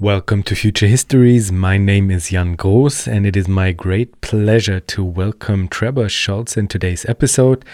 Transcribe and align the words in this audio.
Welcome 0.00 0.42
to 0.44 0.56
Future 0.56 0.88
Histories. 0.88 1.52
My 1.52 1.78
name 1.78 2.10
is 2.10 2.30
Jan 2.30 2.56
Groos, 2.56 3.06
and 3.06 3.24
it 3.24 3.36
is 3.36 3.46
my 3.46 3.70
great 3.70 4.20
pleasure 4.20 4.80
to 4.80 5.04
welcome 5.04 5.68
Trebor 5.68 6.06
Scholz 6.06 6.56
in 6.56 6.66
today's 6.66 7.06
episode. 7.06 7.64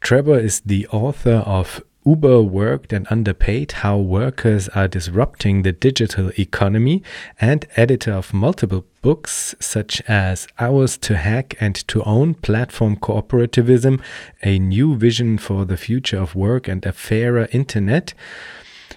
Trevor 0.00 0.38
is 0.38 0.60
the 0.60 0.86
author 0.92 1.42
of 1.44 1.82
Uberworked 2.06 2.92
and 2.92 3.04
Underpaid 3.10 3.72
How 3.72 3.98
Workers 3.98 4.68
Are 4.70 4.86
Disrupting 4.86 5.62
the 5.62 5.72
Digital 5.72 6.30
Economy 6.38 7.02
and 7.40 7.66
editor 7.74 8.12
of 8.12 8.32
multiple 8.32 8.84
books 9.02 9.56
such 9.58 10.00
as 10.02 10.46
Ours 10.60 10.96
to 10.98 11.16
Hack 11.16 11.56
and 11.58 11.74
to 11.88 12.00
Own 12.04 12.34
Platform 12.34 12.94
Cooperativism, 12.94 14.00
A 14.44 14.60
New 14.60 14.96
Vision 14.96 15.36
for 15.36 15.64
the 15.64 15.76
Future 15.76 16.18
of 16.18 16.36
Work 16.36 16.68
and 16.68 16.86
a 16.86 16.92
Fairer 16.92 17.48
Internet. 17.50 18.14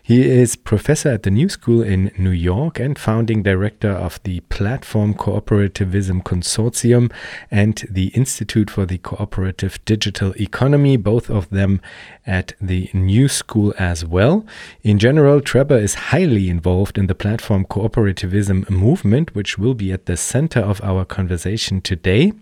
He 0.09 0.27
is 0.27 0.55
professor 0.55 1.09
at 1.09 1.21
the 1.21 1.29
New 1.29 1.49
School 1.49 1.83
in 1.83 2.11
New 2.17 2.31
York 2.31 2.79
and 2.79 2.97
founding 2.97 3.43
director 3.43 3.91
of 3.91 4.19
the 4.23 4.39
Platform 4.49 5.13
Cooperativism 5.13 6.23
Consortium 6.23 7.11
and 7.51 7.85
the 7.87 8.07
Institute 8.15 8.71
for 8.71 8.87
the 8.87 8.97
Cooperative 8.97 9.77
Digital 9.85 10.33
Economy, 10.41 10.97
both 10.97 11.29
of 11.29 11.47
them 11.51 11.79
at 12.25 12.53
the 12.59 12.89
New 12.91 13.27
School 13.27 13.71
as 13.77 14.03
well. 14.03 14.47
In 14.81 14.97
general, 14.97 15.41
Trebor 15.41 15.79
is 15.79 16.09
highly 16.09 16.49
involved 16.49 16.97
in 16.97 17.05
the 17.05 17.13
platform 17.13 17.65
cooperativism 17.65 18.67
movement, 18.67 19.35
which 19.35 19.59
will 19.59 19.75
be 19.75 19.91
at 19.91 20.07
the 20.07 20.17
center 20.17 20.59
of 20.59 20.81
our 20.83 21.05
conversation 21.05 21.81
today. 21.81 22.33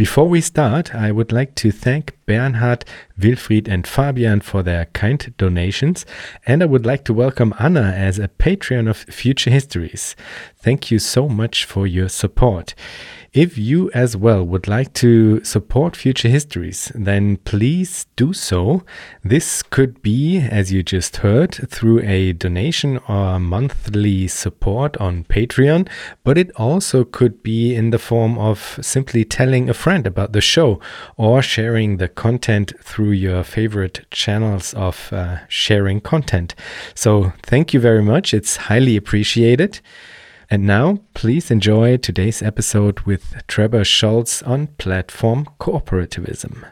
Before 0.00 0.30
we 0.30 0.40
start, 0.40 0.94
I 0.94 1.12
would 1.12 1.30
like 1.30 1.54
to 1.56 1.70
thank 1.70 2.16
Bernhard, 2.24 2.86
Wilfried, 3.18 3.68
and 3.68 3.86
Fabian 3.86 4.40
for 4.40 4.62
their 4.62 4.86
kind 4.86 5.34
donations, 5.36 6.06
and 6.46 6.62
I 6.62 6.66
would 6.66 6.86
like 6.86 7.04
to 7.04 7.12
welcome 7.12 7.52
Anna 7.58 7.92
as 7.94 8.18
a 8.18 8.28
Patreon 8.28 8.88
of 8.88 8.96
Future 8.96 9.50
Histories. 9.50 10.16
Thank 10.56 10.90
you 10.90 10.98
so 11.00 11.28
much 11.28 11.66
for 11.66 11.86
your 11.86 12.08
support. 12.08 12.74
If 13.32 13.56
you 13.56 13.92
as 13.92 14.16
well 14.16 14.42
would 14.42 14.66
like 14.66 14.92
to 14.94 15.44
support 15.44 15.94
Future 15.94 16.28
Histories, 16.28 16.90
then 16.96 17.36
please 17.36 18.06
do 18.16 18.32
so. 18.32 18.82
This 19.22 19.62
could 19.62 20.02
be, 20.02 20.40
as 20.40 20.72
you 20.72 20.82
just 20.82 21.18
heard, 21.18 21.54
through 21.70 22.00
a 22.02 22.32
donation 22.32 22.98
or 23.08 23.38
monthly 23.38 24.26
support 24.26 24.96
on 24.96 25.22
Patreon, 25.22 25.88
but 26.24 26.38
it 26.38 26.50
also 26.56 27.04
could 27.04 27.40
be 27.40 27.72
in 27.72 27.90
the 27.90 28.00
form 28.00 28.36
of 28.36 28.80
simply 28.82 29.24
telling 29.24 29.70
a 29.70 29.74
friend 29.74 30.08
about 30.08 30.32
the 30.32 30.40
show 30.40 30.80
or 31.16 31.40
sharing 31.40 31.98
the 31.98 32.08
content 32.08 32.72
through 32.82 33.12
your 33.12 33.44
favorite 33.44 34.06
channels 34.10 34.74
of 34.74 35.12
uh, 35.12 35.38
sharing 35.46 36.00
content. 36.00 36.56
So, 36.96 37.32
thank 37.44 37.72
you 37.72 37.78
very 37.78 38.02
much. 38.02 38.34
It's 38.34 38.56
highly 38.56 38.96
appreciated. 38.96 39.80
And 40.52 40.66
now, 40.66 40.98
please 41.14 41.52
enjoy 41.52 41.96
today's 41.98 42.42
episode 42.42 43.02
with 43.02 43.34
Trebor 43.46 43.84
Scholz 43.84 44.44
on 44.44 44.66
platform 44.78 45.46
cooperativism. 45.60 46.64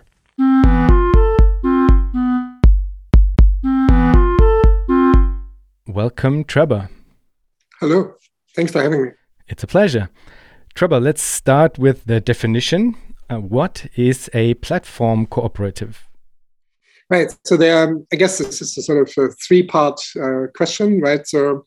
Welcome, 5.87 6.43
Trebor. 6.43 6.89
Hello. 7.79 8.15
Thanks 8.57 8.73
for 8.73 8.83
having 8.83 9.05
me. 9.05 9.11
It's 9.47 9.63
a 9.63 9.69
pleasure. 9.69 10.09
Trebor, 10.75 11.01
let's 11.01 11.23
start 11.23 11.79
with 11.79 12.05
the 12.07 12.21
definition. 12.21 12.97
Uh, 13.31 13.37
what 13.37 13.87
is 13.95 14.29
a 14.35 14.55
platform 14.55 15.25
cooperative? 15.25 16.09
Right. 17.11 17.33
So 17.45 17.57
there, 17.57 17.97
I 18.13 18.17
guess 18.17 18.39
this 18.39 18.61
is 18.61 18.77
a 18.77 18.83
sort 18.83 19.09
of 19.09 19.25
a 19.25 19.29
three-part 19.35 20.01
uh, 20.21 20.47
question, 20.57 21.01
right? 21.01 21.25
So 21.29 21.65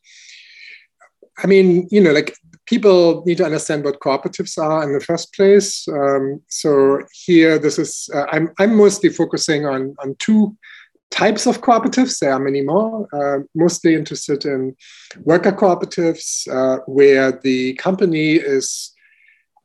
I 1.38 1.48
mean, 1.48 1.88
you 1.92 2.02
know, 2.02 2.12
like 2.12 2.36
people 2.66 3.24
need 3.26 3.38
to 3.38 3.46
understand 3.46 3.84
what 3.84 4.00
cooperatives 4.00 4.58
are 4.58 4.84
in 4.84 4.94
the 4.94 5.00
first 5.00 5.34
place. 5.34 5.88
Um, 5.88 6.42
so 6.48 7.00
here, 7.26 7.58
this 7.60 7.80
is 7.80 8.10
uh, 8.14 8.26
I'm 8.32 8.52
I'm 8.60 8.76
mostly 8.76 9.10
focusing 9.10 9.66
on 9.66 9.96
on 10.00 10.16
two 10.20 10.56
types 11.10 11.46
of 11.46 11.62
cooperatives. 11.62 12.20
There 12.20 12.34
are 12.34 12.40
many 12.40 12.62
more. 12.62 13.08
Uh, 13.14 13.44
mostly 13.56 13.96
interested 13.96 14.46
in 14.46 14.76
worker 15.24 15.52
cooperatives, 15.52 16.48
uh, 16.48 16.82
where 16.86 17.32
the 17.32 17.74
company 17.74 18.34
is 18.34 18.94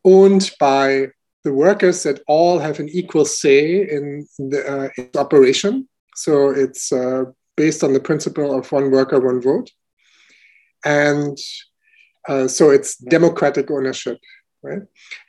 owned 0.04 0.50
by 0.58 1.08
the 1.44 1.52
workers 1.52 2.02
that 2.02 2.20
all 2.26 2.58
have 2.58 2.80
an 2.80 2.88
equal 2.88 3.24
say 3.24 3.88
in 3.88 4.26
the 4.38 4.60
uh, 4.66 5.18
operation. 5.18 5.88
So 6.16 6.50
it's 6.50 6.90
uh, 6.92 7.24
based 7.56 7.84
on 7.84 7.92
the 7.92 8.00
principle 8.00 8.58
of 8.58 8.72
one 8.72 8.90
worker, 8.90 9.20
one 9.20 9.40
vote 9.40 9.70
and 10.86 11.36
uh, 12.28 12.48
so 12.48 12.70
it's 12.70 12.96
democratic 12.96 13.70
ownership 13.70 14.18
right? 14.62 14.82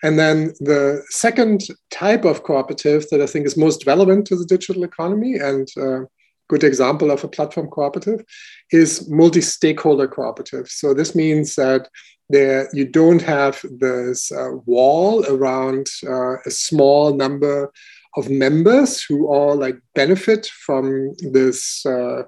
And 0.03 0.17
then 0.17 0.53
the 0.59 1.03
second 1.09 1.67
type 1.91 2.25
of 2.25 2.43
cooperative 2.43 3.05
that 3.11 3.21
i 3.21 3.27
think 3.27 3.45
is 3.45 3.57
most 3.57 3.85
relevant 3.85 4.25
to 4.27 4.35
the 4.35 4.45
digital 4.45 4.83
economy 4.83 5.35
and 5.35 5.67
uh, 5.77 6.01
good 6.49 6.63
example 6.63 7.11
of 7.11 7.23
a 7.23 7.27
platform 7.27 7.67
cooperative 7.67 8.23
is 8.71 9.09
multi-stakeholder 9.09 10.07
cooperative 10.07 10.69
so 10.69 10.93
this 10.93 11.13
means 11.15 11.55
that 11.55 11.89
there 12.29 12.69
you 12.73 12.85
don't 12.85 13.21
have 13.21 13.63
this 13.79 14.31
uh, 14.31 14.51
wall 14.65 15.25
around 15.27 15.87
uh, 16.05 16.35
a 16.45 16.51
small 16.51 17.13
number 17.13 17.71
of 18.17 18.29
members 18.29 19.03
who 19.03 19.27
all 19.27 19.55
like 19.55 19.77
benefit 19.93 20.47
from 20.47 21.13
this 21.31 21.85
uh, 21.85 22.23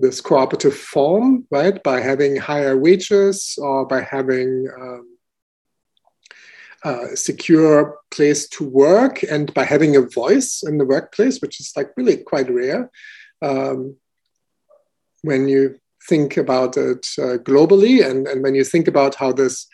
this 0.00 0.20
cooperative 0.20 0.74
form, 0.74 1.46
right? 1.50 1.82
By 1.82 2.00
having 2.00 2.36
higher 2.36 2.76
wages 2.76 3.58
or 3.60 3.86
by 3.86 4.02
having 4.02 4.68
um, 4.80 5.18
a 6.84 7.16
secure 7.16 7.98
place 8.10 8.48
to 8.50 8.64
work 8.64 9.22
and 9.22 9.52
by 9.54 9.64
having 9.64 9.96
a 9.96 10.02
voice 10.02 10.62
in 10.66 10.78
the 10.78 10.84
workplace, 10.84 11.40
which 11.40 11.60
is 11.60 11.72
like 11.76 11.90
really 11.96 12.16
quite 12.16 12.50
rare. 12.50 12.90
Um, 13.42 13.96
when 15.22 15.48
you 15.48 15.78
think 16.08 16.36
about 16.36 16.76
it 16.76 17.06
uh, 17.18 17.36
globally 17.38 18.04
and, 18.04 18.26
and 18.26 18.42
when 18.42 18.54
you 18.54 18.64
think 18.64 18.88
about 18.88 19.14
how 19.14 19.32
this 19.32 19.66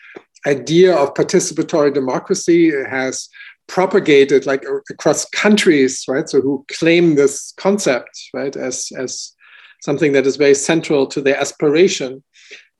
idea 0.45 0.95
of 0.95 1.13
participatory 1.13 1.93
democracy 1.93 2.71
has 2.89 3.29
propagated 3.67 4.45
like 4.45 4.63
across 4.89 5.25
countries 5.29 6.05
right 6.07 6.29
so 6.29 6.41
who 6.41 6.65
claim 6.71 7.15
this 7.15 7.53
concept 7.57 8.29
right 8.33 8.55
as 8.55 8.91
as 8.97 9.33
something 9.81 10.13
that 10.13 10.27
is 10.27 10.35
very 10.35 10.53
central 10.53 11.07
to 11.07 11.21
their 11.21 11.39
aspiration. 11.39 12.23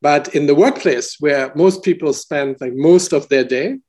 But 0.02 0.36
in 0.36 0.46
the 0.46 0.56
workplace, 0.56 1.18
where 1.20 1.52
most 1.56 1.84
people 1.84 2.14
spend 2.14 2.58
like 2.62 2.74
most 2.76 3.14
of 3.14 3.30
their 3.30 3.44
day, 3.44 3.80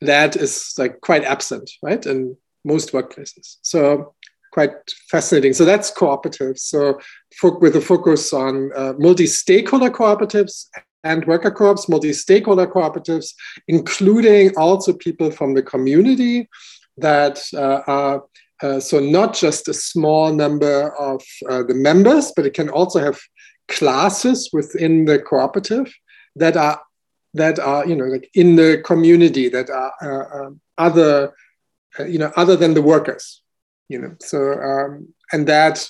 that 0.00 0.36
is 0.36 0.74
like 0.78 1.00
quite 1.00 1.24
absent, 1.24 1.70
right? 1.82 2.04
In 2.04 2.36
most 2.64 2.92
workplaces. 2.92 3.56
So 3.62 4.14
quite 4.52 4.72
fascinating. 5.08 5.52
So 5.52 5.64
that's 5.64 5.90
cooperative. 5.90 6.58
So 6.58 6.98
with 7.42 7.76
a 7.76 7.80
focus 7.80 8.32
on 8.32 8.70
uh, 8.74 8.94
multi-stakeholder 8.98 9.90
cooperatives 9.90 10.66
and 11.04 11.24
worker 11.26 11.50
co-ops, 11.50 11.88
multi-stakeholder 11.88 12.66
cooperatives, 12.66 13.32
including 13.68 14.56
also 14.56 14.92
people 14.92 15.30
from 15.30 15.54
the 15.54 15.62
community 15.62 16.48
that 16.98 17.42
uh, 17.54 17.82
are 17.86 18.24
uh, 18.62 18.78
so 18.78 19.00
not 19.00 19.34
just 19.34 19.68
a 19.68 19.74
small 19.74 20.32
number 20.32 20.94
of 20.96 21.22
uh, 21.48 21.62
the 21.62 21.74
members, 21.74 22.32
but 22.36 22.44
it 22.44 22.54
can 22.54 22.68
also 22.68 23.00
have 23.00 23.18
classes 23.68 24.50
within 24.52 25.04
the 25.04 25.18
cooperative 25.18 25.92
that 26.36 26.56
are 26.56 26.80
that 27.32 27.58
are 27.58 27.86
you 27.86 27.94
know 27.94 28.06
like 28.06 28.28
in 28.34 28.56
the 28.56 28.82
community 28.84 29.48
that 29.48 29.70
are 29.70 29.92
uh, 30.02 30.46
um, 30.46 30.60
other 30.76 31.32
uh, 31.98 32.04
you 32.04 32.18
know 32.18 32.32
other 32.36 32.56
than 32.56 32.74
the 32.74 32.82
workers 32.82 33.42
you 33.88 33.98
know. 33.98 34.14
So 34.20 34.52
um, 34.60 35.14
and 35.32 35.46
that 35.46 35.88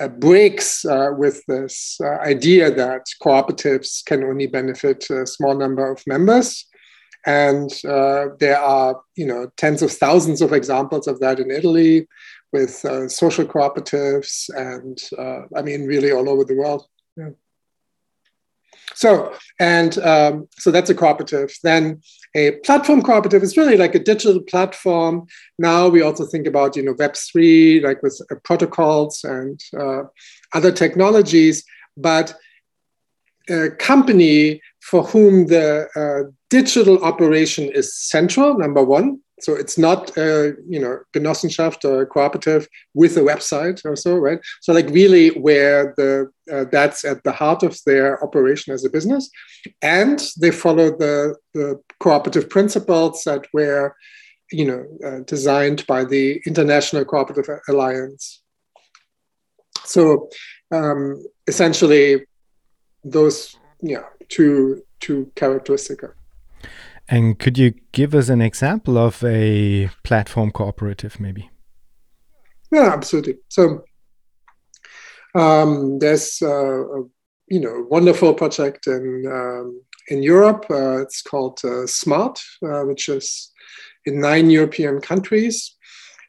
uh, 0.00 0.08
breaks 0.08 0.84
with 0.84 1.44
this 1.46 2.00
idea 2.02 2.70
that 2.70 3.02
cooperatives 3.22 4.04
can 4.04 4.24
only 4.24 4.46
benefit 4.46 5.08
a 5.10 5.26
small 5.26 5.54
number 5.54 5.90
of 5.90 6.02
members 6.06 6.66
and 7.26 7.70
uh, 7.86 8.28
there 8.38 8.58
are, 8.58 9.00
you 9.16 9.26
know, 9.26 9.50
tens 9.56 9.82
of 9.82 9.92
thousands 9.92 10.40
of 10.40 10.52
examples 10.52 11.06
of 11.06 11.20
that 11.20 11.38
in 11.38 11.50
Italy 11.50 12.08
with 12.52 12.84
uh, 12.84 13.08
social 13.08 13.44
cooperatives 13.44 14.48
and, 14.56 14.98
uh, 15.18 15.42
I 15.56 15.62
mean, 15.62 15.86
really 15.86 16.10
all 16.10 16.28
over 16.28 16.44
the 16.44 16.56
world. 16.56 16.86
Yeah. 17.16 17.30
So, 18.94 19.34
and 19.58 19.96
um, 19.98 20.48
so 20.58 20.70
that's 20.70 20.90
a 20.90 20.94
cooperative. 20.94 21.54
Then 21.62 22.00
a 22.34 22.52
platform 22.64 23.02
cooperative 23.02 23.42
is 23.42 23.56
really 23.56 23.76
like 23.76 23.94
a 23.94 24.02
digital 24.02 24.40
platform. 24.42 25.26
Now 25.58 25.88
we 25.88 26.02
also 26.02 26.26
think 26.26 26.46
about, 26.46 26.76
you 26.76 26.82
know, 26.82 26.94
Web3, 26.94 27.82
like 27.82 28.02
with 28.02 28.20
uh, 28.30 28.34
protocols 28.42 29.24
and 29.24 29.62
uh, 29.78 30.02
other 30.54 30.72
technologies, 30.72 31.64
but 31.96 32.34
a 33.48 33.70
company 33.70 34.60
for 34.90 35.04
whom 35.04 35.46
the 35.46 35.86
uh, 35.94 36.30
digital 36.48 37.02
operation 37.04 37.70
is 37.72 37.96
central, 37.96 38.58
number 38.58 38.82
one, 38.82 39.20
so 39.40 39.54
it's 39.54 39.78
not 39.78 40.16
a 40.16 40.54
you 40.68 40.80
know 40.80 40.98
Genossenschaft 41.14 41.84
or 41.84 42.02
a 42.02 42.06
cooperative 42.06 42.68
with 42.94 43.16
a 43.16 43.20
website 43.20 43.80
or 43.84 43.96
so, 43.96 44.16
right? 44.16 44.40
So 44.60 44.72
like 44.72 44.88
really 44.90 45.28
where 45.30 45.94
the 45.96 46.30
uh, 46.52 46.64
that's 46.70 47.04
at 47.04 47.22
the 47.24 47.32
heart 47.32 47.62
of 47.62 47.78
their 47.86 48.22
operation 48.22 48.74
as 48.74 48.84
a 48.84 48.90
business, 48.90 49.30
and 49.82 50.22
they 50.40 50.50
follow 50.50 50.90
the 50.90 51.36
the 51.54 51.80
cooperative 52.00 52.50
principles 52.50 53.22
that 53.24 53.46
were 53.52 53.94
you 54.52 54.64
know 54.64 54.84
uh, 55.06 55.20
designed 55.26 55.86
by 55.86 56.04
the 56.04 56.40
International 56.46 57.04
Cooperative 57.04 57.60
Alliance. 57.68 58.42
So 59.84 60.28
um, 60.72 61.22
essentially, 61.46 62.26
those 63.04 63.56
yeah 63.82 64.04
two 64.28 64.82
two 65.00 65.30
characteristics. 65.34 66.04
And 67.08 67.38
could 67.38 67.58
you 67.58 67.74
give 67.90 68.14
us 68.14 68.28
an 68.28 68.40
example 68.40 68.96
of 68.96 69.24
a 69.24 69.90
platform 70.04 70.52
cooperative, 70.52 71.18
maybe? 71.18 71.50
Yeah, 72.70 72.92
absolutely. 72.92 73.38
So 73.48 73.84
um, 75.34 75.98
there's 75.98 76.40
uh, 76.40 77.00
a 77.00 77.04
you 77.48 77.60
know 77.60 77.86
wonderful 77.90 78.32
project 78.34 78.86
in 78.86 79.26
um, 79.26 79.82
in 80.08 80.22
Europe. 80.22 80.66
Uh, 80.70 81.02
it's 81.02 81.22
called 81.22 81.60
uh, 81.64 81.86
Smart, 81.86 82.40
uh, 82.64 82.82
which 82.82 83.08
is 83.08 83.50
in 84.06 84.20
nine 84.20 84.50
European 84.50 85.00
countries, 85.00 85.76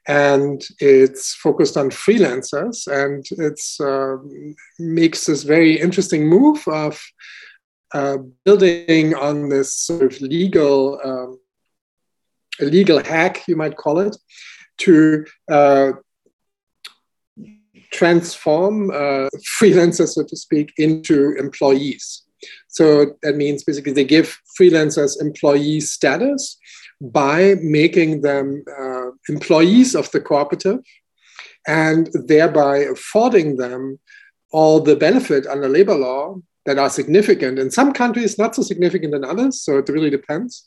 and 0.08 0.66
it's 0.80 1.36
focused 1.36 1.78
on 1.78 1.92
freelancers, 1.92 2.88
and 2.88 3.26
it's 3.38 3.80
um, 3.80 4.56
makes 4.80 5.26
this 5.26 5.44
very 5.44 5.80
interesting 5.80 6.28
move 6.28 6.68
of 6.68 7.00
uh, 7.94 8.18
building 8.46 9.16
on 9.16 9.50
this 9.50 9.74
sort 9.74 10.04
of 10.04 10.22
legal 10.22 11.00
um, 11.04 11.40
legal 12.60 13.04
hack, 13.04 13.48
you 13.48 13.56
might 13.56 13.78
call 13.78 14.00
it, 14.00 14.16
to 14.78 15.26
uh, 15.52 15.92
transform 17.92 18.90
uh, 18.92 19.30
freelancers, 19.60 20.10
so 20.10 20.24
to 20.24 20.36
speak, 20.36 20.74
into 20.78 21.36
employees. 21.38 22.24
So 22.68 23.18
that 23.22 23.36
means 23.36 23.64
basically 23.64 23.94
they 23.94 24.04
give 24.04 24.40
freelancers 24.60 25.22
employee 25.22 25.80
status 25.80 26.58
by 27.00 27.56
making 27.62 28.22
them 28.22 28.64
uh, 28.80 29.12
employees 29.30 29.96
of 29.96 30.10
the 30.12 30.22
cooperative 30.22 30.80
and 31.68 32.10
thereby 32.14 32.80
affording 32.80 33.58
them 33.58 34.00
all 34.52 34.80
the 34.80 34.96
benefit 34.96 35.46
under 35.46 35.70
labor 35.70 35.96
law 35.96 36.36
that 36.66 36.78
are 36.78 36.90
significant. 36.90 37.60
In 37.60 37.72
some 37.72 37.92
countries, 37.92 38.38
not 38.38 38.56
so 38.56 38.62
significant 38.62 39.14
in 39.16 39.24
others, 39.24 39.62
so 39.62 39.78
it 39.78 39.90
really 39.90 40.10
depends. 40.10 40.66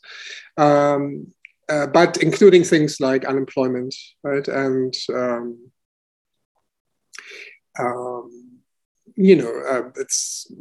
Um, 0.57 1.27
uh, 1.67 1.87
but 1.87 2.17
including 2.17 2.63
things 2.63 2.99
like 2.99 3.25
unemployment, 3.25 3.95
right, 4.23 4.47
and 4.47 4.93
um, 5.13 5.57
um, 7.79 8.45
you 9.15 9.35
know, 9.35 9.51
uh, 9.67 9.89
it's. 9.95 10.51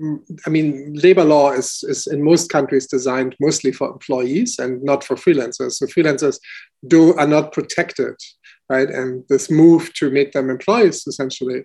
I 0.46 0.50
mean, 0.50 0.94
labor 0.94 1.24
law 1.24 1.52
is 1.52 1.84
is 1.88 2.06
in 2.06 2.22
most 2.22 2.50
countries 2.50 2.86
designed 2.86 3.34
mostly 3.40 3.72
for 3.72 3.90
employees 3.90 4.58
and 4.58 4.82
not 4.82 5.02
for 5.04 5.16
freelancers. 5.16 5.72
So 5.72 5.86
freelancers 5.86 6.38
do 6.86 7.14
are 7.16 7.26
not 7.26 7.52
protected, 7.52 8.14
right? 8.70 8.88
And 8.88 9.24
this 9.28 9.50
move 9.50 9.92
to 9.94 10.10
make 10.10 10.32
them 10.32 10.50
employees 10.50 11.06
essentially 11.06 11.64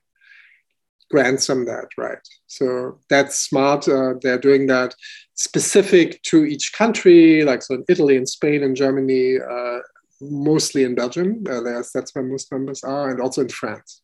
grants 1.10 1.48
them 1.48 1.66
that 1.66 1.88
right. 1.98 2.20
So 2.48 3.00
that's 3.10 3.40
smart. 3.40 3.88
Uh, 3.88 4.14
they're 4.22 4.40
doing 4.40 4.68
that 4.68 4.96
specific 5.34 6.22
to 6.24 6.46
each 6.46 6.74
country, 6.74 7.44
like 7.44 7.64
so 7.64 7.76
in 7.76 7.86
Italy 7.88 8.18
and 8.18 8.28
Spain 8.28 8.64
and 8.64 8.76
Germany, 8.76 9.38
uh, 9.40 9.80
mostly 10.22 10.84
in 10.84 10.96
Belgium. 10.96 11.44
Uh, 11.50 11.62
that's 11.94 12.14
where 12.14 12.24
most 12.24 12.52
members 12.52 12.84
are, 12.84 13.10
and 13.10 13.22
also 13.22 13.42
in 13.42 13.50
France. 13.50 14.02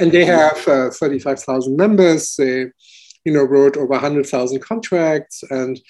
And 0.00 0.10
they 0.10 0.24
have 0.24 0.66
uh, 0.66 0.90
35,000 0.90 1.76
members. 1.76 2.34
They, 2.36 2.66
you 3.24 3.32
know, 3.32 3.44
wrote 3.44 3.76
over 3.76 3.92
100,000 3.92 4.60
contracts 4.60 5.44
and 5.50 5.80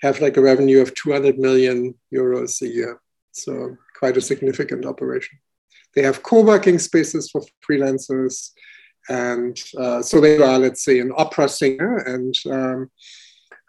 have 0.00 0.20
like 0.20 0.36
a 0.36 0.40
revenue 0.40 0.80
of 0.80 0.94
200 0.94 1.38
million 1.38 1.94
euros 2.14 2.62
a 2.62 2.68
year. 2.68 3.00
So 3.32 3.76
quite 3.98 4.16
a 4.16 4.20
significant 4.20 4.86
operation. 4.86 5.38
They 5.94 6.02
have 6.02 6.22
co-working 6.22 6.78
spaces 6.78 7.30
for 7.30 7.42
freelancers. 7.68 8.50
And 9.08 9.58
uh, 9.78 10.02
so 10.02 10.20
they 10.20 10.36
are, 10.36 10.58
let's 10.58 10.84
say, 10.84 11.00
an 11.00 11.12
opera 11.16 11.48
singer, 11.48 11.96
and 11.98 12.34
um, 12.50 12.90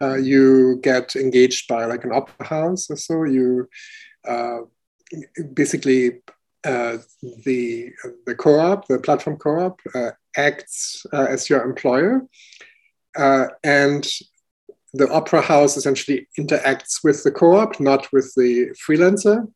uh, 0.02 0.16
you 0.16 0.78
get 0.82 1.16
engaged 1.16 1.68
by 1.68 1.84
like 1.86 2.04
an 2.04 2.12
opera 2.12 2.46
house 2.46 2.90
or 2.90 2.96
so. 2.96 3.24
You 3.24 3.68
uh, 4.28 4.60
basically 5.54 6.20
uh, 6.64 6.98
the 7.44 7.90
the 8.26 8.34
co-op, 8.34 8.86
the 8.88 8.98
platform 8.98 9.36
co-op, 9.36 9.80
uh, 9.94 10.10
acts 10.36 11.06
as 11.12 11.48
your 11.48 11.62
employer, 11.62 12.22
and 13.16 14.06
the 14.92 15.08
opera 15.10 15.40
house 15.40 15.76
essentially 15.76 16.28
interacts 16.38 17.04
with 17.04 17.22
the 17.22 17.30
co-op, 17.30 17.80
not 17.80 18.12
with 18.12 18.32
the 18.36 18.70
freelancer. 18.86 19.46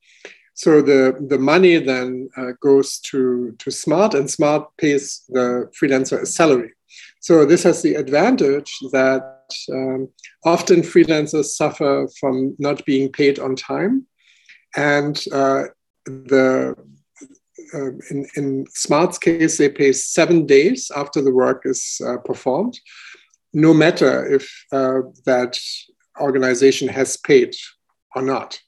So 0.55 0.81
the, 0.81 1.17
the 1.29 1.39
money 1.39 1.79
then 1.79 2.29
uh, 2.37 2.53
goes 2.61 2.99
to, 3.11 3.55
to 3.59 3.71
Smart, 3.71 4.15
and 4.15 4.31
Smart 4.31 4.69
pays 4.79 5.25
the 5.29 5.71
freelancer 5.79 6.23
a 6.23 6.27
salary. 6.27 6.73
So 7.21 7.45
this 7.45 7.65
has 7.65 7.83
the 7.83 7.95
advantage 7.97 8.73
that 8.93 9.51
um, 9.73 10.09
often 10.45 10.83
freelancers 10.83 11.47
suffer 11.47 12.07
from 12.21 12.55
not 12.59 12.85
being 12.85 13.11
paid 13.11 13.39
on 13.39 13.57
time, 13.57 14.07
and 14.77 15.23
uh, 15.33 15.65
the 16.07 16.77
uh, 17.73 17.91
in, 18.11 18.27
in 18.37 18.67
Smart's 18.71 19.19
case, 19.19 19.59
they 19.59 19.69
pay 19.69 19.93
seven 19.93 20.47
days 20.47 20.91
after 20.95 21.23
the 21.23 21.33
work 21.33 21.63
is 21.65 22.01
uh, 22.07 22.19
performed, 22.19 22.79
no 23.53 23.73
matter 23.73 24.33
if 24.33 24.67
uh, 24.73 25.01
that 25.25 25.59
organization 26.21 26.89
has 26.89 27.17
paid 27.17 27.55
or 28.15 28.23
not. 28.23 28.61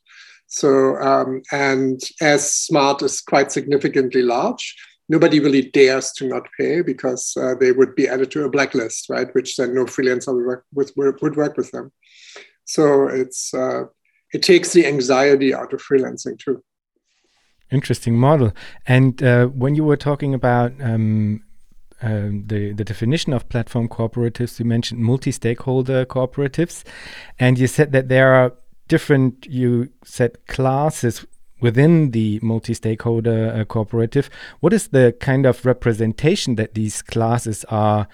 So, 0.56 0.96
um, 0.96 1.42
and 1.52 2.00
as 2.22 2.50
Smart 2.50 3.02
is 3.02 3.20
quite 3.20 3.52
significantly 3.52 4.22
large, 4.22 4.74
nobody 5.06 5.38
really 5.38 5.70
dares 5.70 6.12
to 6.12 6.26
not 6.26 6.48
pay 6.58 6.80
because 6.80 7.36
uh, 7.36 7.56
they 7.60 7.72
would 7.72 7.94
be 7.94 8.08
added 8.08 8.30
to 8.30 8.44
a 8.44 8.48
blacklist, 8.48 9.10
right? 9.10 9.28
Which 9.34 9.56
then 9.56 9.74
no 9.74 9.84
freelancer 9.84 10.34
would 10.34 10.46
work 10.46 10.64
with, 10.72 10.92
would 10.96 11.36
work 11.36 11.58
with 11.58 11.70
them. 11.72 11.92
So 12.64 13.06
it's 13.06 13.52
uh, 13.52 13.82
it 14.32 14.42
takes 14.42 14.72
the 14.72 14.86
anxiety 14.86 15.54
out 15.54 15.74
of 15.74 15.82
freelancing 15.82 16.38
too. 16.38 16.64
Interesting 17.70 18.16
model. 18.16 18.52
And 18.86 19.22
uh, 19.22 19.48
when 19.48 19.74
you 19.74 19.84
were 19.84 19.98
talking 19.98 20.32
about 20.32 20.72
um, 20.80 21.44
uh, 22.02 22.30
the 22.46 22.72
the 22.72 22.84
definition 22.84 23.34
of 23.34 23.46
platform 23.50 23.88
cooperatives, 23.88 24.58
you 24.58 24.64
mentioned 24.64 25.00
multi-stakeholder 25.00 26.06
cooperatives, 26.06 26.82
and 27.38 27.58
you 27.58 27.66
said 27.66 27.92
that 27.92 28.08
there 28.08 28.32
are 28.32 28.54
different, 28.88 29.46
you 29.46 29.90
said, 30.04 30.46
classes 30.46 31.26
within 31.60 32.10
the 32.10 32.38
multi-stakeholder 32.42 33.52
uh, 33.54 33.64
cooperative. 33.64 34.28
What 34.60 34.72
is 34.72 34.88
the 34.88 35.16
kind 35.20 35.46
of 35.46 35.64
representation 35.64 36.56
that 36.56 36.74
these 36.74 37.02
classes 37.02 37.64
are 37.68 38.08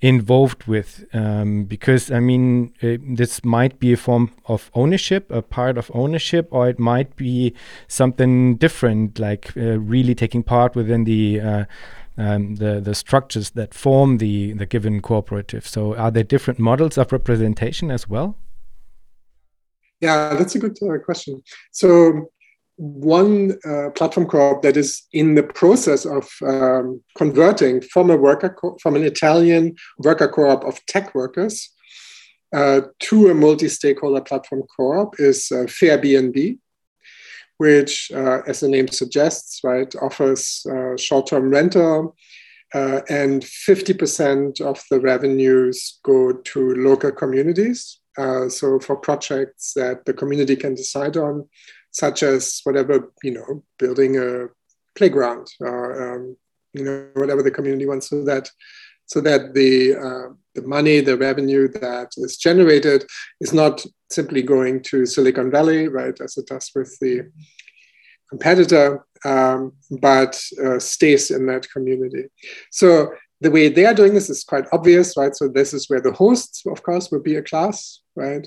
involved 0.00 0.64
with? 0.64 1.04
Um, 1.14 1.64
because 1.64 2.10
I 2.10 2.20
mean, 2.20 2.74
uh, 2.82 2.96
this 3.00 3.44
might 3.44 3.78
be 3.78 3.92
a 3.92 3.96
form 3.96 4.32
of 4.46 4.70
ownership, 4.74 5.30
a 5.30 5.42
part 5.42 5.78
of 5.78 5.90
ownership, 5.94 6.48
or 6.50 6.68
it 6.68 6.78
might 6.78 7.16
be 7.16 7.54
something 7.88 8.56
different, 8.56 9.18
like 9.18 9.56
uh, 9.56 9.78
really 9.78 10.14
taking 10.14 10.42
part 10.42 10.76
within 10.76 11.04
the 11.04 11.40
uh, 11.40 11.64
um, 12.16 12.56
the 12.56 12.80
the 12.80 12.94
structures 12.94 13.50
that 13.50 13.74
form 13.74 14.18
the 14.18 14.52
the 14.52 14.66
given 14.66 15.00
cooperative. 15.00 15.66
So, 15.66 15.96
are 15.96 16.10
there 16.10 16.22
different 16.22 16.60
models 16.60 16.98
of 16.98 17.12
representation 17.12 17.90
as 17.90 18.08
well? 18.08 18.36
Yeah, 20.04 20.34
that's 20.34 20.54
a 20.54 20.58
good 20.58 20.76
uh, 20.82 20.98
question. 20.98 21.42
So 21.72 22.28
one 22.76 23.56
uh, 23.64 23.88
platform 23.90 24.26
co-op 24.26 24.60
that 24.62 24.76
is 24.76 25.04
in 25.12 25.34
the 25.34 25.44
process 25.44 26.04
of 26.04 26.28
um, 26.42 27.02
converting 27.16 27.80
from 27.80 28.10
a 28.10 28.16
worker 28.16 28.50
co- 28.50 28.76
from 28.82 28.96
an 28.96 29.04
Italian 29.04 29.74
worker 29.98 30.28
co-op 30.28 30.62
of 30.64 30.84
tech 30.86 31.14
workers 31.14 31.70
uh, 32.54 32.82
to 32.98 33.30
a 33.30 33.34
multi-stakeholder 33.34 34.20
platform 34.20 34.62
co-op 34.76 35.18
is 35.18 35.50
uh, 35.50 35.64
Fairbnb, 35.76 36.58
which, 37.56 38.12
uh, 38.12 38.42
as 38.46 38.60
the 38.60 38.68
name 38.68 38.88
suggests, 38.88 39.60
right, 39.64 39.94
offers 40.02 40.66
uh, 40.70 40.98
short-term 40.98 41.48
rental. 41.48 42.14
Uh, 42.74 43.00
and 43.08 43.42
50% 43.42 44.60
of 44.60 44.82
the 44.90 45.00
revenues 45.00 46.00
go 46.02 46.32
to 46.32 46.74
local 46.74 47.12
communities. 47.12 48.00
Uh, 48.18 48.48
so 48.48 48.78
for 48.78 48.96
projects 48.96 49.72
that 49.74 50.04
the 50.04 50.14
community 50.14 50.56
can 50.56 50.74
decide 50.74 51.16
on, 51.16 51.48
such 51.90 52.22
as 52.22 52.60
whatever 52.64 53.12
you 53.22 53.32
know, 53.32 53.64
building 53.78 54.16
a 54.18 54.48
playground 54.96 55.48
or 55.60 56.14
um, 56.14 56.36
you 56.72 56.84
know 56.84 57.08
whatever 57.14 57.42
the 57.42 57.50
community 57.50 57.86
wants, 57.86 58.08
so 58.10 58.24
that 58.24 58.50
so 59.06 59.20
that 59.20 59.54
the 59.54 59.94
uh, 59.94 60.32
the 60.54 60.62
money, 60.62 61.00
the 61.00 61.16
revenue 61.16 61.68
that 61.68 62.12
is 62.16 62.36
generated 62.36 63.04
is 63.40 63.52
not 63.52 63.84
simply 64.10 64.42
going 64.42 64.82
to 64.82 65.06
Silicon 65.06 65.50
Valley, 65.50 65.88
right, 65.88 66.18
as 66.20 66.36
it 66.36 66.46
does 66.46 66.70
with 66.74 66.96
the 67.00 67.30
competitor, 68.30 69.04
um, 69.24 69.72
but 70.00 70.40
uh, 70.64 70.78
stays 70.78 71.30
in 71.30 71.46
that 71.46 71.68
community. 71.70 72.24
So 72.70 73.12
the 73.40 73.50
way 73.50 73.68
they 73.68 73.84
are 73.84 73.94
doing 73.94 74.14
this 74.14 74.30
is 74.30 74.44
quite 74.44 74.66
obvious, 74.72 75.16
right? 75.16 75.34
So 75.34 75.48
this 75.48 75.74
is 75.74 75.88
where 75.90 76.00
the 76.00 76.12
hosts, 76.12 76.62
of 76.66 76.82
course, 76.82 77.10
would 77.10 77.24
be 77.24 77.36
a 77.36 77.42
class, 77.42 78.00
right? 78.16 78.46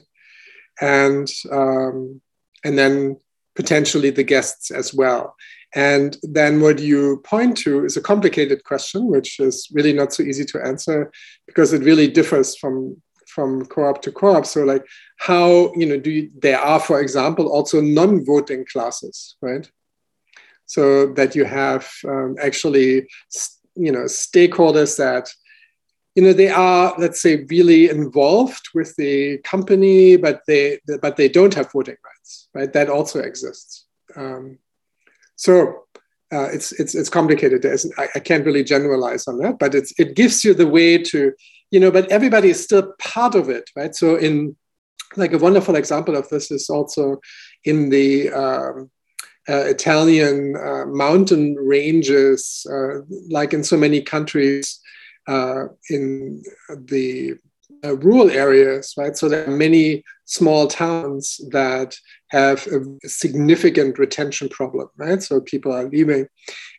And 0.82 1.28
um, 1.52 2.22
and 2.64 2.78
then 2.78 3.18
potentially 3.56 4.12
the 4.12 4.24
guests 4.24 4.72
as 4.72 4.94
well. 4.94 5.36
And 5.76 6.18
then 6.24 6.62
what 6.62 6.80
you 6.80 7.22
point 7.26 7.58
to 7.58 7.86
is 7.86 7.98
a 7.98 8.02
complicated 8.02 8.64
question, 8.64 9.08
which 9.08 9.40
is 9.40 9.68
really 9.74 9.94
not 9.94 10.14
so 10.14 10.24
easy 10.24 10.46
to 10.46 10.66
answer 10.66 11.12
because 11.46 11.74
it 11.74 11.84
really 11.84 12.08
differs 12.08 12.56
from 12.56 13.02
from 13.28 13.66
co-op 13.66 14.02
to 14.02 14.12
co-op. 14.12 14.46
So 14.46 14.64
like 14.64 14.86
how, 15.18 15.72
you 15.76 15.86
know, 15.86 16.00
do 16.00 16.10
you, 16.10 16.32
there 16.42 16.60
are, 16.60 16.80
for 16.80 17.02
example, 17.02 17.48
also 17.48 17.82
non-voting 17.82 18.66
classes, 18.72 19.36
right? 19.42 19.70
So 20.66 21.14
that 21.14 21.36
you 21.36 21.46
have 21.46 21.88
um, 22.08 22.36
actually, 22.42 23.08
you 23.76 23.92
know, 23.92 24.06
stakeholders 24.06 24.98
that, 24.98 25.30
you 26.18 26.24
know, 26.24 26.34
they 26.34 26.50
are, 26.50 26.96
let's 26.98 27.22
say, 27.22 27.46
really 27.48 27.92
involved 27.92 28.70
with 28.74 28.96
the 28.96 29.38
company, 29.44 30.18
but 30.18 30.42
they, 30.48 30.80
but 31.00 31.16
they 31.16 31.30
don't 31.30 31.54
have 31.54 31.72
voting 31.72 31.98
rights, 32.04 32.50
right? 32.56 32.74
That 32.74 32.90
also 32.90 33.20
exists. 33.20 33.86
Um, 34.16 34.58
so 35.36 35.84
uh, 36.34 36.50
it's 36.52 36.72
it's 36.72 36.96
it's 36.96 37.10
complicated. 37.10 37.64
I, 38.00 38.08
I, 38.16 38.20
can't 38.20 38.48
really 38.48 38.64
generalize 38.64 39.28
on 39.28 39.38
that, 39.44 39.60
but 39.60 39.76
it's 39.76 39.94
it 40.00 40.16
gives 40.16 40.44
you 40.44 40.56
the 40.56 40.66
way 40.66 40.98
to 40.98 41.34
you 41.70 41.80
know. 41.80 41.92
But 41.92 42.12
everybody 42.12 42.50
is 42.50 42.64
still 42.64 42.94
part 42.98 43.36
of 43.36 43.50
it, 43.50 43.70
right? 43.76 43.94
So 43.94 44.16
in 44.16 44.58
like 45.18 45.34
a 45.34 45.38
wonderful 45.38 45.76
example 45.76 46.16
of 46.16 46.28
this 46.30 46.50
is 46.50 46.68
also 46.68 47.22
in 47.64 47.90
the 47.90 48.32
um, 48.32 48.90
uh, 49.48 49.66
Italian 49.76 50.56
uh, 50.56 50.86
mountain 50.88 51.56
ranges, 51.58 52.66
uh, 52.72 53.02
like 53.30 53.54
in 53.54 53.64
so 53.64 53.78
many 53.78 54.02
countries 54.02 54.82
uh, 55.28 55.66
in 55.90 56.44
the 56.70 57.36
uh, 57.84 57.96
rural 57.98 58.32
areas, 58.32 58.94
right? 58.98 59.18
So 59.18 59.30
there 59.30 59.48
are 59.48 59.58
many 59.58 60.04
small 60.26 60.68
towns 60.68 61.40
that 61.52 61.98
have 62.30 62.66
a 62.68 63.08
significant 63.08 64.00
retention 64.00 64.50
problem, 64.50 64.90
right? 64.98 65.22
So 65.22 65.42
people 65.42 65.72
are 65.72 65.88
leaving, 65.88 66.28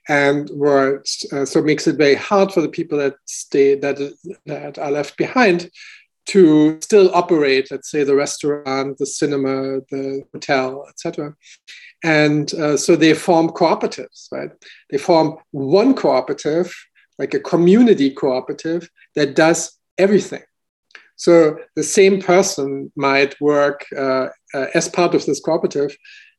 and 0.09 0.49
what 0.51 1.07
uh, 1.33 1.45
so 1.45 1.61
it 1.61 1.65
makes 1.65 1.87
it 1.87 1.97
very 1.97 2.15
hard 2.15 2.53
for 2.53 2.61
the 2.63 2.69
people 2.69 2.99
that 2.99 3.15
stay 3.27 3.75
that 3.77 3.99
that 4.47 4.79
are 4.79 4.91
left 4.91 5.17
behind 5.17 5.71
to 6.29 6.79
still 6.83 7.11
operate, 7.15 7.69
let's 7.71 7.91
say, 7.91 8.05
the 8.05 8.15
restaurant, 8.15 8.99
the 8.99 9.07
cinema, 9.07 9.81
the 9.91 10.23
hotel, 10.33 10.85
etc. 10.89 11.35
And 12.05 12.53
uh, 12.55 12.77
so 12.77 12.97
they 12.97 13.15
form 13.15 13.49
cooperatives, 13.49 14.31
right? 14.31 14.51
They 14.91 14.99
form 14.99 15.39
one 15.53 15.95
cooperative, 15.95 16.75
like 17.19 17.35
a 17.35 17.41
community 17.41 18.11
cooperative, 18.11 18.89
that 19.15 19.35
does 19.35 19.79
everything 19.99 20.43
so 21.19 21.59
the 21.75 21.83
same 21.83 22.23
person 22.23 22.93
might 22.97 23.39
work 23.41 23.85
uh, 23.97 24.29
uh, 24.55 24.67
as 24.73 24.89
part 24.89 25.15
of 25.15 25.27
this 25.27 25.41
cooperative 25.41 25.95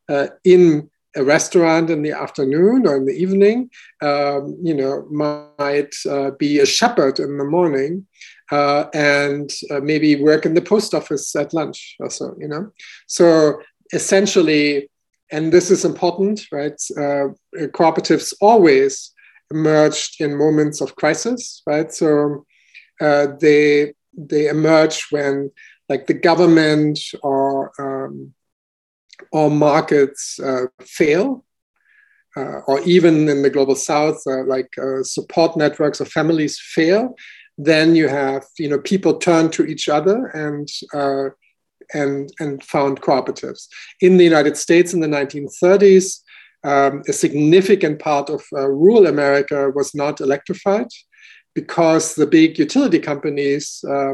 uh, 0.07 0.27
in 0.45 0.89
a 1.17 1.24
restaurant 1.24 1.89
in 1.89 2.01
the 2.01 2.13
afternoon 2.13 2.88
or 2.88 2.95
in 2.95 3.05
the 3.05 3.13
evening, 3.13 3.69
um, 4.01 4.57
you 4.63 4.74
know, 4.74 5.05
might 5.12 5.93
uh, 6.09 6.31
be 6.31 6.59
a 6.59 6.65
shepherd 6.65 7.19
in 7.19 7.38
the 7.38 7.43
morning 7.43 8.07
uh, 8.51 8.86
and 8.93 9.51
uh, 9.69 9.81
maybe 9.81 10.15
work 10.15 10.45
in 10.45 10.53
the 10.53 10.62
post 10.62 10.93
office 10.93 11.36
at 11.36 11.53
lunch 11.53 11.98
or 12.00 12.09
so, 12.09 12.33
you 12.39 12.48
know. 12.48 12.71
So 13.07 13.59
essentially, 13.91 14.89
and 15.29 15.51
this 15.51 15.71
is 15.71 15.83
important, 15.83 16.45
right? 16.53 16.79
cooperatives 17.74 18.33
always 18.39 19.12
emerged 19.51 20.22
in 20.22 20.38
moments 20.38 20.82
of 20.82 20.96
crisis, 20.96 21.62
right? 21.65 21.91
So 21.91 22.46
they 23.00 23.94
they 24.18 24.48
emerge 24.48 25.08
when 25.12 25.51
like 25.88 26.08
the 26.08 26.13
government 26.13 27.00
or 27.24 27.72
um, 27.79 28.34
or 29.32 29.50
markets 29.50 30.39
uh, 30.39 30.65
fail, 30.82 31.44
uh, 32.38 32.60
or 32.68 32.79
even 32.82 33.27
in 33.27 33.41
the 33.41 33.50
global 33.50 33.75
south, 33.75 34.22
uh, 34.27 34.44
like 34.44 34.70
uh, 34.77 35.03
support 35.03 35.58
networks 35.58 36.00
of 36.00 36.08
families 36.08 36.60
fail, 36.60 37.15
then 37.58 37.96
you 37.96 38.08
have 38.08 38.46
you 38.58 38.70
know 38.70 38.79
people 38.79 39.18
turn 39.18 39.50
to 39.51 39.65
each 39.65 39.89
other 39.89 40.27
and 40.27 40.70
uh, 40.94 41.29
and 41.94 42.32
and 42.39 42.63
found 42.63 43.01
cooperatives. 43.01 43.68
In 44.00 44.18
the 44.18 44.24
United 44.24 44.58
States 44.58 44.94
in 44.94 45.00
the 45.00 45.08
1930s, 45.08 46.22
um, 46.63 47.03
a 47.07 47.13
significant 47.13 47.99
part 47.99 48.29
of 48.29 48.43
uh, 48.53 48.67
rural 48.67 49.07
America 49.07 49.71
was 49.73 49.95
not 49.95 50.21
electrified 50.21 50.87
because 51.55 52.15
the 52.15 52.27
big 52.27 52.59
utility 52.59 52.99
companies 52.99 53.83
uh, 53.89 54.13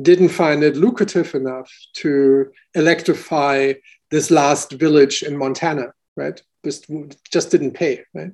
didn't 0.00 0.30
find 0.30 0.62
it 0.62 0.76
lucrative 0.76 1.34
enough 1.34 1.70
to 1.94 2.50
electrify 2.74 3.72
this 4.10 4.30
last 4.30 4.72
village 4.72 5.22
in 5.22 5.36
Montana, 5.36 5.92
right? 6.16 6.40
Just, 6.64 6.90
just 7.30 7.50
didn't 7.50 7.72
pay, 7.72 8.02
right? 8.14 8.32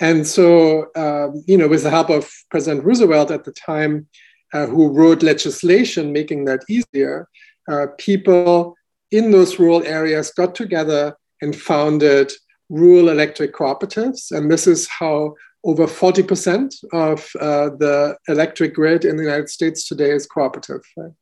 And 0.00 0.26
so, 0.26 0.86
um, 0.96 1.42
you 1.46 1.56
know, 1.56 1.68
with 1.68 1.82
the 1.82 1.90
help 1.90 2.10
of 2.10 2.30
President 2.50 2.84
Roosevelt 2.84 3.30
at 3.30 3.44
the 3.44 3.52
time, 3.52 4.08
uh, 4.52 4.66
who 4.66 4.88
wrote 4.88 5.22
legislation 5.22 6.12
making 6.12 6.44
that 6.44 6.60
easier, 6.68 7.28
uh, 7.70 7.86
people 7.98 8.74
in 9.10 9.30
those 9.30 9.58
rural 9.58 9.82
areas 9.84 10.30
got 10.32 10.54
together 10.54 11.16
and 11.40 11.54
founded 11.54 12.32
rural 12.72 13.10
electric 13.10 13.54
cooperatives. 13.54 14.32
And 14.32 14.50
this 14.50 14.66
is 14.66 14.88
how 14.88 15.34
over 15.62 15.86
40% 15.86 16.74
of 16.92 17.28
uh, 17.38 17.70
the 17.78 18.16
electric 18.26 18.74
grid 18.74 19.04
in 19.04 19.16
the 19.16 19.22
United 19.22 19.50
States 19.50 19.86
today 19.86 20.10
is 20.10 20.26
cooperative. 20.26 20.80
Right? 20.96 21.12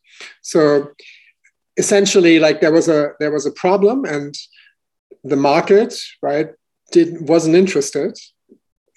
So 0.40 0.92
essentially, 1.76 2.38
like 2.38 2.61
there 2.61 2.73
was 2.73 2.88
a 2.88 3.12
there 3.21 3.33
was 3.33 3.47
a 3.47 3.52
problem, 3.52 4.04
and 4.04 4.35
the 5.25 5.37
market 5.37 5.95
right 6.23 6.50
did 6.92 7.28
wasn't 7.28 7.57
interested 7.57 8.16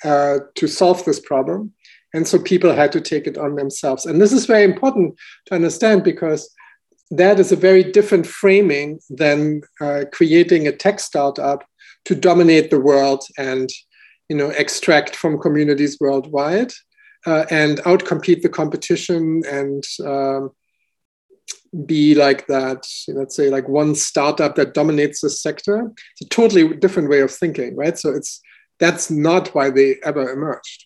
uh, 0.04 0.40
to 0.56 0.68
solve 0.68 1.04
this 1.04 1.20
problem, 1.20 1.74
and 2.14 2.28
so 2.28 2.40
people 2.40 2.74
had 2.74 2.92
to 2.94 3.02
take 3.02 3.28
it 3.28 3.38
on 3.38 3.56
themselves. 3.56 4.06
And 4.06 4.22
this 4.22 4.32
is 4.32 4.46
very 4.46 4.64
important 4.64 5.16
to 5.48 5.56
understand 5.56 6.04
because 6.04 6.50
that 7.12 7.40
is 7.40 7.52
a 7.52 7.56
very 7.56 7.84
different 7.84 8.26
framing 8.26 9.00
than 9.10 9.62
uh, 9.82 10.06
creating 10.12 10.68
a 10.68 10.72
tech 10.72 11.00
startup 11.00 11.64
to 12.06 12.16
dominate 12.16 12.70
the 12.70 12.80
world 12.80 13.24
and 13.38 13.70
you 14.30 14.36
know, 14.36 14.50
extract 14.50 15.16
from 15.16 15.40
communities 15.40 15.98
worldwide 16.00 16.72
uh, 17.26 17.46
and 17.50 17.80
outcompete 17.80 18.42
the 18.42 18.50
competition 18.50 19.44
and 19.50 19.84
um, 20.06 20.50
be 21.86 22.16
like 22.16 22.48
that, 22.48 22.86
let's 23.10 23.36
say, 23.36 23.50
like 23.50 23.68
one 23.68 23.96
startup 23.96 24.56
that 24.56 24.74
dominates 24.74 25.22
the 25.22 25.30
sector. 25.30 25.92
It's 26.14 26.22
a 26.22 26.30
totally 26.30 26.76
different 26.76 27.10
way 27.10 27.20
of 27.22 27.32
thinking, 27.32 27.76
right? 27.76 27.98
So 27.98 28.10
it's 28.10 28.42
that's 28.80 29.12
not 29.12 29.50
why 29.50 29.70
they 29.70 29.98
ever 30.04 30.32
emerged. 30.32 30.86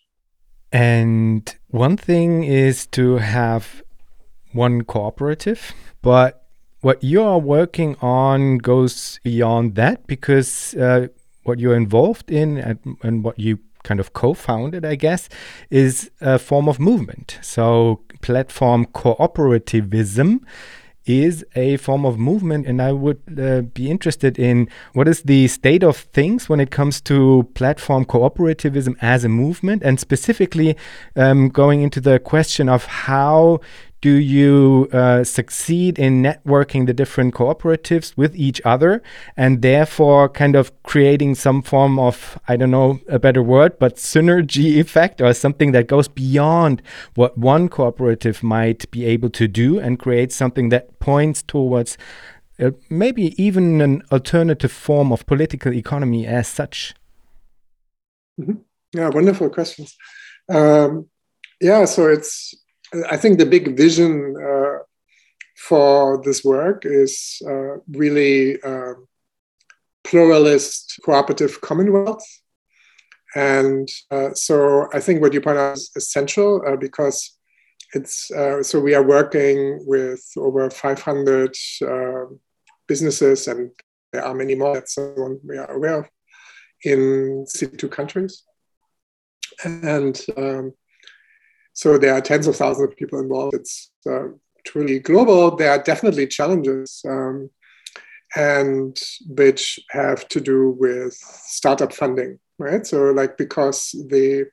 And 0.71 1.55
one 1.67 1.95
thing 1.95 2.43
is 2.43 2.85
to 2.87 3.17
have 3.17 3.81
one 4.51 4.83
cooperative, 4.83 5.73
but 6.01 6.46
what 6.81 7.03
you 7.03 7.23
are 7.23 7.39
working 7.39 7.95
on 8.01 8.57
goes 8.59 9.19
beyond 9.23 9.75
that 9.75 10.05
because 10.07 10.75
uh, 10.75 11.07
what 11.43 11.59
you're 11.59 11.75
involved 11.75 12.31
in 12.31 12.57
and, 12.57 12.97
and 13.03 13.23
what 13.23 13.39
you 13.39 13.59
kind 13.83 13.99
of 13.99 14.13
co-founded, 14.13 14.83
I 14.83 14.95
guess, 14.95 15.29
is 15.69 16.11
a 16.19 16.37
form 16.37 16.67
of 16.67 16.79
movement. 16.79 17.39
So 17.41 18.01
platform 18.21 18.85
cooperativism 18.87 20.41
is 21.07 21.45
a 21.55 21.77
form 21.77 22.05
of 22.05 22.19
movement 22.19 22.67
and 22.67 22.81
i 22.81 22.91
would 22.91 23.21
uh, 23.39 23.61
be 23.61 23.89
interested 23.89 24.37
in 24.37 24.67
what 24.91 25.07
is 25.07 25.23
the 25.23 25.47
state 25.47 25.81
of 25.81 25.95
things 25.97 26.49
when 26.49 26.59
it 26.59 26.69
comes 26.69 26.99
to 26.99 27.49
platform 27.53 28.03
cooperativism 28.03 28.93
as 29.01 29.23
a 29.23 29.29
movement 29.29 29.81
and 29.83 29.99
specifically 29.99 30.75
um, 31.15 31.47
going 31.47 31.81
into 31.81 32.01
the 32.01 32.19
question 32.19 32.67
of 32.67 32.83
how 32.85 33.59
do 34.01 34.11
you 34.11 34.87
uh, 34.93 35.23
succeed 35.23 35.97
in 35.97 36.21
networking 36.21 36.85
the 36.85 36.93
different 36.93 37.33
cooperatives 37.33 38.15
with 38.15 38.35
each 38.35 38.61
other 38.63 39.01
and 39.35 39.61
therefore 39.61 40.29
kind 40.29 40.55
of 40.55 40.71
creating 40.83 41.33
some 41.35 41.61
form 41.61 41.97
of, 41.97 42.39
I 42.47 42.57
don't 42.57 42.71
know 42.71 42.99
a 43.07 43.17
better 43.17 43.41
word, 43.41 43.79
but 43.79 43.95
synergy 43.95 44.77
effect 44.79 45.19
or 45.19 45.33
something 45.33 45.71
that 45.71 45.87
goes 45.87 46.07
beyond 46.07 46.81
what 47.15 47.37
one 47.37 47.69
cooperative 47.69 48.43
might 48.43 48.89
be 48.91 49.05
able 49.05 49.31
to 49.31 49.47
do 49.47 49.79
and 49.79 49.97
create 49.97 50.31
something 50.31 50.69
that 50.69 50.99
points 50.99 51.41
towards 51.41 51.97
uh, 52.59 52.71
maybe 52.89 53.41
even 53.41 53.81
an 53.81 54.03
alternative 54.11 54.71
form 54.71 55.11
of 55.11 55.25
political 55.25 55.73
economy 55.73 56.25
as 56.25 56.47
such? 56.47 56.93
Mm 58.39 58.45
-hmm. 58.45 58.57
Yeah, 58.93 59.13
wonderful 59.13 59.49
questions. 59.49 59.97
Um, 60.49 61.09
yeah, 61.59 61.85
so 61.85 62.11
it's 62.11 62.55
I 63.09 63.17
think 63.17 63.37
the 63.37 63.45
big 63.45 63.75
vision 63.75 64.35
uh, 64.37 64.83
for 65.57 66.21
this 66.23 66.43
work 66.43 66.83
is 66.85 67.41
uh, 67.45 67.77
really 67.89 68.61
uh, 68.61 68.93
pluralist 70.03 70.99
cooperative 71.03 71.59
commonwealth. 71.61 72.23
And 73.35 73.87
uh, 74.09 74.33
so 74.33 74.87
I 74.93 74.99
think 74.99 75.21
what 75.21 75.33
you 75.33 75.41
point 75.41 75.57
out 75.57 75.73
is 75.73 75.91
essential 75.95 76.63
uh, 76.65 76.75
because 76.77 77.37
it's 77.93 78.31
uh, 78.31 78.63
so 78.63 78.79
we 78.79 78.93
are 78.95 79.03
working 79.03 79.83
with 79.85 80.23
over 80.37 80.69
500 80.69 81.55
uh, 81.85 82.25
businesses, 82.87 83.47
and 83.47 83.71
there 84.11 84.25
are 84.25 84.33
many 84.33 84.55
more 84.55 84.73
that 84.73 85.39
we 85.43 85.57
are 85.57 85.71
aware 85.71 85.99
of 85.99 86.09
in 86.83 87.45
62 87.47 87.87
countries. 87.87 88.43
And 89.63 90.19
um, 90.35 90.73
so 91.77 91.95
there 91.99 92.15
are 92.15 92.21
tens 92.21 92.47
of 92.47 92.55
thousands 92.55 92.89
of 92.89 92.97
people 92.97 93.19
involved. 93.19 93.53
It's 93.53 93.91
uh, 94.09 94.29
truly 94.65 94.97
global. 94.97 95.55
There 95.55 95.69
are 95.69 95.77
definitely 95.77 96.25
challenges. 96.25 97.03
Um, 97.07 97.51
and 98.35 98.99
which 99.27 99.79
have 99.91 100.27
to 100.29 100.41
do 100.41 100.75
with 100.79 101.13
startup 101.13 101.93
funding, 101.93 102.39
right? 102.57 102.85
So, 102.85 103.11
like, 103.11 103.37
because 103.37 103.91
the 103.91 104.47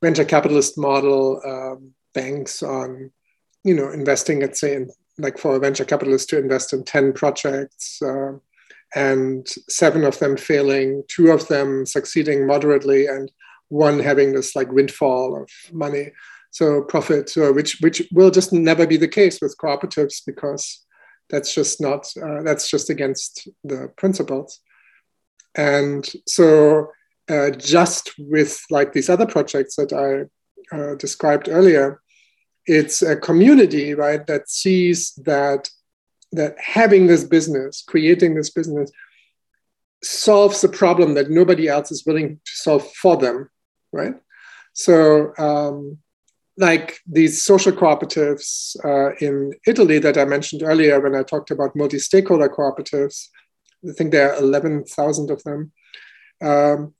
venture 0.00 0.24
capitalist 0.24 0.78
model 0.78 1.40
um, 1.44 1.90
banks 2.14 2.62
on, 2.62 3.10
you 3.64 3.74
know, 3.74 3.90
investing, 3.90 4.38
let's 4.40 4.60
say, 4.60 4.76
in, 4.76 4.90
like 5.18 5.38
for 5.38 5.56
a 5.56 5.58
venture 5.58 5.84
capitalist 5.84 6.28
to 6.28 6.38
invest 6.38 6.72
in 6.72 6.84
10 6.84 7.14
projects 7.14 8.00
uh, 8.00 8.34
and 8.94 9.44
seven 9.68 10.04
of 10.04 10.20
them 10.20 10.36
failing, 10.36 11.02
two 11.08 11.32
of 11.32 11.48
them 11.48 11.84
succeeding 11.84 12.46
moderately, 12.46 13.06
and 13.06 13.28
one 13.72 13.98
having 13.98 14.32
this 14.32 14.54
like 14.54 14.70
windfall 14.70 15.42
of 15.42 15.50
money. 15.72 16.12
So 16.50 16.82
profit, 16.82 17.32
uh, 17.36 17.52
which 17.52 17.78
which 17.80 18.02
will 18.12 18.30
just 18.30 18.52
never 18.52 18.86
be 18.86 18.98
the 18.98 19.08
case 19.08 19.40
with 19.40 19.56
cooperatives 19.56 20.22
because 20.26 20.84
that's 21.30 21.54
just 21.54 21.80
not 21.80 22.06
uh, 22.22 22.42
that's 22.42 22.68
just 22.68 22.90
against 22.90 23.48
the 23.64 23.88
principles 23.96 24.60
and 25.54 26.10
so 26.26 26.88
uh, 27.28 27.50
just 27.50 28.12
with 28.18 28.60
like 28.70 28.92
these 28.92 29.08
other 29.08 29.26
projects 29.26 29.76
that 29.76 29.92
i 29.92 30.76
uh, 30.76 30.94
described 30.96 31.48
earlier 31.48 32.00
it's 32.66 33.02
a 33.02 33.16
community 33.16 33.94
right 33.94 34.26
that 34.26 34.48
sees 34.48 35.12
that 35.24 35.68
that 36.30 36.54
having 36.58 37.06
this 37.06 37.24
business 37.24 37.82
creating 37.86 38.34
this 38.34 38.50
business 38.50 38.90
solves 40.02 40.64
a 40.64 40.68
problem 40.68 41.14
that 41.14 41.30
nobody 41.30 41.68
else 41.68 41.92
is 41.92 42.04
willing 42.06 42.40
to 42.44 42.52
solve 42.52 42.86
for 42.92 43.16
them 43.16 43.48
right 43.92 44.14
so 44.72 45.32
um, 45.38 45.98
like 46.56 46.98
these 47.06 47.42
social 47.42 47.72
cooperatives 47.72 48.76
uh, 48.84 49.14
in 49.20 49.52
Italy 49.66 49.98
that 49.98 50.18
I 50.18 50.24
mentioned 50.24 50.62
earlier 50.62 51.00
when 51.00 51.14
I 51.14 51.22
talked 51.22 51.50
about 51.50 51.76
multi 51.76 51.98
stakeholder 51.98 52.48
cooperatives. 52.48 53.28
I 53.88 53.92
think 53.92 54.12
there 54.12 54.32
are 54.32 54.38
11,000 54.38 55.30
of 55.30 55.42
them. 55.42 55.72
Um, 56.42 56.94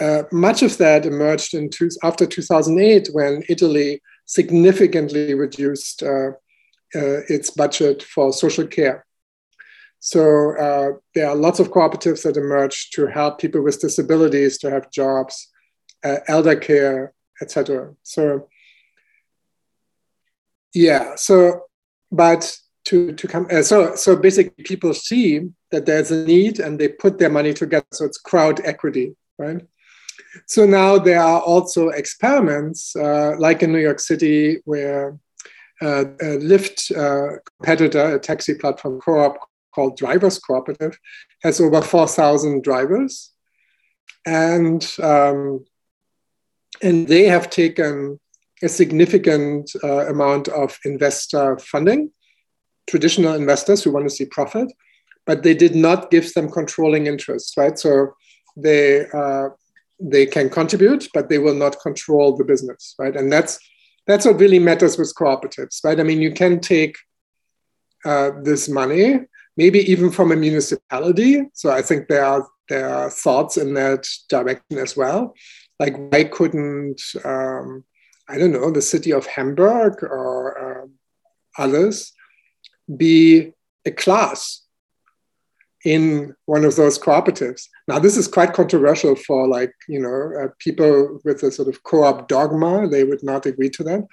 uh, 0.00 0.22
much 0.30 0.62
of 0.62 0.76
that 0.78 1.06
emerged 1.06 1.54
in 1.54 1.70
two, 1.70 1.90
after 2.02 2.26
2008 2.26 3.08
when 3.12 3.42
Italy 3.48 4.00
significantly 4.26 5.34
reduced 5.34 6.02
uh, 6.02 6.30
uh, 6.94 7.22
its 7.28 7.50
budget 7.50 8.02
for 8.02 8.32
social 8.32 8.66
care. 8.66 9.04
So 9.98 10.56
uh, 10.56 10.92
there 11.14 11.28
are 11.28 11.36
lots 11.36 11.58
of 11.60 11.70
cooperatives 11.70 12.22
that 12.22 12.36
emerged 12.36 12.94
to 12.94 13.06
help 13.06 13.38
people 13.38 13.62
with 13.62 13.80
disabilities 13.80 14.58
to 14.58 14.70
have 14.70 14.90
jobs, 14.90 15.49
uh, 16.04 16.18
elder 16.28 16.56
care, 16.56 17.12
etc. 17.40 17.94
So 18.02 18.48
yeah 20.74 21.14
so 21.16 21.62
but 22.12 22.56
to 22.84 23.12
to 23.12 23.28
come 23.28 23.46
uh, 23.50 23.62
so 23.62 23.94
so 23.94 24.16
basically 24.16 24.64
people 24.64 24.94
see 24.94 25.40
that 25.70 25.86
there's 25.86 26.10
a 26.10 26.24
need 26.24 26.58
and 26.58 26.78
they 26.78 26.88
put 26.88 27.18
their 27.18 27.30
money 27.30 27.52
together. 27.52 27.86
So 27.92 28.04
it's 28.04 28.18
crowd 28.18 28.60
equity 28.64 29.16
right? 29.38 29.62
So 30.46 30.66
now 30.66 30.98
there 30.98 31.20
are 31.20 31.40
also 31.40 31.88
experiments 31.88 32.94
uh, 32.94 33.34
like 33.38 33.62
in 33.62 33.72
new 33.72 33.80
york 33.80 34.00
city 34.00 34.58
where 34.64 35.18
uh, 35.82 36.04
a 36.20 36.38
lyft 36.38 36.94
uh, 36.96 37.38
competitor 37.58 38.16
a 38.16 38.18
taxi 38.18 38.54
platform 38.54 39.00
co-op 39.00 39.38
called 39.74 39.96
drivers 39.96 40.38
cooperative 40.38 40.98
has 41.42 41.60
over 41.60 41.80
4000 41.80 42.62
drivers. 42.62 43.30
And 44.26 44.86
um, 45.02 45.64
and 46.82 47.08
they 47.08 47.24
have 47.24 47.50
taken 47.50 48.18
a 48.62 48.68
significant 48.68 49.70
uh, 49.82 50.06
amount 50.08 50.48
of 50.48 50.78
investor 50.84 51.58
funding, 51.58 52.10
traditional 52.88 53.34
investors 53.34 53.82
who 53.82 53.92
want 53.92 54.06
to 54.08 54.14
see 54.14 54.26
profit, 54.26 54.70
but 55.26 55.42
they 55.42 55.54
did 55.54 55.74
not 55.74 56.10
give 56.10 56.32
them 56.34 56.50
controlling 56.50 57.06
interest, 57.06 57.56
right? 57.56 57.78
So 57.78 58.14
they 58.56 59.06
uh, 59.08 59.48
they 60.00 60.26
can 60.26 60.48
contribute, 60.48 61.08
but 61.12 61.28
they 61.28 61.38
will 61.38 61.54
not 61.54 61.80
control 61.80 62.36
the 62.36 62.44
business, 62.44 62.94
right? 62.98 63.14
And 63.14 63.30
that's 63.30 63.58
that's 64.06 64.26
what 64.26 64.40
really 64.40 64.58
matters 64.58 64.98
with 64.98 65.14
cooperatives, 65.14 65.84
right? 65.84 66.00
I 66.00 66.02
mean, 66.02 66.20
you 66.20 66.32
can 66.32 66.60
take 66.60 66.96
uh, 68.04 68.30
this 68.42 68.68
money, 68.68 69.20
maybe 69.56 69.80
even 69.90 70.10
from 70.10 70.32
a 70.32 70.36
municipality. 70.36 71.44
So 71.54 71.70
I 71.70 71.82
think 71.82 72.08
there 72.08 72.24
are 72.24 72.46
there 72.68 72.88
are 72.88 73.10
thoughts 73.10 73.56
in 73.56 73.74
that 73.74 74.06
direction 74.28 74.78
as 74.78 74.96
well. 74.96 75.34
Like, 75.80 75.96
why 75.96 76.24
couldn't 76.24 77.00
um, 77.24 77.84
I 78.30 78.38
don't 78.38 78.52
know, 78.52 78.70
the 78.70 78.80
city 78.80 79.12
of 79.12 79.26
Hamburg 79.26 80.04
or 80.04 80.82
um, 80.82 80.92
others 81.58 82.12
be 82.96 83.52
a 83.84 83.90
class 83.90 84.62
in 85.84 86.36
one 86.44 86.64
of 86.64 86.76
those 86.76 86.98
cooperatives. 86.98 87.64
Now, 87.88 87.98
this 87.98 88.16
is 88.16 88.28
quite 88.28 88.52
controversial 88.52 89.16
for 89.16 89.48
like, 89.48 89.72
you 89.88 90.00
know, 90.00 90.44
uh, 90.44 90.48
people 90.60 91.18
with 91.24 91.42
a 91.42 91.50
sort 91.50 91.68
of 91.68 91.82
co-op 91.82 92.28
dogma, 92.28 92.86
they 92.86 93.02
would 93.02 93.22
not 93.24 93.46
agree 93.46 93.70
to 93.70 93.82
that. 93.84 94.06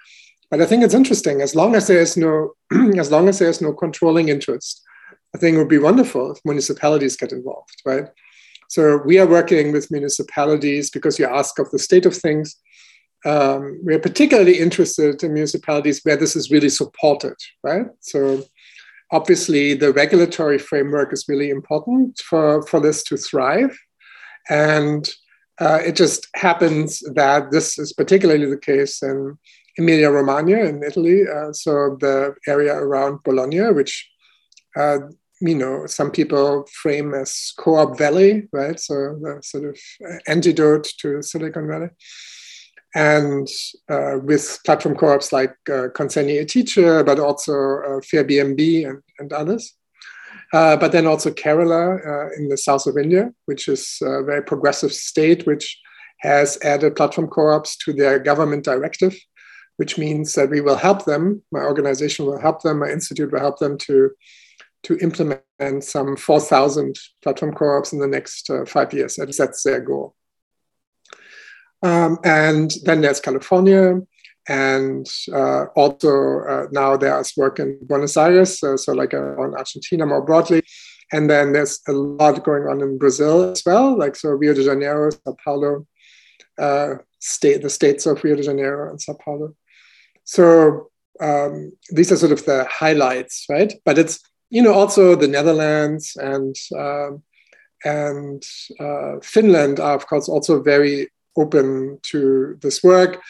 But 0.50 0.62
I 0.62 0.66
think 0.66 0.84
it's 0.84 0.94
interesting, 0.94 1.42
as 1.42 1.56
long 1.56 1.76
as 1.76 1.86
there's 1.88 2.18
no, 2.18 2.54
as 2.98 3.12
long 3.12 3.28
as 3.30 3.38
there's 3.38 3.62
no 3.62 3.74
controlling 3.74 4.30
interest, 4.30 4.82
I 5.36 5.38
think 5.38 5.56
it 5.56 5.58
would 5.60 5.68
be 5.68 5.78
wonderful 5.78 6.32
if 6.32 6.40
municipalities 6.44 7.18
get 7.18 7.34
involved, 7.34 7.82
right? 7.86 8.06
So 8.68 9.02
we 9.06 9.18
are 9.18 9.28
working 9.28 9.72
with 9.72 9.92
municipalities 9.92 10.90
because 10.90 11.18
you 11.18 11.26
ask 11.26 11.58
of 11.60 11.70
the 11.72 11.80
state 11.80 12.06
of 12.06 12.16
things 12.16 12.58
um, 13.26 13.80
we're 13.84 14.00
particularly 14.00 14.60
interested 14.60 15.24
in 15.24 15.34
municipalities 15.34 16.02
where 16.04 16.18
this 16.18 16.36
is 16.36 16.52
really 16.52 16.70
supported, 16.70 17.36
right? 17.64 17.88
So 18.02 18.44
obviously 19.12 19.74
the 19.74 19.92
regulatory 19.92 20.58
framework 20.58 21.12
is 21.14 21.26
really 21.28 21.50
important 21.50 22.20
for, 22.20 22.66
for 22.68 22.80
this 22.80 23.04
to 23.04 23.18
thrive. 23.18 23.78
And 24.50 25.10
uh, 25.60 25.80
it 25.86 25.96
just 25.96 26.28
happens 26.36 27.02
that 27.16 27.52
this 27.52 27.80
is 27.80 27.92
particularly 27.92 28.46
the 28.46 28.60
case 28.60 29.02
in 29.02 29.38
Emilia 29.78 30.12
Romagna 30.12 30.60
in 30.60 30.84
Italy. 30.84 31.24
Uh, 31.28 31.52
so 31.52 31.98
the 32.00 32.36
area 32.48 32.76
around 32.76 33.24
Bologna, 33.24 33.72
which 33.72 34.10
uh, 34.76 35.00
you 35.42 35.56
know 35.56 35.86
some 35.86 36.12
people 36.12 36.68
frame 36.72 37.14
as 37.14 37.54
co-op 37.58 37.98
valley, 37.98 38.48
right? 38.52 38.80
So 38.80 38.94
the 39.22 39.40
sort 39.42 39.66
of 39.66 39.80
antidote 40.28 40.88
to 41.00 41.22
Silicon 41.22 41.68
Valley 41.68 41.90
and 42.96 43.48
uh, 43.90 44.18
with 44.24 44.60
platform 44.66 44.96
co-ops 44.96 45.32
like 45.32 45.56
uh, 45.70 45.90
Consegne 45.94 46.42
Etiche, 46.42 47.06
but 47.06 47.20
also 47.20 47.54
uh, 47.54 48.00
Fairbnb 48.02 48.90
and, 48.90 49.04
and 49.20 49.34
others. 49.34 49.74
Uh, 50.54 50.78
but 50.78 50.92
then 50.94 51.06
also 51.06 51.30
Kerala 51.30 52.00
uh, 52.06 52.30
in 52.38 52.48
the 52.48 52.58
south 52.58 52.88
of 52.88 52.98
India, 52.98 53.32
which 53.46 53.68
is 53.68 53.98
a 54.02 54.24
very 54.24 54.42
progressive 54.42 54.94
state, 54.94 55.46
which 55.46 55.78
has 56.22 56.58
added 56.64 56.96
platform 56.96 57.28
co-ops 57.28 57.78
to 57.78 57.94
their 57.94 58.18
government 58.18 58.64
directive, 58.64 59.16
which 59.76 59.98
means 59.98 60.34
that 60.34 60.50
we 60.50 60.62
will 60.62 60.78
help 60.78 61.06
them, 61.06 61.44
my 61.52 61.62
organization 61.62 62.26
will 62.26 62.40
help 62.40 62.64
them, 62.64 62.80
my 62.80 62.90
institute 62.90 63.32
will 63.32 63.40
help 63.40 63.60
them 63.60 63.78
to, 63.78 64.10
to 64.84 64.98
implement 65.00 65.42
some 65.84 66.16
4,000 66.16 66.96
platform 67.24 67.54
co-ops 67.54 67.94
in 67.94 68.00
the 68.00 68.08
next 68.08 68.50
uh, 68.50 68.66
five 68.66 68.94
years. 68.94 69.18
At 69.20 69.28
least 69.28 69.40
that's 69.40 69.64
their 69.64 69.82
goal. 69.82 70.16
Um, 71.84 72.18
and 72.24 72.74
then 72.86 73.02
there's 73.02 73.20
California, 73.20 74.02
and 74.48 75.08
uh, 75.34 75.66
also 75.76 76.40
uh, 76.40 76.68
now 76.72 76.98
there's 76.98 77.34
work 77.38 77.60
in 77.60 77.80
Buenos 77.84 78.18
Aires, 78.18 78.60
so, 78.60 78.76
so 78.76 78.94
like 78.94 79.14
uh, 79.14 79.36
on 79.38 79.56
Argentina 79.56 80.06
more 80.06 80.24
broadly. 80.24 80.64
And 81.12 81.30
then 81.30 81.54
there's 81.54 81.80
a 81.88 81.94
lot 81.94 82.44
going 82.44 82.64
on 82.64 82.82
in 82.82 82.98
Brazil 82.98 83.52
as 83.52 83.64
well, 83.66 83.98
like 83.98 84.16
so 84.16 84.30
Rio 84.30 84.54
de 84.54 84.64
Janeiro, 84.64 85.10
Sao 85.10 85.36
Paulo, 85.44 85.86
uh, 86.58 86.96
state 87.20 87.62
the 87.62 87.70
states 87.70 88.06
of 88.06 88.24
Rio 88.24 88.36
de 88.36 88.44
Janeiro 88.44 88.90
and 88.90 89.02
Sao 89.02 89.14
Paulo. 89.14 89.56
So 90.24 90.90
um, 91.22 91.72
these 91.90 92.12
are 92.12 92.18
sort 92.18 92.34
of 92.34 92.44
the 92.46 92.66
highlights, 92.70 93.46
right? 93.50 93.74
But 93.86 93.98
it's 93.98 94.20
you 94.50 94.62
know 94.62 94.74
also 94.74 95.16
the 95.16 95.28
Netherlands 95.28 96.16
and 96.16 96.56
um, 96.78 97.24
and 97.84 98.44
uh, 98.80 99.20
Finland 99.22 99.80
are 99.80 99.96
of 99.96 100.08
course 100.08 100.28
also 100.28 100.62
very 100.62 101.10
open 101.36 102.00
to 102.12 102.58
this 102.62 102.84
work. 102.84 103.22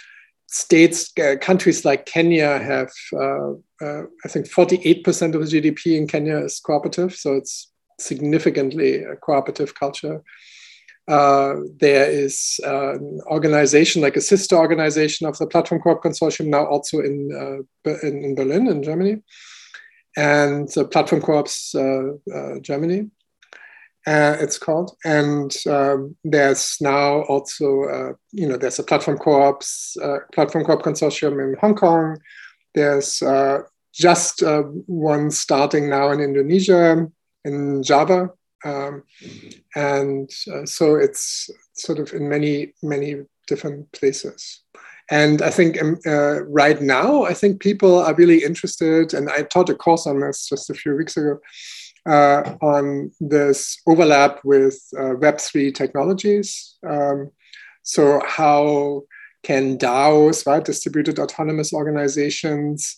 states, 0.48 1.12
uh, 1.20 1.36
countries 1.40 1.86
like 1.86 2.06
Kenya 2.06 2.58
have, 2.60 2.92
uh, 3.14 3.52
uh, 3.82 4.04
I 4.24 4.28
think, 4.28 4.48
48% 4.48 5.36
of 5.36 5.42
the 5.42 5.62
GDP 5.62 5.98
in 5.98 6.08
Kenya 6.08 6.38
is 6.38 6.60
cooperative. 6.60 7.16
So 7.16 7.36
it's 7.36 7.72
significantly 8.00 9.04
a 9.04 9.16
cooperative 9.16 9.76
culture. 9.76 10.24
Uh, 11.08 11.56
there 11.80 12.10
is 12.10 12.60
uh, 12.66 12.96
an 12.96 13.22
organization, 13.28 14.02
like 14.02 14.18
a 14.18 14.22
sister 14.22 14.56
organization 14.56 15.26
of 15.26 15.38
the 15.38 15.48
Platform 15.48 15.82
Coop 15.82 16.02
Consortium, 16.02 16.48
now 16.48 16.66
also 16.66 17.00
in, 17.00 17.30
uh, 17.86 17.92
in, 18.04 18.24
in, 18.24 18.36
Berlin, 18.36 18.68
in 18.68 18.84
Germany, 18.84 19.22
and 20.18 20.68
the 20.74 20.84
Platform 20.86 21.22
Corps 21.22 21.74
Germany. 22.62 23.10
Uh, 24.08 24.38
it's 24.40 24.58
called. 24.58 24.96
And 25.04 25.54
um, 25.70 26.16
there's 26.24 26.78
now 26.80 27.24
also, 27.24 27.84
uh, 27.84 28.14
you 28.32 28.48
know, 28.48 28.56
there's 28.56 28.80
a 28.80 28.84
Platform 28.84 29.18
Coop, 29.18 29.62
uh, 30.02 30.20
Platform 30.34 30.64
Coop 30.64 30.82
Consortium 30.82 31.44
in 31.44 31.60
Hong 31.60 31.76
Kong. 31.76 32.18
There's 32.74 33.22
uh, 33.22 33.64
just 33.94 34.44
uh, 34.44 34.62
one 34.86 35.30
starting 35.30 35.90
now 35.90 36.12
in 36.12 36.22
Indonesia, 36.22 37.06
in 37.44 37.84
Java. 37.84 38.30
Um, 38.64 39.04
and 39.76 40.30
uh, 40.54 40.66
so 40.66 40.96
it's 40.96 41.50
sort 41.74 42.00
of 42.00 42.14
in 42.14 42.30
many, 42.30 42.74
many 42.82 43.24
different 43.46 43.92
places. 43.92 44.64
And 45.10 45.42
I 45.42 45.50
think 45.50 45.82
um, 45.82 46.00
right 46.50 46.82
now, 46.82 47.24
I 47.24 47.34
think 47.34 47.62
people 47.62 48.00
are 48.00 48.14
really 48.16 48.44
interested. 48.44 49.14
And 49.14 49.30
I 49.30 49.44
taught 49.44 49.70
a 49.70 49.76
course 49.76 50.06
on 50.06 50.20
this 50.20 50.48
just 50.50 50.70
a 50.70 50.74
few 50.74 50.96
weeks 50.96 51.16
ago 51.16 51.40
uh, 52.08 52.56
on 52.62 53.12
this 53.20 53.80
overlap 53.86 54.40
with 54.44 54.80
uh, 54.98 55.16
Web3 55.16 55.74
technologies. 55.74 56.76
Um, 56.88 57.32
so, 57.84 58.22
how 58.26 59.04
can 59.44 59.78
DAOs, 59.78 60.46
right, 60.46 60.64
distributed 60.64 61.20
autonomous 61.20 61.74
organizations, 61.74 62.98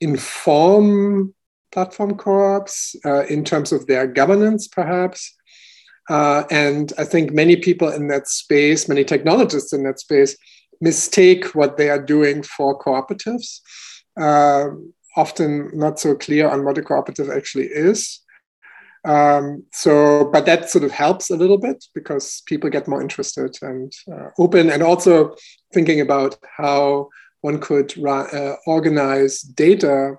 inform 0.00 1.34
platform 1.70 2.16
co-ops 2.16 2.96
uh, 3.04 3.24
in 3.26 3.44
terms 3.44 3.72
of 3.72 3.86
their 3.86 4.06
governance, 4.06 4.66
perhaps? 4.66 5.34
Uh, 6.08 6.44
and 6.50 6.92
I 6.96 7.04
think 7.04 7.32
many 7.32 7.56
people 7.56 7.88
in 7.90 8.08
that 8.08 8.28
space, 8.28 8.88
many 8.88 9.04
technologists 9.04 9.72
in 9.72 9.82
that 9.84 10.00
space, 10.00 10.36
mistake 10.80 11.54
what 11.54 11.76
they 11.76 11.90
are 11.90 12.02
doing 12.02 12.42
for 12.42 12.78
cooperatives. 12.78 13.60
Uh, 14.18 14.70
often 15.16 15.70
not 15.74 15.98
so 15.98 16.14
clear 16.14 16.48
on 16.48 16.64
what 16.64 16.78
a 16.78 16.82
cooperative 16.82 17.28
actually 17.28 17.66
is. 17.66 18.20
Um, 19.04 19.64
so, 19.72 20.28
but 20.32 20.46
that 20.46 20.70
sort 20.70 20.84
of 20.84 20.90
helps 20.90 21.30
a 21.30 21.36
little 21.36 21.58
bit 21.58 21.84
because 21.94 22.42
people 22.46 22.70
get 22.70 22.88
more 22.88 23.00
interested 23.00 23.56
and 23.62 23.92
uh, 24.12 24.30
open, 24.38 24.70
and 24.70 24.82
also 24.82 25.34
thinking 25.72 26.00
about 26.00 26.36
how 26.56 27.08
one 27.40 27.60
could 27.60 27.94
uh, 28.06 28.56
organize 28.66 29.40
data 29.42 30.16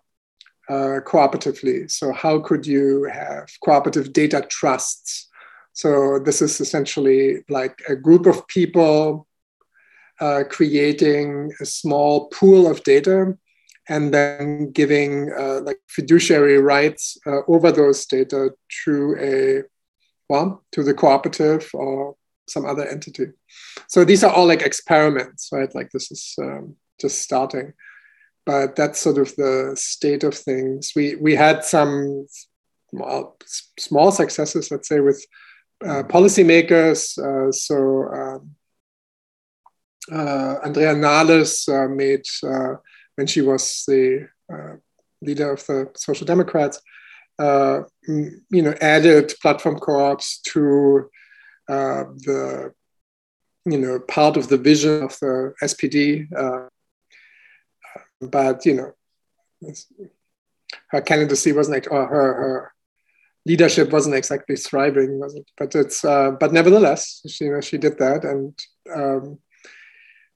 uh, 0.69 1.00
cooperatively. 1.06 1.91
So, 1.91 2.13
how 2.13 2.39
could 2.39 2.65
you 2.65 3.04
have 3.12 3.50
cooperative 3.63 4.13
data 4.13 4.45
trusts? 4.50 5.28
So, 5.74 6.19
this 6.19 6.41
is 6.41 6.62
essentially 6.62 7.43
like 7.50 7.82
a 7.88 7.95
group 7.95 8.26
of 8.26 8.48
people 8.48 9.28
uh, 10.21 10.43
creating 10.49 11.51
a 11.62 11.65
small 11.65 12.27
pool 12.27 12.69
of 12.69 12.84
data 12.84 13.38
and 13.88 14.13
then 14.13 14.71
giving 14.71 15.32
uh, 15.38 15.62
like 15.62 15.79
fiduciary 15.88 16.60
rights 16.60 17.17
uh, 17.25 17.41
over 17.47 17.71
those 17.71 18.05
data 18.05 18.51
to 18.86 19.15
a 19.19 19.63
well 20.29 20.63
to 20.71 20.84
the 20.84 20.93
cooperative 20.93 21.69
or 21.73 22.15
some 22.47 22.65
other 22.65 22.88
entity. 22.88 23.27
So 23.88 24.05
these 24.05 24.23
are 24.23 24.32
all 24.32 24.47
like 24.47 24.62
experiments 24.62 25.49
right? 25.51 25.73
Like 25.73 25.89
this 25.91 26.12
is 26.12 26.36
um, 26.41 26.75
just 26.99 27.21
starting. 27.21 27.73
But 28.45 28.75
that's 28.75 28.99
sort 28.99 29.17
of 29.17 29.36
the 29.36 29.73
state 29.77 30.23
of 30.23 30.34
things. 30.34 30.93
We 30.95 31.15
we 31.15 31.36
had 31.36 31.63
some 31.63 32.27
small, 32.89 33.38
small 33.77 34.12
successes 34.12 34.71
let's 34.71 34.88
say 34.88 34.99
with 34.99 35.23
uh, 35.84 36.03
policymakers. 36.03 37.17
Uh, 37.17 37.51
so 37.51 38.08
um, 38.13 38.55
Andrea 40.12 40.93
Nahles 40.95 41.67
uh, 41.67 41.88
made 41.88 42.26
when 43.19 43.28
she 43.28 43.41
was 43.41 43.84
the 43.86 44.30
uh, 44.52 44.76
leader 45.22 45.52
of 45.52 45.65
the 45.65 45.91
Social 45.95 46.26
Democrats, 46.26 46.82
uh, 47.38 47.82
you 48.08 48.62
know, 48.62 48.74
added 48.80 49.34
platform 49.41 49.78
co-ops 49.78 50.39
to 50.39 51.10
uh, 51.67 52.04
the, 52.28 52.74
you 53.65 53.78
know, 53.78 54.00
part 54.00 54.38
of 54.38 54.48
the 54.48 54.58
vision 54.58 55.04
of 55.04 55.19
the 55.19 55.54
SPD. 55.62 56.32
Uh, 56.34 56.69
but 58.22 58.65
you 58.65 58.76
know, 58.76 58.93
her 60.88 61.02
candidacy 61.02 61.52
wasn't 61.52 61.88
or 61.91 62.08
her 62.08 62.34
her 62.41 62.74
leadership 63.45 63.91
wasn't 63.91 64.15
exactly 64.15 64.56
thriving, 64.56 65.19
was 65.19 65.36
it? 65.36 65.45
But 65.58 65.76
it's 65.76 66.06
uh, 66.06 66.32
but 66.39 66.54
nevertheless, 66.54 67.22
she, 67.28 67.45
you 67.45 67.52
know, 67.52 67.62
she 67.62 67.78
did 67.78 67.98
that 67.98 68.24
and. 68.24 68.58
Um, 68.95 69.39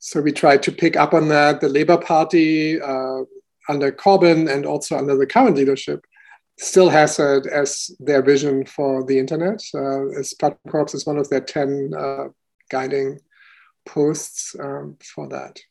so 0.04 0.20
we 0.20 0.34
tried 0.34 0.62
to 0.64 0.72
pick 0.74 0.98
up 0.98 1.14
on 1.14 1.30
that. 1.30 1.62
The 1.62 1.70
Labour 1.70 1.98
Party 1.98 2.80
uh, 2.82 3.22
under 3.70 3.90
Corbyn 3.90 4.54
and 4.54 4.66
also 4.66 4.98
under 4.98 5.16
the 5.16 5.26
current 5.26 5.56
leadership 5.56 6.04
still 6.60 6.90
has 6.90 7.18
it 7.20 7.48
as 7.48 7.90
their 8.02 8.22
vision 8.22 8.66
for 8.66 9.06
the 9.06 9.18
internet. 9.18 9.64
Uh, 9.74 10.10
as 10.10 10.34
Platform 10.34 10.70
Corps 10.70 10.94
is 10.94 11.06
one 11.06 11.18
of 11.18 11.30
their 11.30 11.40
10 11.40 11.94
uh, 11.98 12.26
guiding 12.70 13.18
posts 13.86 14.54
um, 14.60 14.98
for 15.02 15.30
that. 15.30 15.62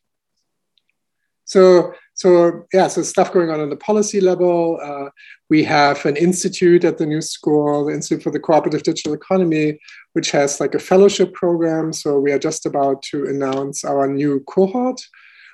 So, 1.45 1.93
so 2.13 2.65
yeah, 2.71 2.87
so 2.87 3.01
stuff 3.01 3.33
going 3.33 3.49
on 3.49 3.59
on 3.59 3.69
the 3.69 3.75
policy 3.75 4.21
level. 4.21 4.79
Uh, 4.81 5.09
we 5.49 5.63
have 5.63 6.05
an 6.05 6.15
institute 6.15 6.83
at 6.83 6.97
the 6.97 7.05
New 7.05 7.21
School, 7.21 7.85
the 7.85 7.93
Institute 7.93 8.23
for 8.23 8.31
the 8.31 8.39
Cooperative 8.39 8.83
Digital 8.83 9.13
Economy, 9.13 9.79
which 10.13 10.31
has 10.31 10.59
like 10.59 10.75
a 10.75 10.79
fellowship 10.79 11.33
program. 11.33 11.91
So 11.91 12.19
we 12.19 12.31
are 12.31 12.39
just 12.39 12.65
about 12.65 13.01
to 13.03 13.25
announce 13.25 13.83
our 13.83 14.07
new 14.07 14.41
cohort, 14.41 15.01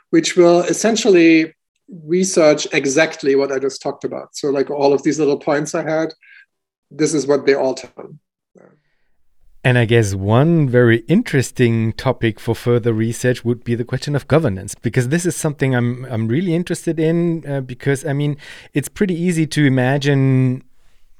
which 0.10 0.36
will 0.36 0.62
essentially 0.62 1.54
research 2.06 2.67
exactly 2.74 3.36
what 3.36 3.52
I 3.52 3.60
just 3.60 3.82
talked 3.82 4.04
about. 4.04 4.36
So 4.36 4.50
like 4.50 4.69
all 4.69 4.93
of 4.93 5.04
these 5.04 5.17
little 5.17 5.39
points 5.39 5.74
I 5.74 5.84
had, 5.89 6.13
this 6.91 7.13
is 7.13 7.26
what 7.26 7.45
they 7.45 7.56
all 7.56 7.74
tell. 7.74 8.13
And 9.62 9.78
I 9.78 9.84
guess 9.86 10.15
one 10.15 10.69
very 10.69 11.00
interesting 11.10 11.91
topic 11.93 12.39
for 12.39 12.56
further 12.56 12.93
research 12.93 13.43
would 13.43 13.65
be 13.65 13.76
the 13.76 13.84
question 13.84 14.15
of 14.15 14.26
governance, 14.28 14.74
because 14.74 15.10
this 15.10 15.26
is 15.26 15.36
something 15.36 15.76
I'm 15.76 16.06
I'm 16.06 16.30
really 16.30 16.56
interested 16.56 16.98
in. 16.98 17.43
Uh, 17.45 17.60
because 17.60 18.06
I 18.06 18.13
mean, 18.13 18.38
it's 18.74 18.88
pretty 18.88 19.15
easy 19.15 19.45
to 19.48 19.65
imagine 19.65 20.63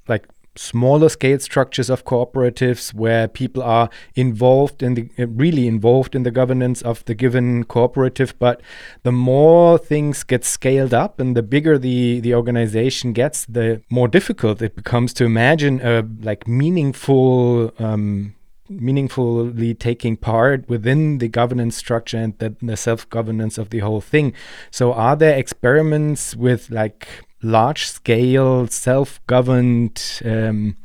like 0.08 0.25
smaller 0.55 1.09
scale 1.09 1.39
structures 1.39 1.89
of 1.89 2.03
cooperatives 2.05 2.93
where 2.93 3.27
people 3.27 3.63
are 3.63 3.89
involved 4.15 4.83
in 4.83 4.95
the 4.95 5.09
uh, 5.17 5.27
really 5.27 5.67
involved 5.67 6.15
in 6.15 6.23
the 6.23 6.31
governance 6.31 6.81
of 6.81 7.05
the 7.05 7.13
given 7.13 7.63
cooperative 7.63 8.33
but 8.39 8.62
the 9.03 9.12
more 9.12 9.77
things 9.77 10.23
get 10.23 10.43
scaled 10.43 10.93
up 10.93 11.19
and 11.19 11.35
the 11.35 11.43
bigger 11.43 11.77
the 11.77 12.19
the 12.19 12.33
organization 12.33 13.13
gets 13.13 13.45
the 13.45 13.81
more 13.89 14.07
difficult 14.07 14.62
it 14.62 14.75
becomes 14.75 15.13
to 15.13 15.23
imagine 15.23 15.79
a 15.81 16.03
like 16.21 16.47
meaningful 16.47 17.71
um, 17.79 18.35
meaningfully 18.69 19.73
taking 19.73 20.15
part 20.15 20.67
within 20.69 21.17
the 21.17 21.27
governance 21.27 21.75
structure 21.75 22.17
and 22.17 22.38
the, 22.38 22.55
the 22.62 22.77
self 22.77 23.09
governance 23.09 23.57
of 23.57 23.71
the 23.71 23.79
whole 23.79 24.01
thing. 24.01 24.33
So, 24.71 24.93
are 24.93 25.15
there 25.15 25.38
experiments 25.38 26.35
with 26.35 26.69
like 26.69 27.07
large 27.41 27.88
scale 27.88 28.67
self 28.67 29.19
governed 29.28 30.21
um, 30.25 30.75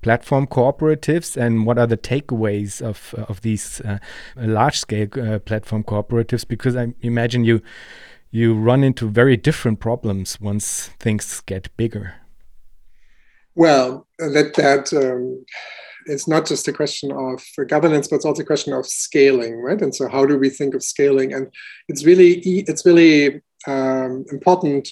platform 0.00 0.46
cooperatives 0.46 1.36
and 1.36 1.66
what 1.66 1.78
are 1.78 1.86
the 1.86 1.96
takeaways 1.96 2.80
of 2.80 3.14
of 3.28 3.40
these 3.42 3.80
uh, 3.82 3.98
large 4.36 4.78
scale 4.78 5.08
uh, 5.20 5.38
platform 5.38 5.82
cooperatives? 5.84 6.46
Because 6.46 6.76
i 6.76 6.92
imagine 7.00 7.44
you 7.44 7.60
you 8.30 8.54
run 8.54 8.84
into 8.84 9.08
very 9.08 9.36
different 9.36 9.80
problems 9.80 10.40
once 10.40 10.90
things 11.00 11.40
get 11.46 11.74
bigger. 11.76 12.14
Well 13.54 14.06
that 14.18 14.54
that 14.54 14.92
um, 14.92 15.44
is 16.06 16.26
not 16.26 16.46
just 16.46 16.68
a 16.68 16.72
question 16.72 17.12
of 17.12 17.44
governance 17.68 18.08
but 18.08 18.16
it's 18.16 18.24
also 18.24 18.42
a 18.42 18.46
question 18.46 18.72
of 18.72 18.86
scaling 18.86 19.56
right? 19.56 19.82
And 19.82 19.94
so 19.94 20.08
how 20.08 20.24
do 20.26 20.38
we 20.38 20.48
think 20.48 20.74
of 20.74 20.82
scaling? 20.82 21.32
And 21.32 21.52
it's 21.88 22.04
really 22.04 22.38
it's 22.68 22.86
really 22.86 23.42
um, 23.66 24.24
important 24.30 24.88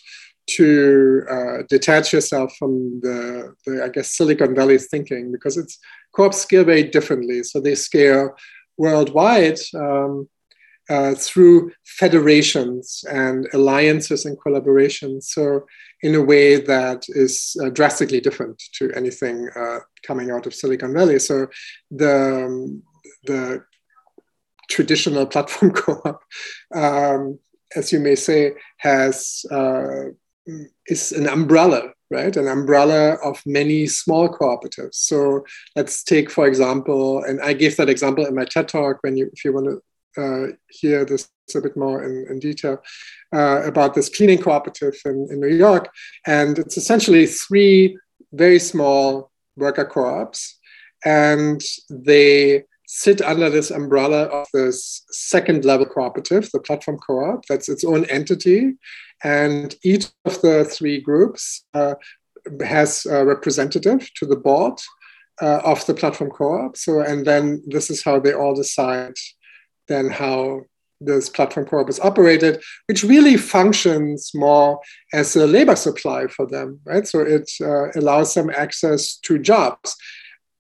to 0.47 1.23
uh, 1.31 1.63
detach 1.69 2.13
yourself 2.13 2.55
from 2.57 3.01
the, 3.01 3.55
the, 3.65 3.85
I 3.85 3.89
guess, 3.89 4.17
Silicon 4.17 4.55
Valley 4.55 4.79
thinking 4.79 5.33
because 5.33 5.57
it's 5.57 5.79
co-ops 6.15 6.39
scale 6.39 6.65
very 6.65 6.85
differently. 6.85 7.43
So 7.43 7.61
they 7.61 7.75
scale 7.75 8.31
worldwide 8.77 9.59
um, 9.75 10.29
uh, 10.89 11.15
through 11.15 11.73
federations 11.85 13.05
and 13.11 13.49
alliances 13.53 14.25
and 14.25 14.39
collaborations. 14.39 15.25
So 15.25 15.67
in 16.03 16.15
a 16.15 16.23
way 16.23 16.61
that 16.61 17.05
is 17.09 17.57
uh, 17.63 17.71
drastically 17.71 18.21
different 18.21 18.63
to 18.75 18.93
anything 18.93 19.49
uh, 19.57 19.81
coming 20.07 20.31
out 20.31 20.47
of 20.47 20.55
Silicon 20.55 20.93
Valley. 20.93 21.19
So 21.19 21.49
the, 21.91 22.47
um, 22.47 22.83
the 23.25 23.65
traditional 24.71 25.27
platform 25.35 25.73
co-op 25.73 26.23
um, 26.75 27.39
as 27.75 27.93
you 27.93 28.01
may 28.01 28.15
say, 28.15 28.55
has 28.79 29.45
uh, 29.51 30.11
is 30.87 31.13
an 31.13 31.29
umbrella, 31.29 31.93
right? 32.11 32.37
An 32.37 32.49
umbrella 32.49 33.15
of 33.25 33.43
many 33.47 33.87
small 33.87 34.29
cooperatives. 34.29 34.95
So 34.95 35.45
let's 35.75 36.03
take, 36.03 36.31
for 36.31 36.47
example, 36.47 37.25
and 37.25 37.41
I 37.41 37.53
gave 37.53 37.77
that 37.77 37.89
example 37.89 38.27
in 38.27 38.35
my 38.35 38.45
TED 38.45 38.69
talk. 38.69 38.99
When 39.03 39.17
you, 39.17 39.31
if 39.33 39.45
you 39.45 39.53
want 39.53 39.67
to 39.67 40.23
uh, 40.23 40.47
hear 40.69 41.05
this 41.05 41.29
a 41.55 41.61
bit 41.61 41.77
more 41.77 42.03
in, 42.03 42.27
in 42.29 42.39
detail 42.41 42.83
uh, 43.35 43.63
about 43.65 43.95
this 43.95 44.09
cleaning 44.09 44.43
cooperative 44.43 44.95
in, 45.05 45.29
in 45.31 45.41
New 45.41 45.55
York, 45.55 45.89
and 46.27 46.59
it's 46.59 46.77
essentially 46.77 47.27
three 47.27 47.97
very 48.33 48.59
small 48.59 49.31
worker 49.57 49.85
co-ops, 49.85 50.59
and 51.05 51.63
they 51.89 52.65
sit 52.97 53.21
under 53.21 53.51
this 53.51 53.71
umbrella 53.71 54.23
of 54.23 54.47
this 54.55 55.03
second 55.11 55.67
level 55.67 55.85
cooperative, 55.85 56.51
the 56.51 56.61
platform 56.61 56.99
co-op. 57.07 57.45
That's 57.45 57.69
its 57.69 57.85
own 57.85 58.07
entity, 58.07 58.73
and 59.23 59.75
each 59.85 60.07
of 60.25 60.41
the 60.41 60.65
three 60.65 61.03
groups 61.03 61.65
uh, 61.75 61.97
has 62.65 63.05
a 63.05 63.23
representative 63.25 64.09
to 64.15 64.25
the 64.25 64.37
board 64.37 64.81
uh, 65.43 65.61
of 65.63 65.85
the 65.85 65.93
platform 65.93 66.31
co-op. 66.31 66.77
So, 66.79 67.01
and 67.01 67.27
then 67.27 67.63
this 67.67 67.91
is 67.91 68.03
how 68.03 68.19
they 68.19 68.33
all 68.33 68.55
decide 68.55 69.17
then 69.89 70.09
how 70.11 70.63
this 71.01 71.29
platform 71.29 71.67
co-op 71.67 71.91
is 71.91 72.01
operated, 72.01 72.63
which 72.87 73.05
really 73.05 73.37
functions 73.37 74.31
more 74.35 74.81
as 75.13 75.37
a 75.37 75.47
labor 75.47 75.77
supply 75.77 76.27
for 76.29 76.47
them, 76.47 76.81
right? 76.87 77.07
So 77.07 77.21
it 77.21 77.51
uh, 77.61 77.91
allows 77.95 78.33
them 78.33 78.51
access 78.51 79.19
to 79.19 79.39
jobs, 79.39 79.95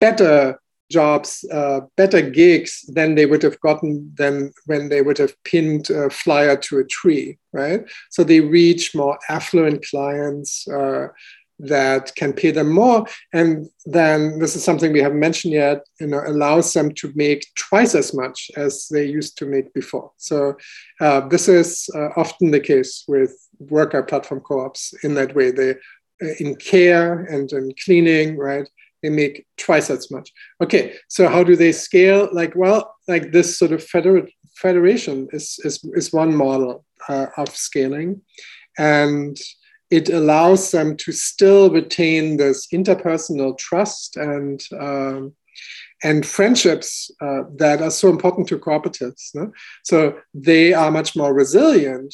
better 0.02 0.60
jobs, 0.90 1.44
uh, 1.52 1.82
better 1.96 2.22
gigs 2.22 2.86
than 2.88 3.16
they 3.16 3.26
would 3.26 3.44
have 3.44 3.60
gotten 3.62 4.12
them 4.16 4.52
when 4.66 4.90
they 4.90 5.02
would 5.02 5.18
have 5.18 5.36
pinned 5.44 5.90
a 5.90 6.10
flyer 6.10 6.56
to 6.56 6.80
a 6.80 6.86
tree, 6.86 7.38
right? 7.54 7.82
So 8.10 8.24
they 8.24 8.40
reach 8.40 8.96
more 8.96 9.20
affluent 9.30 9.86
clients 9.86 10.68
uh, 10.68 11.08
that 11.60 12.14
can 12.16 12.34
pay 12.34 12.52
them 12.52 12.72
more, 12.72 13.06
and 13.34 13.68
then 13.86 14.38
this 14.38 14.56
is 14.56 14.64
something 14.64 14.94
we 14.94 15.02
haven't 15.02 15.20
mentioned 15.20 15.54
yet. 15.54 15.82
You 16.00 16.08
know, 16.08 16.22
allows 16.26 16.72
them 16.72 16.94
to 16.96 17.12
make 17.16 17.48
twice 17.56 17.96
as 17.96 18.14
much 18.14 18.52
as 18.56 18.88
they 18.92 19.06
used 19.06 19.38
to 19.40 19.46
make 19.46 19.74
before. 19.74 20.12
So 20.18 20.56
uh, 21.02 21.22
this 21.28 21.48
is 21.48 21.90
uh, 21.96 22.10
often 22.16 22.52
the 22.52 22.60
case 22.60 23.04
with 23.08 23.36
worker 23.60 24.04
platform 24.04 24.42
co-ops 24.42 24.94
in 25.04 25.16
that 25.16 25.34
way. 25.36 25.50
They 25.50 25.72
uh, 26.22 26.34
in 26.40 26.56
care 26.56 27.24
and 27.26 27.52
in 27.52 27.74
cleaning, 27.84 28.38
right? 28.38 28.68
They 29.08 29.16
make 29.16 29.46
twice 29.58 29.90
as 29.90 30.12
much. 30.12 30.32
Okay, 30.62 30.96
so 31.08 31.28
how 31.28 31.44
do 31.44 31.56
they 31.56 31.72
scale? 31.72 32.30
Like, 32.32 32.54
well, 32.56 32.96
like 33.08 33.32
this 33.32 33.58
sort 33.58 33.72
of 33.72 33.84
feder- 33.84 34.28
federation 34.56 35.28
is, 35.32 35.60
is, 35.64 35.84
is 35.94 36.14
one 36.14 36.36
model 36.36 36.86
uh, 37.08 37.28
of 37.38 37.50
scaling. 37.56 38.22
And 38.78 39.40
it 39.90 40.10
allows 40.10 40.72
them 40.72 40.98
to 40.98 41.12
still 41.12 41.70
retain 41.72 42.38
this 42.38 42.68
interpersonal 42.74 43.58
trust 43.58 44.18
and 44.18 44.62
um, 44.80 45.34
and 46.04 46.24
friendships 46.26 47.10
uh, 47.22 47.42
that 47.56 47.82
are 47.82 47.90
so 47.90 48.10
important 48.10 48.48
to 48.48 48.60
cooperatives. 48.60 49.34
No? 49.34 49.52
So 49.84 50.20
they 50.32 50.72
are 50.74 50.92
much 50.92 51.16
more 51.16 51.34
resilient 51.34 52.14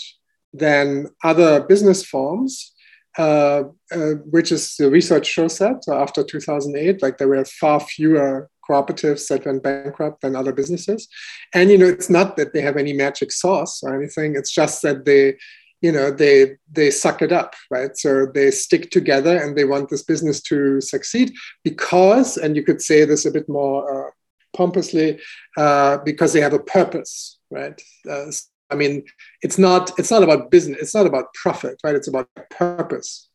than 0.53 1.07
other 1.21 1.61
business 1.63 2.05
forms 2.05 2.72
uh, 3.17 3.63
uh, 3.91 4.13
which 4.31 4.51
is 4.51 4.75
the 4.77 4.89
research 4.89 5.27
shows 5.27 5.57
that 5.59 5.83
after 5.87 6.23
2008, 6.23 7.01
like 7.01 7.17
there 7.17 7.27
were 7.27 7.45
far 7.45 7.79
fewer 7.79 8.49
cooperatives 8.67 9.27
that 9.27 9.45
went 9.45 9.63
bankrupt 9.63 10.21
than 10.21 10.35
other 10.35 10.53
businesses. 10.53 11.07
And 11.53 11.69
you 11.69 11.77
know, 11.77 11.87
it's 11.87 12.09
not 12.09 12.37
that 12.37 12.53
they 12.53 12.61
have 12.61 12.77
any 12.77 12.93
magic 12.93 13.31
sauce 13.31 13.83
or 13.83 13.95
anything. 13.95 14.35
It's 14.35 14.51
just 14.51 14.81
that 14.81 15.05
they, 15.05 15.35
you 15.81 15.91
know, 15.91 16.11
they 16.11 16.55
they 16.71 16.89
suck 16.89 17.21
it 17.21 17.31
up, 17.31 17.55
right? 17.69 17.95
So 17.97 18.25
they 18.25 18.51
stick 18.51 18.89
together 18.89 19.37
and 19.37 19.55
they 19.55 19.65
want 19.65 19.89
this 19.89 20.03
business 20.03 20.41
to 20.43 20.81
succeed 20.81 21.33
because, 21.63 22.37
and 22.37 22.55
you 22.55 22.63
could 22.63 22.81
say 22.81 23.05
this 23.05 23.25
a 23.25 23.31
bit 23.31 23.49
more 23.49 24.07
uh, 24.07 24.11
pompously, 24.55 25.19
uh, 25.57 25.97
because 26.05 26.31
they 26.31 26.41
have 26.41 26.53
a 26.53 26.59
purpose, 26.59 27.37
right? 27.51 27.79
Uh, 28.09 28.31
I 28.73 28.75
mean, 28.75 29.03
it's 29.41 29.57
not 29.57 29.97
it's 29.99 30.11
not 30.11 30.23
about 30.23 30.51
business. 30.51 30.81
It's 30.81 30.95
not 30.95 31.05
about 31.05 31.33
profit, 31.33 31.75
right? 31.83 31.95
It's 31.95 32.07
about 32.07 32.27
purpose, 32.49 33.29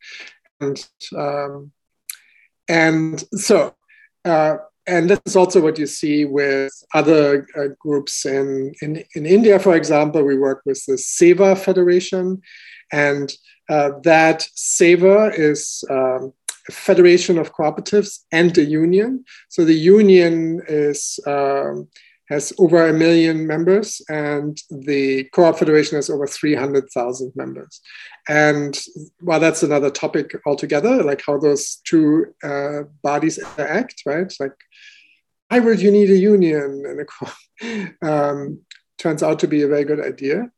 and 0.59 0.77
um, 1.17 1.71
and 2.67 3.23
so. 3.33 3.75
Uh, 4.25 4.57
and 4.87 5.07
this 5.09 5.21
is 5.25 5.35
also 5.35 5.61
what 5.61 5.77
you 5.77 5.85
see 5.85 6.25
with 6.25 6.71
other 6.95 7.47
uh, 7.55 7.67
groups 7.79 8.25
in, 8.25 8.73
in, 8.81 9.03
in 9.13 9.25
India, 9.25 9.59
for 9.59 9.75
example. 9.75 10.23
We 10.23 10.37
work 10.37 10.63
with 10.65 10.83
the 10.87 10.97
SEWA 10.97 11.55
Federation, 11.55 12.41
and 12.91 13.31
uh, 13.69 13.91
that 14.03 14.47
SEWA 14.55 15.31
is 15.37 15.83
um, 15.91 16.33
a 16.67 16.71
federation 16.71 17.37
of 17.37 17.53
cooperatives 17.53 18.19
and 18.31 18.57
a 18.57 18.63
union. 18.63 19.23
So 19.49 19.63
the 19.63 19.73
union 19.73 20.61
is 20.67 21.19
um, 21.27 21.87
has 22.29 22.53
over 22.59 22.87
a 22.87 22.93
million 22.93 23.47
members, 23.47 24.01
and 24.09 24.57
the 24.69 25.23
Co-op 25.33 25.57
Federation 25.57 25.95
has 25.95 26.09
over 26.09 26.27
300,000 26.27 27.31
members. 27.35 27.81
And 28.27 28.79
well, 29.21 29.39
that's 29.39 29.63
another 29.63 29.89
topic 29.89 30.35
altogether, 30.45 31.03
like 31.03 31.23
how 31.25 31.39
those 31.39 31.81
two 31.85 32.27
uh, 32.43 32.83
bodies 33.01 33.39
interact, 33.39 34.03
right? 34.05 34.31
Like, 34.39 34.55
why 35.47 35.59
would 35.59 35.81
you 35.81 35.91
need 35.91 36.11
a 36.11 36.17
union 36.17 36.83
and 36.85 37.01
a 37.01 37.05
co 37.05 37.27
um, 38.07 38.59
turns 38.99 39.23
out 39.23 39.39
to 39.39 39.47
be 39.47 39.63
a 39.63 39.67
very 39.67 39.85
good 39.85 40.05
idea. 40.05 40.51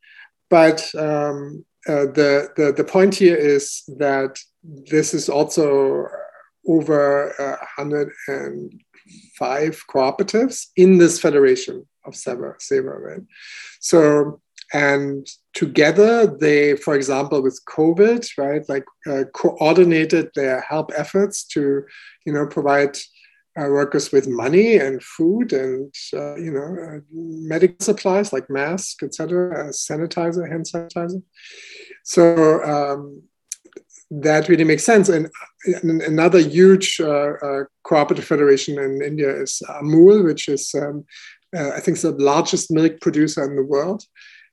But 0.49 0.93
um, 0.95 1.63
uh, 1.87 2.07
the, 2.17 2.49
the, 2.57 2.73
the 2.75 2.83
point 2.83 3.15
here 3.15 3.37
is 3.37 3.83
that 3.99 4.37
this 4.63 5.13
is 5.13 5.29
also 5.29 6.07
over 6.67 7.33
uh, 7.39 7.57
100 7.77 8.11
and 8.27 8.83
five 9.37 9.83
cooperatives 9.89 10.67
in 10.75 10.97
this 10.97 11.19
federation 11.19 11.85
of 12.05 12.13
SEWA, 12.13 12.55
SEWA 12.59 12.99
right? 12.99 13.21
So, 13.79 14.41
and 14.73 15.27
together 15.53 16.25
they, 16.25 16.75
for 16.75 16.95
example, 16.95 17.41
with 17.41 17.59
COVID, 17.67 18.27
right, 18.37 18.67
like 18.69 18.85
uh, 19.09 19.23
coordinated 19.33 20.29
their 20.35 20.61
help 20.61 20.91
efforts 20.95 21.43
to, 21.49 21.83
you 22.25 22.33
know, 22.33 22.47
provide 22.47 22.97
uh, 23.59 23.67
workers 23.67 24.11
with 24.11 24.29
money 24.29 24.77
and 24.77 25.03
food 25.03 25.51
and, 25.51 25.93
uh, 26.13 26.35
you 26.35 26.51
know, 26.51 26.77
uh, 26.81 26.99
medical 27.11 27.75
supplies 27.81 28.31
like 28.31 28.49
masks, 28.49 29.03
etc., 29.03 29.69
sanitizer, 29.69 30.49
hand 30.49 30.65
sanitizer. 30.65 31.21
So, 32.03 32.63
um, 32.63 33.23
that 34.11 34.49
really 34.49 34.65
makes 34.65 34.83
sense. 34.83 35.09
And, 35.09 35.29
another 35.73 36.39
huge 36.39 36.99
uh, 36.99 37.33
uh, 37.41 37.63
cooperative 37.83 38.25
federation 38.25 38.79
in 38.79 39.01
India 39.01 39.29
is 39.29 39.61
Amul, 39.69 40.23
which 40.23 40.49
is, 40.49 40.73
um, 40.75 41.05
uh, 41.55 41.69
I 41.69 41.79
think, 41.79 41.99
the 41.99 42.11
largest 42.11 42.71
milk 42.71 42.99
producer 42.99 43.43
in 43.45 43.55
the 43.55 43.63
world. 43.63 44.03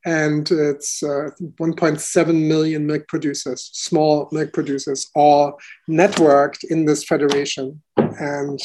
And 0.04 0.48
it's 0.50 1.02
uh, 1.02 1.30
1.7 1.40 2.46
million 2.46 2.86
milk 2.86 3.08
producers, 3.08 3.70
small 3.72 4.28
milk 4.32 4.52
producers, 4.52 5.10
all 5.14 5.58
networked 5.90 6.62
in 6.64 6.84
this 6.84 7.04
federation. 7.04 7.82
And 7.96 8.60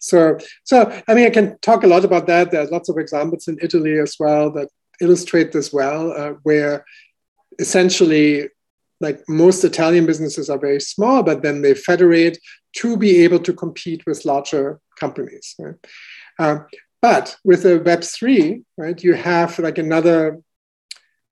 so, 0.00 0.38
so 0.64 0.90
I 1.06 1.14
mean, 1.14 1.26
I 1.26 1.30
can 1.30 1.58
talk 1.60 1.84
a 1.84 1.86
lot 1.86 2.04
about 2.04 2.26
that. 2.26 2.50
There's 2.50 2.70
lots 2.70 2.88
of 2.88 2.98
examples 2.98 3.46
in 3.46 3.58
Italy 3.62 3.98
as 3.98 4.16
well 4.18 4.50
that 4.52 4.68
illustrate 5.00 5.52
this 5.52 5.72
well, 5.72 6.12
uh, 6.12 6.32
where 6.42 6.84
essentially 7.58 8.48
like 9.04 9.20
most 9.28 9.62
Italian 9.64 10.06
businesses 10.06 10.50
are 10.50 10.58
very 10.58 10.80
small, 10.80 11.22
but 11.22 11.42
then 11.42 11.62
they 11.62 11.74
federate 11.74 12.38
to 12.78 12.96
be 12.96 13.22
able 13.22 13.38
to 13.38 13.52
compete 13.52 14.02
with 14.06 14.24
larger 14.24 14.80
companies. 14.98 15.54
Right? 15.58 15.76
Uh, 16.38 16.58
but 17.00 17.36
with 17.44 17.64
a 17.66 17.78
Web3, 17.78 18.64
right, 18.78 19.04
you 19.04 19.12
have 19.14 19.58
like 19.58 19.78
another 19.78 20.40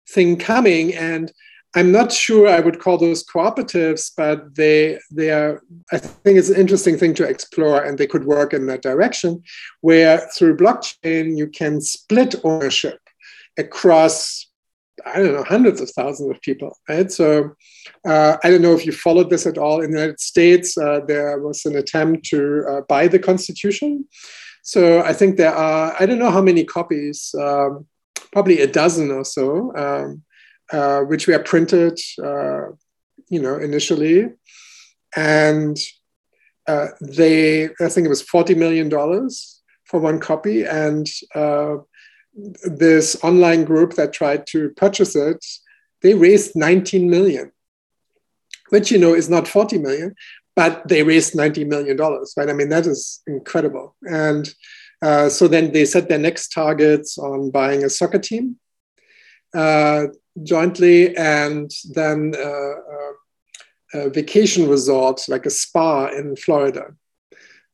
thing 0.09 0.39
coming, 0.39 0.95
and 0.95 1.31
I'm 1.77 1.93
not 1.93 2.11
sure 2.11 2.49
I 2.49 2.61
would 2.61 2.81
call 2.81 2.97
those 2.97 3.23
cooperatives, 3.23 4.11
but 4.17 4.55
they 4.55 4.99
they 5.11 5.31
are. 5.31 5.63
I 5.93 5.99
think 5.99 6.39
it's 6.39 6.49
an 6.49 6.61
interesting 6.61 6.97
thing 6.97 7.15
to 7.15 7.29
explore, 7.29 7.85
and 7.85 7.99
they 7.99 8.07
could 8.07 8.25
work 8.25 8.55
in 8.55 8.67
that 8.67 8.83
direction, 8.83 9.43
where 9.83 10.19
through 10.35 10.57
blockchain 10.57 11.37
you 11.37 11.49
can 11.49 11.81
split 11.81 12.35
ownership 12.45 12.99
across 13.59 14.48
I 15.07 15.19
don't 15.19 15.35
know, 15.35 15.45
hundreds 15.45 15.81
of 15.81 15.91
thousands 15.91 16.31
of 16.31 16.41
people, 16.43 16.77
right? 16.89 17.11
So 17.11 17.55
uh, 18.07 18.37
I 18.43 18.51
don't 18.51 18.63
know 18.63 18.75
if 18.75 18.87
you 18.87 18.93
followed 18.93 19.31
this 19.31 19.47
at 19.47 19.59
all. 19.59 19.81
In 19.81 19.91
the 19.91 19.99
United 19.99 20.21
States, 20.21 20.77
uh, 20.77 21.01
there 21.07 21.39
was 21.39 21.65
an 21.65 21.77
attempt 21.77 22.27
to 22.27 22.65
uh, 22.69 22.81
buy 22.89 23.09
the 23.09 23.19
Constitution. 23.19 24.07
So 24.63 25.03
I 25.03 25.13
think 25.13 25.37
there 25.37 25.55
are, 25.55 25.95
I 25.99 26.07
don't 26.07 26.19
know 26.19 26.31
how 26.31 26.43
many 26.43 26.65
copies, 26.65 27.35
um, 27.39 27.87
probably 28.33 28.61
a 28.61 28.67
dozen 28.67 29.11
or 29.11 29.25
so, 29.25 29.75
um, 29.77 30.23
uh, 30.73 31.01
which 31.01 31.27
were 31.27 31.39
printed, 31.39 31.99
uh, 32.23 32.67
you 33.29 33.41
know, 33.41 33.57
initially. 33.57 34.29
And 35.17 35.79
uh, 36.67 36.89
they, 37.01 37.65
I 37.81 37.89
think 37.89 38.05
it 38.05 38.11
was 38.11 38.23
$40 38.23 38.57
million 38.57 38.91
for 39.85 40.01
one 40.01 40.21
copy. 40.21 40.65
And 40.65 41.07
this 42.65 43.17
online 43.23 43.65
group 43.65 43.95
that 43.95 44.13
tried 44.13 44.47
to 44.49 44.71
purchase 44.71 45.17
it, 45.17 45.45
they 46.03 46.15
raised 46.15 46.55
19 46.55 47.11
million, 47.11 47.53
which 48.71 48.91
you 48.91 48.99
know 48.99 49.15
is 49.15 49.29
not 49.29 49.49
40 49.49 49.79
million, 49.79 50.15
but 50.55 50.87
they 50.89 51.03
raised 51.03 51.35
90 51.35 51.65
million 51.65 51.97
dollars, 51.97 52.35
right? 52.37 52.49
I 52.49 52.53
mean 52.53 52.69
that 52.69 52.87
is 52.87 53.23
incredible. 53.27 53.97
And 54.03 54.49
uh, 55.03 55.29
so 55.29 55.49
then 55.49 55.73
they 55.73 55.85
set 55.85 56.09
their 56.09 56.19
next 56.19 56.49
targets 56.49 57.19
on 57.19 57.51
buying 57.51 57.85
a 57.85 57.91
soccer 57.91 58.19
team 58.19 58.57
uh, 59.55 60.07
jointly, 60.43 61.17
and 61.17 61.71
then 61.93 62.35
uh, 62.37 62.41
uh 62.43 63.13
a 63.95 64.11
vacation 64.11 64.69
resort 64.69 65.23
like 65.29 65.47
a 65.47 65.51
spa 65.51 66.09
in 66.09 66.37
Florida 66.37 66.95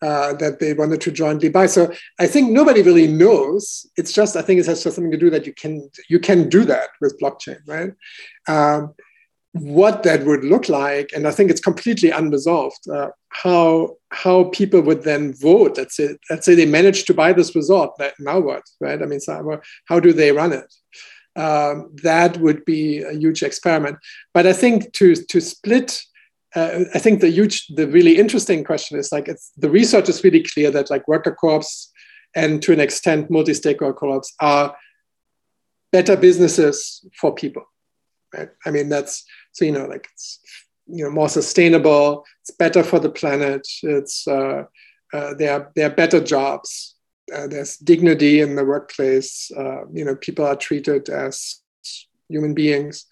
uh, 0.05 0.35
that 0.35 0.59
they 0.61 0.75
wanted 0.75 1.01
to 1.01 1.11
jointly 1.11 1.49
buy. 1.49 1.67
So 1.67 1.91
I 2.19 2.27
think 2.27 2.51
nobody 2.51 2.83
really 2.83 3.07
knows. 3.07 3.87
It's 3.97 4.13
just 4.13 4.37
I 4.37 4.43
think 4.43 4.61
it 4.61 4.67
has 4.67 4.83
something 4.83 5.11
to 5.11 5.17
do 5.17 5.31
that 5.31 5.47
you 5.47 5.55
can 5.55 5.91
you 6.11 6.19
can 6.19 6.49
do 6.49 6.65
that 6.65 6.89
with 7.01 7.19
blockchain, 7.21 7.61
right? 7.67 7.93
Um, 8.47 8.95
what 9.53 10.03
that 10.03 10.25
would 10.25 10.45
look 10.45 10.69
like, 10.69 11.11
and 11.15 11.27
I 11.27 11.31
think 11.31 11.51
it's 11.51 11.61
completely 11.61 12.11
unresolved. 12.11 12.89
Uh, 12.89 13.11
how 13.31 13.97
how 14.11 14.45
people 14.45 14.83
would 14.83 15.05
then 15.05 15.33
vote? 15.33 15.79
Let's 15.79 15.97
say 15.97 16.19
let's 16.29 16.45
say 16.45 16.55
they 16.55 16.67
managed 16.67 17.07
to 17.07 17.15
buy 17.15 17.33
this 17.33 17.55
resort. 17.55 17.93
Now 18.19 18.41
what, 18.41 18.65
right? 18.81 19.01
I 19.03 19.07
mean, 19.07 19.21
so 19.21 19.61
how 19.87 20.01
do 20.01 20.13
they 20.13 20.33
run 20.33 20.53
it? 20.53 20.71
Um, 21.37 21.91
that 22.03 22.37
would 22.39 22.65
be 22.65 23.03
a 23.03 23.13
huge 23.13 23.43
experiment. 23.43 23.97
But 24.35 24.47
I 24.47 24.53
think 24.53 24.93
to 24.95 25.15
to 25.15 25.41
split 25.41 26.03
uh, 26.55 26.85
I 26.95 26.99
think 26.99 27.21
the 27.21 27.31
huge, 27.31 27.67
the 27.69 27.89
really 27.89 28.17
interesting 28.17 28.63
question 28.65 28.99
is 28.99 29.11
like 29.11 29.29
it's 29.29 29.51
the 29.57 29.71
research 29.71 30.09
is 30.09 30.23
really 30.23 30.43
clear 30.43 30.71
that 30.71 30.91
like 30.91 31.09
worker 31.09 31.37
co-ops 31.39 31.93
and 32.35 32.63
to 32.63 32.73
an 32.73 32.81
extent 32.81 33.31
multi-stakeholder 33.31 33.95
co-ops 33.95 34.35
are 34.41 34.77
better 35.93 36.17
businesses 36.17 37.05
for 37.21 37.35
people. 37.35 37.65
Right? 38.33 38.51
I 38.67 38.71
mean 38.71 38.89
that's 38.89 39.25
so 39.53 39.65
you 39.65 39.73
know 39.73 39.87
like 39.87 40.09
it's 40.13 40.41
you 40.87 41.05
know 41.05 41.11
more 41.11 41.29
sustainable. 41.29 42.25
It's 42.43 42.51
better 42.51 42.83
for 42.83 43.01
the 43.01 43.11
planet. 43.11 43.67
It's 43.83 44.27
uh, 44.29 44.65
uh, 45.13 45.35
they 45.35 45.49
are 45.49 45.73
they 45.75 45.83
are 45.83 45.91
better 45.91 46.21
jobs. 46.23 46.95
Uh, 47.35 47.47
there's 47.47 47.79
dignity 47.79 48.41
in 48.41 48.55
the 48.55 48.65
workplace. 48.65 49.51
Uh, 49.57 49.87
you 49.93 50.05
know 50.05 50.15
people 50.15 50.45
are 50.45 50.57
treated 50.57 51.09
as 51.09 51.61
human 52.29 52.55
beings. 52.55 53.07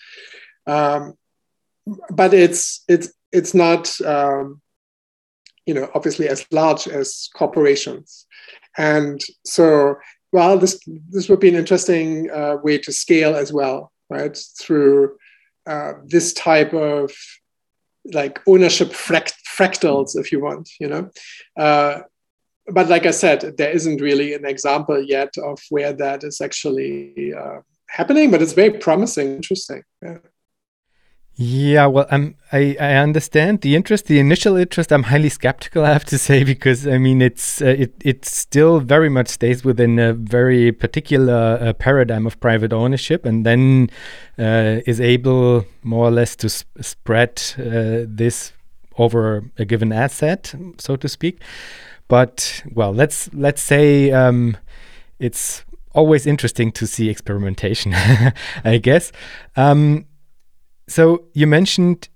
Um, 0.67 1.15
but 2.11 2.35
it's 2.35 2.85
it's 2.89 3.13
it's 3.33 3.55
not 3.55 4.01
um, 4.03 4.61
you 5.67 5.75
know 5.75 5.89
obviously 5.95 6.29
as 6.29 6.47
large 6.51 6.87
as 6.89 7.29
corporations 7.35 8.27
and 8.79 9.21
so 9.45 9.97
well 10.33 10.59
this 10.59 10.81
this 11.11 11.29
would 11.29 11.41
be 11.41 11.49
an 11.49 11.55
interesting 11.55 12.31
uh, 12.31 12.57
way 12.63 12.79
to 12.79 12.93
scale 12.93 13.35
as 13.35 13.53
well 13.53 13.93
right 14.11 14.39
through 14.61 15.17
uh, 15.67 15.93
this 16.05 16.33
type 16.33 16.73
of 16.73 17.13
like 18.13 18.41
ownership 18.49 18.89
fract- 18.89 19.35
fractals 19.57 20.17
if 20.17 20.33
you 20.33 20.41
want 20.41 20.69
you 20.81 20.89
know 20.89 21.11
uh, 21.57 22.01
but 22.67 22.89
like 22.89 23.07
i 23.07 23.11
said 23.11 23.57
there 23.57 23.71
isn't 23.71 24.01
really 24.01 24.35
an 24.35 24.45
example 24.45 25.01
yet 25.01 25.33
of 25.39 25.59
where 25.71 25.93
that 25.93 26.25
is 26.25 26.41
actually 26.41 27.33
uh, 27.35 27.61
happening 27.89 28.31
but 28.31 28.43
it's 28.43 28.55
very 28.55 28.79
promising 28.79 29.37
interesting 29.37 29.83
yeah. 30.03 30.19
Yeah, 31.35 31.87
well, 31.87 32.07
I'm, 32.11 32.35
I 32.53 32.77
I 32.79 32.95
understand 32.97 33.63
the 33.63 33.75
interest, 33.75 34.07
the 34.07 34.19
initial 34.19 34.57
interest. 34.57 34.93
I'm 34.93 35.05
highly 35.05 35.31
skeptical, 35.31 35.83
I 35.87 35.93
have 35.93 36.05
to 36.07 36.19
say, 36.19 36.45
because 36.45 36.87
I 36.87 36.99
mean, 36.99 37.23
it's 37.23 37.63
uh, 37.63 37.67
it 37.67 37.95
it 38.05 38.25
still 38.27 38.81
very 38.81 39.09
much 39.09 39.29
stays 39.29 39.65
within 39.65 39.99
a 39.99 40.13
very 40.13 40.73
particular 40.73 41.59
uh, 41.61 41.73
paradigm 41.73 42.27
of 42.27 42.39
private 42.41 42.73
ownership, 42.75 43.25
and 43.25 43.47
then 43.47 43.89
uh, 44.39 44.81
is 44.87 45.01
able 45.01 45.65
more 45.83 46.07
or 46.07 46.11
less 46.11 46.37
to 46.37 46.51
sp 46.53 46.69
spread 46.83 47.43
uh, 47.59 48.05
this 48.07 48.53
over 48.99 49.51
a 49.59 49.65
given 49.65 49.91
asset, 49.91 50.55
so 50.79 50.97
to 50.97 51.09
speak. 51.09 51.41
But 52.09 52.63
well, 52.75 52.93
let's 52.93 53.31
let's 53.33 53.63
say 53.63 54.11
um, 54.11 54.59
it's 55.19 55.65
always 55.95 56.27
interesting 56.27 56.73
to 56.73 56.87
see 56.87 57.09
experimentation, 57.09 57.95
I 58.65 58.79
guess. 58.83 59.13
Um, 59.57 60.05
so 60.87 61.25
you 61.33 61.47
mentioned 61.47 62.09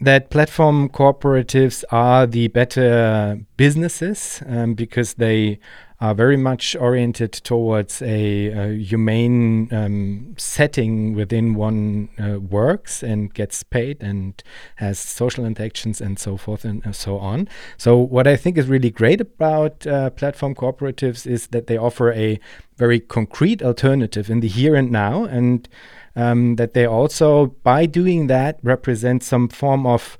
that 0.00 0.30
platform 0.30 0.88
cooperatives 0.88 1.84
are 1.92 2.26
the 2.26 2.48
better 2.48 3.38
businesses 3.56 4.42
um, 4.46 4.74
because 4.74 5.14
they 5.14 5.60
are 6.00 6.14
very 6.14 6.36
much 6.36 6.74
oriented 6.74 7.32
towards 7.32 8.02
a, 8.02 8.46
a 8.48 8.76
humane 8.76 9.72
um, 9.72 10.34
setting 10.36 11.14
within 11.14 11.54
one 11.54 12.08
uh, 12.18 12.40
works 12.40 13.04
and 13.04 13.32
gets 13.34 13.62
paid 13.62 14.02
and 14.02 14.42
has 14.76 14.98
social 14.98 15.44
interactions 15.44 16.00
and 16.00 16.18
so 16.18 16.36
forth 16.36 16.64
and 16.64 16.96
so 16.96 17.18
on. 17.18 17.48
So, 17.76 17.96
what 17.96 18.26
I 18.26 18.34
think 18.34 18.58
is 18.58 18.66
really 18.66 18.90
great 18.90 19.20
about 19.20 19.86
uh, 19.86 20.10
platform 20.10 20.56
cooperatives 20.56 21.24
is 21.24 21.46
that 21.48 21.68
they 21.68 21.76
offer 21.76 22.12
a 22.12 22.40
very 22.76 22.98
concrete 22.98 23.62
alternative 23.62 24.28
in 24.28 24.40
the 24.40 24.48
here 24.48 24.74
and 24.74 24.90
now 24.90 25.22
and 25.22 25.68
um, 26.16 26.56
that 26.56 26.74
they 26.74 26.86
also, 26.86 27.46
by 27.62 27.86
doing 27.86 28.26
that, 28.26 28.58
represent 28.62 29.22
some 29.22 29.48
form 29.48 29.86
of, 29.86 30.18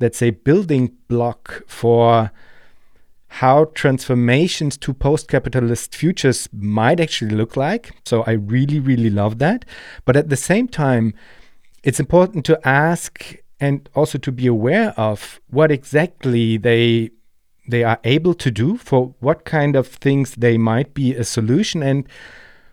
let's 0.00 0.18
say, 0.18 0.30
building 0.30 0.92
block 1.08 1.62
for 1.66 2.30
how 3.26 3.64
transformations 3.74 4.76
to 4.76 4.92
post 4.92 5.26
capitalist 5.26 5.94
futures 5.94 6.48
might 6.52 7.00
actually 7.00 7.34
look 7.34 7.56
like. 7.56 7.92
So 8.04 8.22
I 8.24 8.32
really, 8.32 8.78
really 8.78 9.08
love 9.08 9.38
that. 9.38 9.64
But 10.04 10.16
at 10.16 10.28
the 10.28 10.36
same 10.36 10.68
time, 10.68 11.14
it's 11.82 11.98
important 11.98 12.44
to 12.46 12.68
ask 12.68 13.34
and 13.58 13.88
also 13.94 14.18
to 14.18 14.32
be 14.32 14.46
aware 14.46 14.92
of 14.98 15.40
what 15.48 15.70
exactly 15.70 16.56
they 16.56 17.10
they 17.68 17.84
are 17.84 18.00
able 18.02 18.34
to 18.34 18.50
do 18.50 18.76
for 18.76 19.14
what 19.20 19.44
kind 19.44 19.76
of 19.76 19.86
things 19.86 20.34
they 20.34 20.58
might 20.58 20.92
be 20.94 21.14
a 21.14 21.24
solution 21.24 21.82
and 21.82 22.06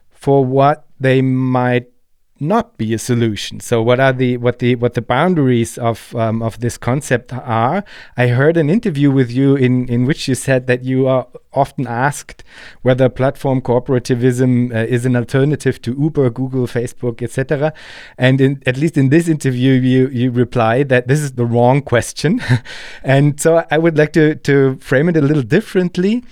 for 0.09 0.43
what 0.43 0.87
they 0.99 1.21
might 1.21 1.87
not 2.41 2.77
be 2.77 2.93
a 2.93 2.97
solution. 2.99 3.59
So 3.59 3.81
what 3.81 3.99
are 3.99 4.13
the 4.13 4.37
what 4.37 4.59
the 4.59 4.75
what 4.75 4.93
the 4.93 5.01
boundaries 5.01 5.77
of 5.77 6.15
um, 6.15 6.41
of 6.41 6.59
this 6.59 6.77
concept 6.77 7.33
are? 7.33 7.83
I 8.17 8.27
heard 8.27 8.57
an 8.57 8.69
interview 8.69 9.11
with 9.11 9.31
you 9.31 9.55
in 9.55 9.87
in 9.87 10.05
which 10.05 10.27
you 10.27 10.35
said 10.35 10.67
that 10.67 10.83
you 10.83 11.07
are 11.07 11.27
often 11.53 11.87
asked 11.87 12.43
whether 12.81 13.09
platform 13.09 13.61
cooperativism 13.61 14.73
uh, 14.73 14.85
is 14.85 15.05
an 15.05 15.15
alternative 15.15 15.81
to 15.81 15.95
Uber, 15.99 16.29
Google, 16.29 16.67
Facebook, 16.67 17.21
etc. 17.21 17.73
And 18.17 18.39
in, 18.39 18.63
at 18.65 18.77
least 18.77 18.97
in 18.97 19.09
this 19.09 19.27
interview, 19.27 19.73
you 19.73 20.07
you 20.07 20.31
reply 20.31 20.83
that 20.83 21.07
this 21.07 21.19
is 21.19 21.33
the 21.33 21.45
wrong 21.45 21.81
question. 21.81 22.41
and 23.03 23.39
so 23.39 23.65
I 23.71 23.77
would 23.77 23.97
like 23.97 24.13
to 24.13 24.35
to 24.35 24.77
frame 24.77 25.09
it 25.09 25.17
a 25.17 25.21
little 25.21 25.43
differently. 25.43 26.23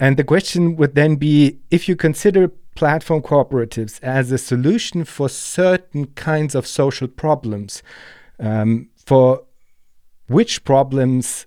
And 0.00 0.16
the 0.16 0.24
question 0.24 0.76
would 0.76 0.96
then 0.96 1.16
be 1.16 1.58
if 1.70 1.88
you 1.88 1.94
consider 1.94 2.50
platform 2.74 3.22
cooperatives 3.22 4.02
as 4.02 4.32
a 4.32 4.38
solution 4.38 5.04
for 5.04 5.28
certain 5.28 6.06
kinds 6.14 6.54
of 6.54 6.66
social 6.66 7.08
problems. 7.08 7.82
Um, 8.38 8.88
for 9.06 9.44
which 10.26 10.64
problems 10.64 11.46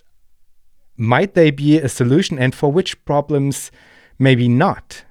might 0.95 1.33
they 1.33 1.51
be 1.51 1.77
a 1.77 1.89
solution, 1.89 2.39
and 2.39 2.55
for 2.55 2.71
which 2.71 3.03
problems 3.05 3.71
maybe 4.17 4.47
not? 4.47 5.03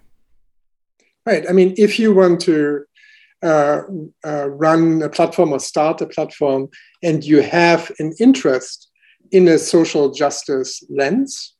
Right. 1.25 1.49
I 1.49 1.53
mean, 1.53 1.75
if 1.77 1.99
you 1.99 2.15
want 2.15 2.41
to 2.43 2.85
uh, 3.43 3.83
uh, 4.25 4.49
run 4.49 5.03
a 5.03 5.09
platform 5.09 5.53
or 5.53 5.61
start 5.61 6.01
a 6.01 6.07
platform, 6.07 6.69
and 7.03 7.25
you 7.25 7.43
have 7.43 7.91
an 7.99 8.15
interest 8.19 8.89
in 9.33 9.49
a 9.49 9.59
social 9.59 10.13
justice 10.13 10.83
lens, 10.89 11.55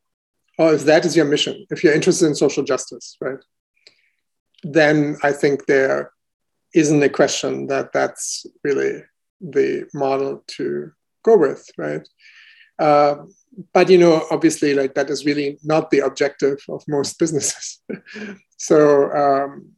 or 0.59 0.73
if 0.73 0.85
that 0.85 1.05
is 1.05 1.17
your 1.17 1.27
mission, 1.27 1.67
if 1.71 1.83
you're 1.83 1.93
interested 1.93 2.27
in 2.27 2.35
social 2.35 2.65
justice, 2.65 3.17
right? 3.21 3.39
Then 4.73 5.17
I 5.23 5.33
think 5.33 5.67
there 5.67 6.13
isn't 6.75 7.03
a 7.03 7.09
question 7.09 7.69
that 7.69 7.93
that's 7.93 8.47
really 8.65 9.03
the 9.41 9.89
model 9.95 10.43
to 10.47 10.91
go 11.25 11.37
with, 11.37 11.65
right? 11.79 12.07
Uh, 12.79 13.17
but 13.73 13.89
you 13.89 13.97
know, 13.97 14.27
obviously, 14.31 14.75
like 14.75 14.95
that 14.95 15.09
is 15.09 15.25
really 15.25 15.59
not 15.63 15.91
the 15.91 16.01
objective 16.01 16.59
of 16.69 16.83
most 16.89 17.19
businesses. 17.19 17.81
so, 18.59 19.11
um, 19.13 19.71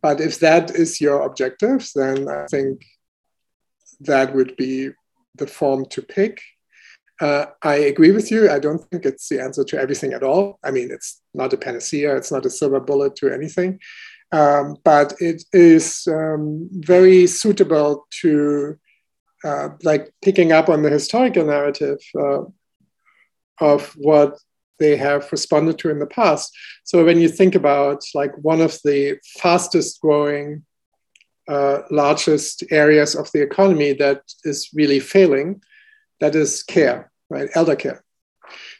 but 0.00 0.20
if 0.20 0.38
that 0.38 0.70
is 0.70 1.00
your 1.00 1.22
objective, 1.22 1.90
then 1.94 2.28
I 2.28 2.46
think 2.46 2.84
that 4.00 4.34
would 4.34 4.56
be 4.56 4.90
the 5.34 5.46
form 5.46 5.84
to 5.86 6.00
pick. 6.00 6.40
Uh, 7.20 7.46
I 7.62 7.74
agree 7.74 8.12
with 8.12 8.30
you. 8.30 8.48
I 8.48 8.60
don't 8.60 8.78
think 8.78 9.04
it's 9.04 9.28
the 9.28 9.42
answer 9.42 9.64
to 9.64 9.78
everything 9.78 10.12
at 10.12 10.22
all. 10.22 10.60
I 10.62 10.70
mean, 10.70 10.90
it's 10.92 11.20
not 11.34 11.52
a 11.52 11.56
panacea. 11.56 12.16
It's 12.16 12.30
not 12.30 12.46
a 12.46 12.50
silver 12.50 12.78
bullet 12.78 13.16
to 13.16 13.34
anything 13.34 13.80
um, 14.32 14.76
but 14.84 15.14
it 15.20 15.42
is 15.52 16.06
um, 16.08 16.68
very 16.72 17.26
suitable 17.26 18.06
to 18.20 18.76
uh, 19.44 19.68
like 19.82 20.12
picking 20.22 20.52
up 20.52 20.68
on 20.68 20.82
the 20.82 20.90
historical 20.90 21.44
narrative 21.44 21.98
uh, 22.18 22.42
of 23.60 23.92
what 23.96 24.38
they 24.78 24.96
have 24.96 25.30
responded 25.32 25.78
to 25.78 25.90
in 25.90 25.98
the 25.98 26.06
past. 26.06 26.56
So 26.84 27.04
when 27.04 27.20
you 27.20 27.28
think 27.28 27.54
about 27.54 28.02
like 28.14 28.32
one 28.42 28.60
of 28.60 28.78
the 28.84 29.18
fastest 29.38 30.00
growing, 30.00 30.64
uh, 31.48 31.80
largest 31.90 32.64
areas 32.70 33.14
of 33.14 33.30
the 33.32 33.42
economy 33.42 33.92
that 33.94 34.22
is 34.44 34.70
really 34.74 35.00
failing, 35.00 35.62
that 36.20 36.34
is 36.34 36.62
care, 36.62 37.10
right? 37.30 37.48
Elder 37.54 37.76
care. 37.76 38.04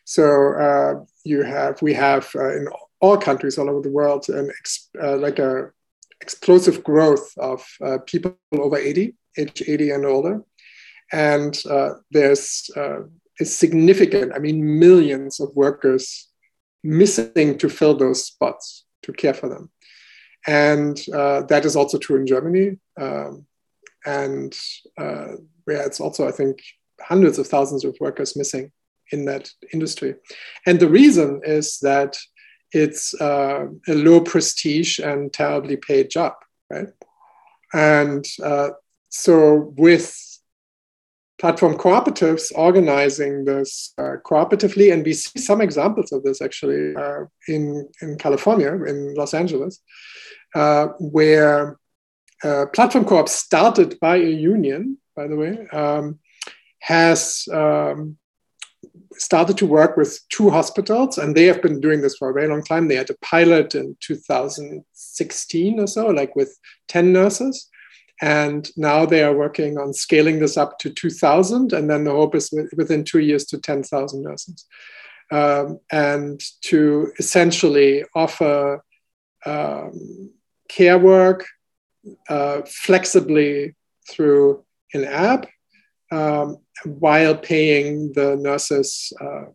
So 0.04 0.24
uh, 0.54 1.04
you 1.24 1.42
have, 1.42 1.80
we 1.82 1.94
have 1.94 2.30
uh, 2.34 2.56
in 2.56 2.68
all 3.00 3.16
countries 3.16 3.58
all 3.58 3.70
over 3.70 3.80
the 3.80 3.90
world, 3.90 4.28
an 4.28 4.50
ex, 4.58 4.88
uh, 5.02 5.16
like 5.16 5.38
a 5.38 5.70
explosive 6.20 6.82
growth 6.82 7.32
of 7.38 7.64
uh, 7.84 7.98
people 8.06 8.36
over 8.52 8.76
80, 8.76 9.14
age 9.36 9.62
80 9.66 9.90
and 9.90 10.06
older. 10.06 10.42
And 11.12 11.58
uh, 11.70 11.94
there's 12.10 12.70
a 12.76 13.44
significant, 13.44 14.32
I 14.34 14.38
mean, 14.40 14.78
millions 14.78 15.40
of 15.40 15.54
workers 15.54 16.28
missing 16.82 17.56
to 17.58 17.68
fill 17.68 17.96
those 17.96 18.24
spots, 18.24 18.84
to 19.02 19.12
care 19.12 19.32
for 19.32 19.48
them. 19.48 19.70
And 20.46 20.98
that 21.48 21.64
is 21.64 21.76
also 21.76 21.98
true 21.98 22.16
in 22.16 22.26
Germany. 22.26 22.78
Um, 23.00 23.46
and 24.04 24.56
uh, 24.98 25.36
it's 25.66 26.00
also, 26.00 26.26
I 26.26 26.32
think, 26.32 26.58
hundreds 27.00 27.38
of 27.38 27.46
thousands 27.46 27.84
of 27.84 27.96
workers 28.00 28.36
missing 28.36 28.72
in 29.12 29.24
that 29.26 29.50
industry. 29.72 30.14
And 30.66 30.80
the 30.80 30.88
reason 30.88 31.40
is 31.44 31.78
that 31.80 32.16
it's 32.72 33.14
uh, 33.20 33.66
a 33.86 33.94
low 33.94 34.20
prestige 34.20 34.98
and 34.98 35.32
terribly 35.32 35.76
paid 35.76 36.10
job, 36.10 36.34
right? 36.70 36.88
And 37.72 38.26
uh, 38.42 38.70
so 39.08 39.72
with 39.76 40.14
platform 41.38 41.76
cooperatives 41.76 42.52
organizing 42.54 43.44
this 43.44 43.94
uh, 43.98 44.16
cooperatively, 44.24 44.92
and 44.92 45.04
we 45.04 45.12
see 45.12 45.38
some 45.38 45.60
examples 45.60 46.12
of 46.12 46.22
this 46.24 46.42
actually 46.42 46.94
uh, 46.96 47.24
in, 47.46 47.88
in 48.02 48.18
California, 48.18 48.72
in 48.84 49.14
Los 49.14 49.34
Angeles, 49.34 49.80
uh, 50.54 50.88
where 50.98 51.78
uh, 52.42 52.66
platform 52.72 53.04
co-op 53.04 53.28
started 53.28 53.98
by 54.00 54.16
a 54.16 54.30
union, 54.30 54.98
by 55.14 55.26
the 55.26 55.36
way, 55.36 55.66
um, 55.72 56.18
has 56.80 57.48
um, 57.52 58.16
started 59.14 59.56
to 59.58 59.66
work 59.66 59.96
with 59.96 60.20
two 60.28 60.50
hospitals, 60.50 61.18
and 61.18 61.34
they 61.34 61.44
have 61.44 61.62
been 61.62 61.80
doing 61.80 62.00
this 62.00 62.16
for 62.16 62.30
a 62.30 62.32
very 62.32 62.48
long 62.48 62.62
time. 62.62 62.88
They 62.88 62.96
had 62.96 63.10
a 63.10 63.18
pilot 63.22 63.74
in 63.74 63.96
2016 64.00 65.80
or 65.80 65.86
so, 65.86 66.08
like 66.08 66.36
with 66.36 66.56
10 66.88 67.12
nurses. 67.12 67.68
And 68.20 68.68
now 68.76 69.06
they 69.06 69.22
are 69.22 69.36
working 69.36 69.78
on 69.78 69.94
scaling 69.94 70.40
this 70.40 70.56
up 70.56 70.78
to 70.80 70.90
2,000. 70.90 71.72
And 71.72 71.88
then 71.88 72.04
the 72.04 72.10
hope 72.10 72.34
is 72.34 72.52
within 72.76 73.04
two 73.04 73.20
years 73.20 73.44
to 73.46 73.58
10,000 73.58 74.22
nurses. 74.22 74.66
Um, 75.30 75.78
and 75.92 76.40
to 76.62 77.12
essentially 77.18 78.04
offer 78.14 78.82
um, 79.46 80.30
care 80.68 80.98
work 80.98 81.46
uh, 82.28 82.62
flexibly 82.66 83.76
through 84.08 84.64
an 84.94 85.04
app 85.04 85.46
um, 86.10 86.58
while 86.84 87.36
paying 87.36 88.12
the 88.12 88.36
nurses 88.36 89.12
uh, 89.20 89.46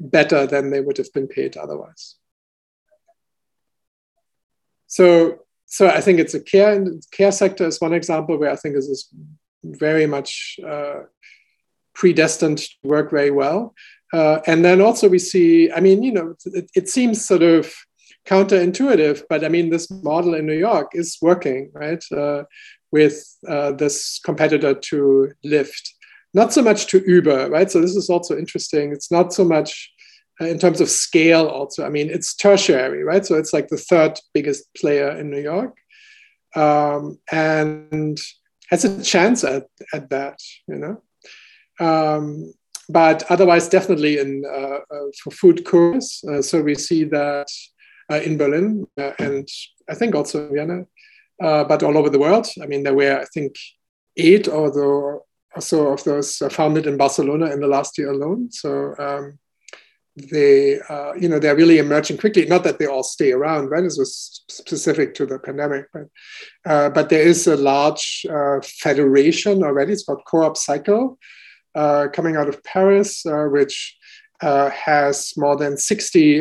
better 0.00 0.46
than 0.46 0.70
they 0.70 0.80
would 0.80 0.98
have 0.98 1.12
been 1.12 1.28
paid 1.28 1.56
otherwise. 1.56 2.16
So, 4.86 5.40
so 5.66 5.88
I 5.88 6.00
think 6.00 6.18
it's 6.18 6.34
a 6.34 6.40
care 6.40 6.84
care 7.12 7.32
sector 7.32 7.66
is 7.66 7.80
one 7.80 7.92
example 7.92 8.38
where 8.38 8.50
I 8.50 8.56
think 8.56 8.74
this 8.74 8.88
is 8.88 9.08
very 9.64 10.06
much 10.06 10.58
uh, 10.66 11.00
predestined 11.94 12.58
to 12.58 12.68
work 12.84 13.10
very 13.10 13.30
well. 13.30 13.74
Uh, 14.12 14.40
and 14.46 14.64
then 14.64 14.80
also 14.80 15.08
we 15.08 15.18
see, 15.18 15.70
I 15.70 15.80
mean, 15.80 16.02
you 16.02 16.12
know, 16.12 16.34
it, 16.46 16.70
it, 16.74 16.88
seems 16.88 17.26
sort 17.26 17.42
of 17.42 17.70
counterintuitive, 18.26 19.24
but 19.28 19.44
I 19.44 19.48
mean, 19.48 19.68
this 19.68 19.90
model 19.90 20.34
in 20.34 20.46
New 20.46 20.56
York 20.58 20.92
is 20.94 21.18
working, 21.20 21.70
right? 21.74 22.02
Uh, 22.10 22.44
with 22.92 23.22
uh, 23.46 23.72
this 23.72 24.20
competitor 24.24 24.74
to 24.74 25.32
Lyft. 25.44 25.90
Not 26.34 26.52
so 26.52 26.62
much 26.62 26.86
to 26.88 27.02
Uber, 27.06 27.50
right? 27.50 27.70
So 27.70 27.80
this 27.80 27.96
is 27.96 28.10
also 28.10 28.36
interesting. 28.36 28.92
It's 28.92 29.10
not 29.10 29.32
so 29.32 29.44
much 29.44 29.90
uh, 30.40 30.46
in 30.46 30.58
terms 30.58 30.80
of 30.80 30.88
scale, 30.88 31.46
also. 31.46 31.84
I 31.84 31.88
mean, 31.88 32.10
it's 32.10 32.34
tertiary, 32.34 33.02
right? 33.02 33.24
So 33.24 33.36
it's 33.36 33.52
like 33.52 33.68
the 33.68 33.76
third 33.76 34.18
biggest 34.34 34.64
player 34.74 35.10
in 35.10 35.30
New 35.30 35.40
York. 35.40 35.76
Um, 36.54 37.18
and 37.30 38.18
has 38.70 38.84
a 38.84 39.02
chance 39.02 39.44
at, 39.44 39.66
at 39.92 40.10
that, 40.10 40.38
you 40.66 40.76
know? 40.76 41.02
Um, 41.80 42.52
but 42.88 43.30
otherwise, 43.30 43.68
definitely 43.68 44.18
in 44.18 44.44
uh, 44.46 44.78
uh 44.90 45.08
for 45.22 45.30
food 45.30 45.64
couriers. 45.64 46.24
Uh, 46.28 46.40
so 46.42 46.62
we 46.62 46.74
see 46.74 47.04
that 47.04 47.48
uh, 48.10 48.20
in 48.24 48.38
Berlin 48.38 48.86
and 49.18 49.46
I 49.90 49.94
think 49.94 50.14
also 50.14 50.46
in 50.46 50.54
Vienna 50.54 50.86
uh, 51.42 51.64
but 51.64 51.82
all 51.82 51.96
over 51.96 52.10
the 52.10 52.18
world. 52.18 52.46
I 52.62 52.66
mean, 52.66 52.82
there 52.82 52.94
were, 52.94 53.20
I 53.20 53.24
think, 53.26 53.54
eight 54.16 54.48
or, 54.48 54.70
the, 54.70 54.80
or 54.80 55.60
so 55.60 55.88
of 55.88 56.04
those 56.04 56.36
founded 56.50 56.86
in 56.86 56.96
Barcelona 56.96 57.46
in 57.52 57.60
the 57.60 57.68
last 57.68 57.96
year 57.98 58.10
alone. 58.10 58.50
So 58.50 58.94
um, 58.98 59.38
they, 60.16 60.80
uh, 60.80 61.14
you 61.14 61.28
know, 61.28 61.38
they're 61.38 61.56
really 61.56 61.78
emerging 61.78 62.18
quickly. 62.18 62.46
Not 62.46 62.64
that 62.64 62.78
they 62.78 62.86
all 62.86 63.04
stay 63.04 63.32
around, 63.32 63.68
right? 63.68 63.82
This 63.82 63.98
was 63.98 64.42
specific 64.48 65.14
to 65.14 65.26
the 65.26 65.38
pandemic, 65.38 65.86
but 65.92 66.08
uh, 66.66 66.90
but 66.90 67.08
there 67.08 67.22
is 67.22 67.46
a 67.46 67.56
large 67.56 68.26
uh, 68.28 68.60
federation 68.62 69.62
already. 69.62 69.92
It's 69.92 70.04
called 70.04 70.22
CoopCycle, 70.26 71.16
uh, 71.74 72.08
coming 72.12 72.36
out 72.36 72.48
of 72.48 72.64
Paris, 72.64 73.22
which 73.24 73.96
has 74.40 75.34
more 75.36 75.56
than 75.56 75.76
60 75.76 76.40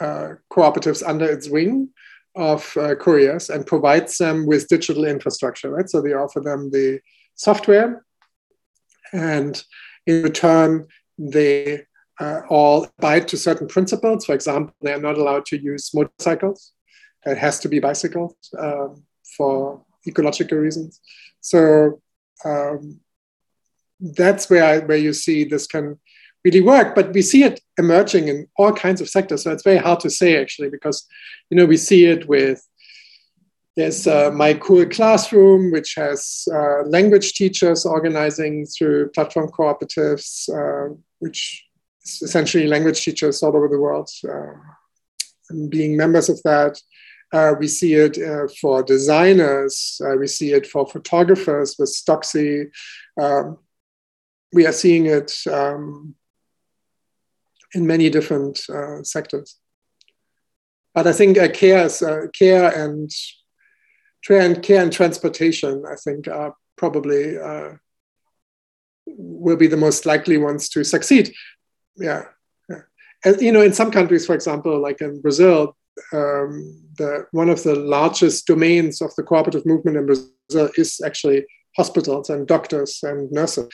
cooperatives 0.00 1.02
under 1.06 1.24
its 1.30 1.48
wing 1.48 1.88
of 2.34 2.76
uh, 2.76 2.94
couriers 2.94 3.50
and 3.50 3.66
provides 3.66 4.18
them 4.18 4.46
with 4.46 4.68
digital 4.68 5.04
infrastructure, 5.04 5.70
right? 5.70 5.88
So 5.88 6.00
they 6.00 6.12
offer 6.12 6.40
them 6.40 6.70
the 6.70 7.00
software, 7.34 8.04
and 9.12 9.62
in 10.06 10.22
return, 10.22 10.86
they 11.18 11.82
uh, 12.20 12.40
all 12.48 12.88
abide 12.98 13.28
to 13.28 13.36
certain 13.36 13.68
principles. 13.68 14.24
For 14.24 14.34
example, 14.34 14.74
they 14.82 14.92
are 14.92 15.00
not 15.00 15.18
allowed 15.18 15.46
to 15.46 15.60
use 15.60 15.92
motorcycles; 15.94 16.72
it 17.26 17.38
has 17.38 17.58
to 17.60 17.68
be 17.68 17.80
bicycles 17.80 18.36
um, 18.58 19.04
for 19.36 19.84
ecological 20.06 20.58
reasons. 20.58 21.00
So 21.40 22.00
um, 22.44 23.00
that's 24.00 24.48
where 24.48 24.64
I, 24.64 24.78
where 24.78 24.98
you 24.98 25.12
see 25.12 25.44
this 25.44 25.66
can 25.66 25.98
really 26.44 26.60
work. 26.60 26.94
But 26.94 27.12
we 27.12 27.22
see 27.22 27.44
it 27.44 27.60
emerging 27.78 28.28
in 28.28 28.46
all 28.56 28.72
kinds 28.72 29.00
of 29.00 29.08
sectors. 29.08 29.42
So 29.42 29.52
it's 29.52 29.64
very 29.64 29.78
hard 29.78 30.00
to 30.00 30.10
say 30.10 30.40
actually, 30.40 30.70
because 30.70 31.06
you 31.50 31.56
know 31.56 31.66
we 31.66 31.76
see 31.76 32.06
it 32.06 32.28
with 32.28 32.62
there's 33.78 34.08
uh, 34.08 34.32
my 34.32 34.54
cool 34.54 34.84
classroom, 34.86 35.70
which 35.70 35.94
has 35.94 36.48
uh, 36.52 36.82
language 36.82 37.34
teachers 37.34 37.86
organizing 37.86 38.66
through 38.66 39.10
platform 39.10 39.48
cooperatives, 39.56 40.48
uh, 40.48 40.92
which 41.20 41.64
is 42.04 42.22
essentially 42.22 42.66
language 42.66 43.04
teachers 43.04 43.40
all 43.40 43.56
over 43.56 43.68
the 43.68 43.78
world 43.78 44.10
um, 44.28 45.68
being 45.68 45.96
members 45.96 46.28
of 46.28 46.42
that. 46.42 46.80
Uh, 47.32 47.54
we 47.60 47.68
see 47.68 47.94
it 47.94 48.18
uh, 48.18 48.48
for 48.60 48.82
designers. 48.82 50.00
Uh, 50.04 50.16
we 50.16 50.26
see 50.26 50.52
it 50.52 50.66
for 50.66 50.84
photographers 50.88 51.76
with 51.78 51.90
Stocksy. 51.90 52.70
Um, 53.20 53.58
we 54.52 54.66
are 54.66 54.72
seeing 54.72 55.06
it 55.06 55.32
um, 55.50 56.16
in 57.74 57.86
many 57.86 58.10
different 58.10 58.60
uh, 58.68 59.02
sectors. 59.02 59.56
But 60.94 61.06
I 61.06 61.12
think 61.12 61.38
uh, 61.38 61.48
care, 61.48 61.84
is, 61.86 62.02
uh, 62.02 62.26
care 62.36 62.72
and 62.84 63.10
care 64.26 64.82
and 64.82 64.92
transportation, 64.92 65.84
I 65.90 65.94
think, 65.94 66.28
are 66.28 66.54
probably 66.76 67.38
uh, 67.38 67.70
will 69.06 69.56
be 69.56 69.66
the 69.66 69.76
most 69.76 70.06
likely 70.06 70.38
ones 70.38 70.68
to 70.70 70.84
succeed. 70.84 71.32
Yeah. 71.96 72.24
yeah. 72.68 72.80
And, 73.24 73.40
you 73.40 73.52
know, 73.52 73.62
in 73.62 73.72
some 73.72 73.90
countries, 73.90 74.26
for 74.26 74.34
example, 74.34 74.80
like 74.80 75.00
in 75.00 75.20
Brazil, 75.20 75.76
um, 76.12 76.82
the, 76.96 77.26
one 77.32 77.48
of 77.48 77.62
the 77.62 77.74
largest 77.74 78.46
domains 78.46 79.00
of 79.00 79.14
the 79.16 79.22
cooperative 79.22 79.66
movement 79.66 79.96
in 79.96 80.06
Brazil 80.06 80.70
is 80.76 81.00
actually 81.04 81.46
hospitals 81.76 82.30
and 82.30 82.46
doctors 82.46 83.00
and 83.02 83.30
nurses. 83.30 83.68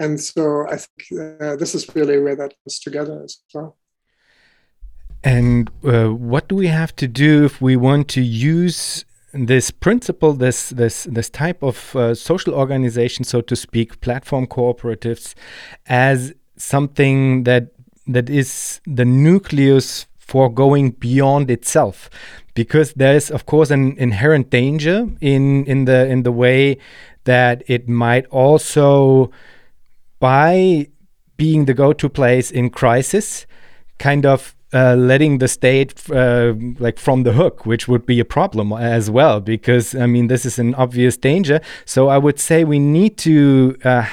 And 0.00 0.20
so 0.20 0.66
I 0.68 0.76
think 0.76 1.20
uh, 1.40 1.56
this 1.56 1.74
is 1.74 1.94
really 1.94 2.18
where 2.18 2.36
that 2.36 2.54
comes 2.64 2.78
together 2.78 3.20
as 3.24 3.38
well. 3.52 3.76
And 5.24 5.70
uh, 5.84 6.08
what 6.08 6.48
do 6.48 6.54
we 6.54 6.68
have 6.68 6.94
to 6.96 7.08
do 7.08 7.44
if 7.44 7.60
we 7.60 7.76
want 7.76 8.08
to 8.10 8.22
use 8.22 9.04
this 9.32 9.70
principle, 9.70 10.32
this 10.32 10.70
this 10.70 11.04
this 11.04 11.28
type 11.28 11.62
of 11.62 11.94
uh, 11.96 12.14
social 12.14 12.54
organization, 12.54 13.24
so 13.24 13.40
to 13.42 13.56
speak, 13.56 14.00
platform 14.00 14.46
cooperatives, 14.46 15.34
as 15.86 16.32
something 16.56 17.44
that 17.44 17.72
that 18.06 18.30
is 18.30 18.80
the 18.86 19.04
nucleus 19.04 20.06
for 20.18 20.50
going 20.50 20.90
beyond 20.90 21.50
itself 21.50 22.10
because 22.54 22.92
there 22.94 23.14
is 23.14 23.30
of 23.30 23.46
course 23.46 23.70
an 23.70 23.96
inherent 23.98 24.50
danger 24.50 25.08
in 25.20 25.64
in 25.66 25.84
the 25.84 26.06
in 26.06 26.22
the 26.22 26.32
way 26.32 26.76
that 27.24 27.62
it 27.66 27.88
might 27.88 28.26
also 28.26 29.30
by 30.20 30.88
being 31.36 31.66
the 31.66 31.74
go-to 31.74 32.08
place 32.08 32.50
in 32.50 32.70
crisis, 32.70 33.46
kind 33.98 34.26
of 34.26 34.54
uh, 34.72 34.94
letting 34.94 35.38
the 35.38 35.48
state 35.48 35.94
uh, 36.10 36.52
like 36.78 36.98
from 36.98 37.22
the 37.22 37.32
hook, 37.32 37.64
which 37.64 37.88
would 37.88 38.04
be 38.04 38.20
a 38.20 38.24
problem 38.24 38.72
as 38.72 39.10
well, 39.10 39.40
because 39.40 39.94
I 39.94 40.06
mean 40.06 40.26
this 40.26 40.44
is 40.44 40.58
an 40.58 40.74
obvious 40.74 41.16
danger. 41.16 41.60
So 41.86 42.08
I 42.08 42.18
would 42.18 42.38
say 42.38 42.64
we 42.64 42.78
need 42.78 43.16
to 43.18 43.78
uh, 43.84 44.06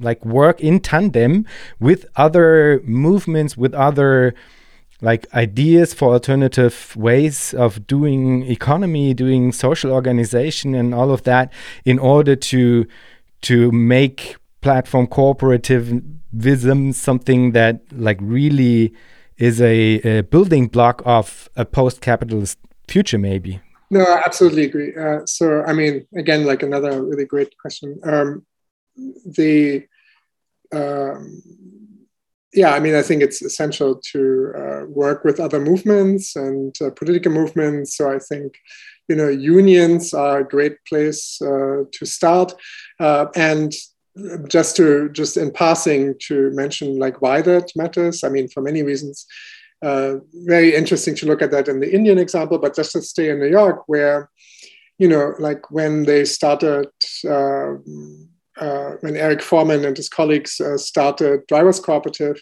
like 0.00 0.24
work 0.24 0.60
in 0.60 0.80
tandem 0.80 1.44
with 1.80 2.06
other 2.16 2.80
movements, 2.84 3.56
with 3.56 3.74
other 3.74 4.34
like 5.02 5.26
ideas 5.34 5.92
for 5.92 6.14
alternative 6.14 6.96
ways 6.96 7.52
of 7.52 7.86
doing 7.86 8.50
economy, 8.50 9.12
doing 9.12 9.52
social 9.52 9.92
organization, 9.92 10.74
and 10.74 10.94
all 10.94 11.10
of 11.10 11.24
that, 11.24 11.52
in 11.84 11.98
order 11.98 12.36
to 12.36 12.86
to 13.42 13.70
make 13.70 14.36
platform 14.64 15.06
cooperativism 15.06 16.94
something 16.94 17.52
that 17.52 17.82
like 17.92 18.18
really 18.22 18.94
is 19.36 19.60
a, 19.60 20.00
a 20.18 20.22
building 20.22 20.68
block 20.68 21.02
of 21.04 21.50
a 21.56 21.64
post-capitalist 21.64 22.58
future, 22.88 23.18
maybe. 23.18 23.60
No, 23.90 24.00
I 24.00 24.22
absolutely 24.24 24.64
agree. 24.64 24.96
Uh, 24.96 25.20
so, 25.26 25.62
I 25.64 25.72
mean, 25.74 26.06
again, 26.16 26.46
like 26.46 26.62
another 26.62 27.02
really 27.02 27.26
great 27.26 27.52
question. 27.58 28.00
Um, 28.04 28.46
the 29.38 29.86
um, 30.72 31.42
yeah, 32.54 32.72
I 32.72 32.80
mean, 32.80 32.94
I 32.94 33.02
think 33.02 33.20
it's 33.22 33.42
essential 33.42 34.00
to 34.12 34.52
uh, 34.56 34.82
work 34.86 35.24
with 35.24 35.40
other 35.40 35.60
movements 35.60 36.36
and 36.36 36.74
uh, 36.80 36.90
political 36.90 37.32
movements. 37.32 37.96
So 37.96 38.10
I 38.16 38.18
think, 38.18 38.54
you 39.08 39.16
know, 39.16 39.28
unions 39.28 40.14
are 40.14 40.38
a 40.40 40.48
great 40.48 40.76
place 40.88 41.42
uh, 41.42 41.82
to 41.92 42.06
start. 42.06 42.54
Uh, 43.00 43.26
and 43.34 43.72
just 44.48 44.76
to 44.76 45.08
just 45.10 45.36
in 45.36 45.50
passing 45.50 46.14
to 46.26 46.50
mention 46.50 46.98
like 46.98 47.20
why 47.20 47.42
that 47.42 47.70
matters. 47.76 48.24
I 48.24 48.28
mean 48.28 48.48
for 48.48 48.60
many 48.60 48.82
reasons. 48.82 49.26
Uh, 49.82 50.20
very 50.46 50.74
interesting 50.74 51.14
to 51.14 51.26
look 51.26 51.42
at 51.42 51.50
that 51.50 51.68
in 51.68 51.78
the 51.78 51.94
indian 51.94 52.16
example 52.16 52.56
but 52.56 52.74
just 52.74 52.92
to 52.92 53.02
stay 53.02 53.28
in 53.28 53.38
new 53.38 53.50
york 53.50 53.82
where 53.86 54.30
you 54.98 55.06
know 55.06 55.34
like 55.38 55.70
when 55.70 56.04
they 56.04 56.24
started 56.24 56.88
uh, 57.28 57.74
uh, 58.60 58.92
when 59.00 59.16
Erik 59.16 59.42
Forman 59.42 59.84
and 59.84 59.96
his 59.96 60.08
colleagues 60.08 60.60
uh, 60.60 60.78
started 60.78 61.46
drivers 61.48 61.80
cooperative 61.80 62.40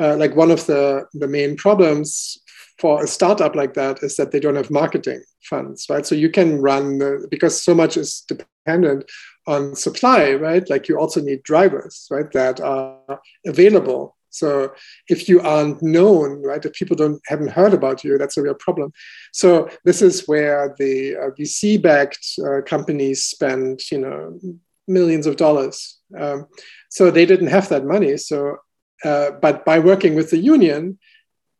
uh, 0.00 0.16
like 0.16 0.36
one 0.36 0.50
of 0.50 0.66
the 0.66 1.04
the 1.14 1.26
main 1.26 1.56
problems 1.56 2.38
for 2.78 3.02
a 3.02 3.08
startup 3.08 3.56
like 3.56 3.74
that 3.74 4.02
is 4.02 4.14
that 4.16 4.30
they 4.30 4.38
don't 4.38 4.54
have 4.54 4.70
marketing 4.70 5.22
funds 5.42 5.86
right? 5.90 6.06
So 6.06 6.14
you 6.14 6.30
can 6.30 6.60
run 6.60 7.00
because 7.28 7.60
so 7.60 7.74
much 7.74 7.96
is 7.96 8.24
dependent 8.28 9.10
on 9.48 9.74
supply, 9.74 10.34
right? 10.34 10.68
Like 10.68 10.88
you 10.88 10.98
also 10.98 11.20
need 11.20 11.42
drivers, 11.42 12.06
right, 12.10 12.30
that 12.32 12.60
are 12.60 13.20
available. 13.46 14.14
So 14.30 14.72
if 15.08 15.28
you 15.28 15.40
aren't 15.40 15.82
known, 15.82 16.42
right, 16.42 16.64
if 16.64 16.74
people 16.74 16.96
don't 16.96 17.20
haven't 17.26 17.50
heard 17.50 17.72
about 17.72 18.04
you, 18.04 18.18
that's 18.18 18.36
a 18.36 18.42
real 18.42 18.54
problem. 18.54 18.92
So 19.32 19.70
this 19.84 20.02
is 20.02 20.28
where 20.28 20.74
the 20.78 21.16
uh, 21.16 21.30
VC-backed 21.38 22.26
uh, 22.46 22.60
companies 22.62 23.24
spend, 23.24 23.90
you 23.90 23.98
know, 23.98 24.38
millions 24.86 25.26
of 25.26 25.36
dollars. 25.36 25.98
Um, 26.16 26.46
so 26.90 27.10
they 27.10 27.26
didn't 27.26 27.48
have 27.48 27.68
that 27.70 27.86
money. 27.86 28.16
So, 28.18 28.58
uh, 29.04 29.30
but 29.40 29.64
by 29.64 29.78
working 29.78 30.14
with 30.14 30.30
the 30.30 30.38
union, 30.38 30.98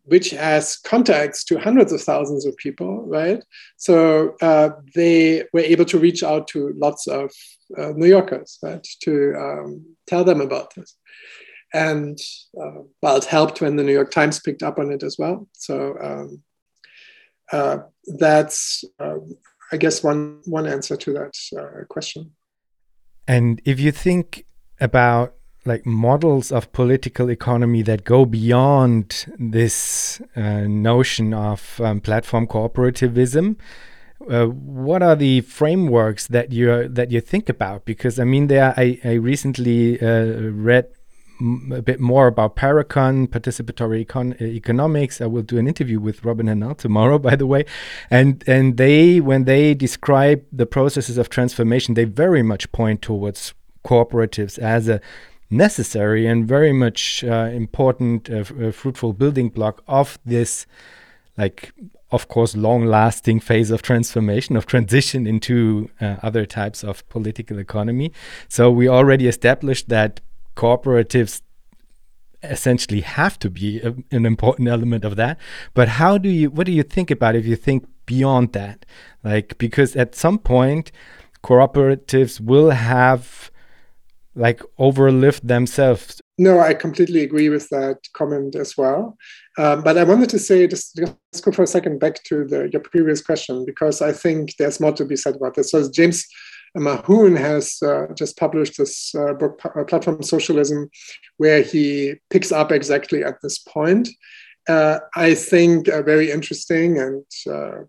which 0.05 0.31
has 0.31 0.77
contacts 0.77 1.45
to 1.45 1.59
hundreds 1.59 1.93
of 1.93 2.01
thousands 2.03 2.47
of 2.47 2.57
people, 2.57 3.03
right? 3.07 3.43
So 3.77 4.37
uh, 4.41 4.71
they 4.95 5.45
were 5.53 5.61
able 5.61 5.85
to 5.87 5.99
reach 5.99 6.23
out 6.23 6.49
to 6.49 6.73
lots 6.77 7.07
of 7.07 7.31
uh, 7.77 7.93
New 7.95 8.07
Yorkers, 8.07 8.59
right, 8.63 8.87
to 9.03 9.35
um, 9.37 9.97
tell 10.07 10.25
them 10.25 10.41
about 10.41 10.75
this. 10.75 10.97
And 11.75 12.19
uh, 12.61 12.83
well, 13.03 13.17
it 13.17 13.25
helped 13.25 13.61
when 13.61 13.77
the 13.77 13.83
New 13.83 13.93
York 13.93 14.11
Times 14.11 14.41
picked 14.41 14.63
up 14.63 14.79
on 14.79 14.91
it 14.91 15.03
as 15.03 15.17
well. 15.19 15.49
So 15.53 15.97
um, 16.03 16.43
uh, 17.53 17.79
that's, 18.19 18.85
um, 18.99 19.37
I 19.71 19.77
guess, 19.77 20.03
one 20.03 20.41
one 20.47 20.67
answer 20.67 20.97
to 20.97 21.13
that 21.13 21.35
uh, 21.59 21.85
question. 21.89 22.33
And 23.27 23.61
if 23.67 23.79
you 23.79 23.93
think 23.93 24.47
about 24.81 25.35
like 25.69 25.85
models 25.85 26.51
of 26.51 26.73
political 26.73 27.31
economy 27.31 27.83
that 27.83 28.03
go 28.05 28.25
beyond 28.25 29.27
this 29.39 30.21
uh, 30.35 30.63
notion 30.63 31.35
of 31.35 31.81
um, 31.81 32.01
platform 32.01 32.47
cooperativism. 32.47 33.57
Uh, 34.29 34.47
what 34.47 35.03
are 35.03 35.15
the 35.15 35.41
frameworks 35.43 36.27
that 36.27 36.53
you 36.53 36.89
that 36.89 37.11
you 37.11 37.21
think 37.21 37.49
about? 37.49 37.85
Because 37.85 38.19
I 38.19 38.25
mean, 38.25 38.49
there 38.49 38.75
I, 38.77 38.99
I 39.05 39.13
recently 39.13 40.01
uh, 40.01 40.51
read 40.51 40.89
a 41.73 41.83
bit 41.83 42.01
more 42.01 42.27
about 42.27 42.57
Parecon, 42.57 43.29
participatory 43.29 44.05
econ 44.05 44.41
economics. 44.41 45.21
I 45.21 45.27
will 45.27 45.43
do 45.43 45.59
an 45.59 45.69
interview 45.69 46.01
with 46.01 46.25
Robin 46.25 46.47
Hahnel 46.47 46.77
tomorrow, 46.77 47.19
by 47.31 47.37
the 47.37 47.47
way. 47.47 47.65
And 48.11 48.43
and 48.47 48.77
they, 48.77 49.21
when 49.21 49.45
they 49.45 49.75
describe 49.75 50.45
the 50.53 50.67
processes 50.67 51.17
of 51.19 51.29
transformation, 51.29 51.95
they 51.95 52.05
very 52.05 52.43
much 52.43 52.71
point 52.73 53.03
towards 53.03 53.55
cooperatives 53.85 54.59
as 54.59 54.89
a 54.89 55.01
necessary 55.51 56.27
and 56.27 56.47
very 56.47 56.73
much 56.73 57.25
uh, 57.25 57.49
important, 57.53 58.29
uh, 58.29 58.45
uh, 58.61 58.73
fruitful 58.73 59.13
building 59.13 59.49
block 59.49 59.83
of 59.87 60.19
this, 60.25 60.67
like, 61.39 61.73
of 62.11 62.29
course, 62.29 62.57
long 62.57 62.85
lasting 62.85 63.41
phase 63.41 63.71
of 63.71 63.81
transformation, 63.81 64.57
of 64.57 64.67
transition 64.67 65.27
into 65.27 65.89
uh, 66.01 66.17
other 66.23 66.45
types 66.45 66.85
of 66.85 67.09
political 67.09 67.59
economy. 67.59 68.13
So, 68.49 68.71
we 68.71 68.89
already 68.89 69.29
established 69.29 69.89
that 69.89 70.21
cooperatives 70.57 71.41
essentially 72.43 73.01
have 73.01 73.39
to 73.39 73.51
be 73.51 73.81
a, 73.81 73.95
an 74.11 74.27
important 74.27 74.69
element 74.69 75.05
of 75.05 75.17
that. 75.17 75.39
But 75.75 75.89
how 75.89 76.19
do 76.19 76.29
you, 76.29 76.51
what 76.51 76.67
do 76.67 76.73
you 76.73 76.83
think 76.83 77.11
about 77.11 77.37
if 77.37 77.47
you 77.47 77.57
think 77.57 77.87
beyond 78.07 78.53
that? 78.53 78.85
Like, 79.25 79.59
because 79.59 79.97
at 79.97 80.15
some 80.15 80.39
point, 80.39 80.93
cooperatives 81.43 82.41
will 82.41 82.71
have 82.71 83.51
like 84.35 84.63
overlift 84.79 85.43
themselves. 85.43 86.21
No, 86.41 86.61
I 86.61 86.73
completely 86.73 87.23
agree 87.25 87.49
with 87.49 87.69
that 87.71 87.99
comment 88.13 88.55
as 88.55 88.77
well. 88.77 89.19
Um, 89.59 89.83
but 89.83 89.99
I 89.99 90.05
wanted 90.05 90.29
to 90.31 90.39
say, 90.39 90.69
just 90.69 90.99
let's 91.01 91.41
go 91.41 91.51
for 91.51 91.65
a 91.65 91.67
second 91.67 91.99
back 91.99 92.23
to 92.25 92.45
the, 92.45 92.71
your 92.73 92.81
previous 92.81 93.21
question, 93.21 93.65
because 93.65 94.01
I 94.01 94.13
think 94.13 94.55
there's 94.57 94.79
more 94.79 94.93
to 94.93 95.05
be 95.05 95.17
said 95.17 95.35
about 95.35 95.55
this. 95.55 95.73
So 95.73 95.91
James 95.91 96.25
Muldoon 96.77 97.35
has 97.35 97.83
uh, 97.83 98.07
just 98.15 98.37
published 98.37 98.79
this 98.79 99.13
uh, 99.17 99.33
book, 99.33 99.61
uh, 99.65 99.83
Platform 99.83 100.23
Socialism, 100.23 100.89
where 101.39 101.63
he 101.63 102.15
picks 102.31 102.53
up 102.53 102.71
exactly 102.71 103.25
at 103.25 103.41
this 103.43 103.59
point. 103.59 104.09
Uh, 104.69 105.01
I 105.17 105.35
think 105.35 105.89
a 105.89 106.03
very 106.03 106.31
interesting 106.31 106.99
and 106.99 107.25
uh, 107.51 107.85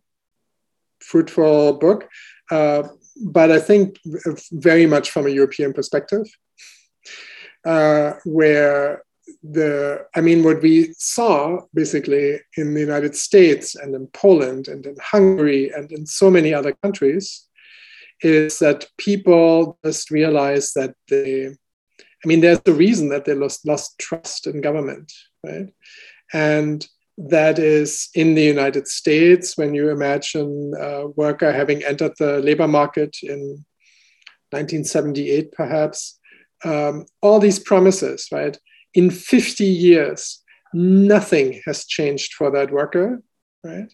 fruitful 1.01 1.73
book. 1.73 2.09
Uh, 2.49 2.83
but 3.21 3.51
I 3.51 3.59
think 3.59 3.99
very 4.51 4.87
much 4.87 5.11
from 5.11 5.27
a 5.27 5.29
European 5.29 5.73
perspective, 5.73 6.25
uh, 7.69 8.13
where 8.25 9.03
the, 9.43 10.05
I 10.15 10.21
mean, 10.21 10.43
what 10.43 10.61
we 10.61 10.93
saw 10.97 11.61
basically 11.73 12.39
in 12.57 12.73
the 12.73 12.79
United 12.79 13.15
States 13.15 13.75
and 13.75 13.93
in 13.93 14.07
Poland 14.07 14.67
and 14.67 14.85
in 14.85 14.95
Hungary 14.99 15.71
and 15.75 15.91
in 15.91 16.05
so 16.05 16.31
many 16.31 16.51
other 16.51 16.73
countries 16.83 17.45
is 18.21 18.57
that 18.59 18.87
people 18.97 19.77
just 19.85 20.09
realize 20.09 20.73
that 20.73 20.95
they, 21.09 21.47
I 21.47 22.25
mean, 22.25 22.41
there's 22.41 22.61
a 22.65 22.73
reason 22.73 23.09
that 23.09 23.25
they 23.25 23.35
lost, 23.35 23.67
lost 23.67 23.99
trust 23.99 24.47
in 24.47 24.61
government, 24.61 25.13
right? 25.45 25.69
And 26.33 26.85
that 27.17 27.59
is 27.59 28.09
in 28.15 28.33
the 28.33 28.43
United 28.43 28.87
States 28.87 29.57
when 29.57 29.75
you 29.75 29.89
imagine 29.89 30.73
a 30.79 31.07
worker 31.07 31.51
having 31.51 31.83
entered 31.83 32.13
the 32.17 32.39
labor 32.39 32.67
market 32.67 33.17
in 33.21 33.63
1978, 34.51 35.51
perhaps. 35.51 36.18
Um, 36.63 37.05
all 37.21 37.39
these 37.39 37.59
promises, 37.59 38.27
right? 38.31 38.57
In 38.93 39.09
50 39.11 39.63
years, 39.63 40.41
nothing 40.73 41.61
has 41.65 41.85
changed 41.85 42.33
for 42.33 42.51
that 42.51 42.71
worker, 42.71 43.21
right? 43.63 43.91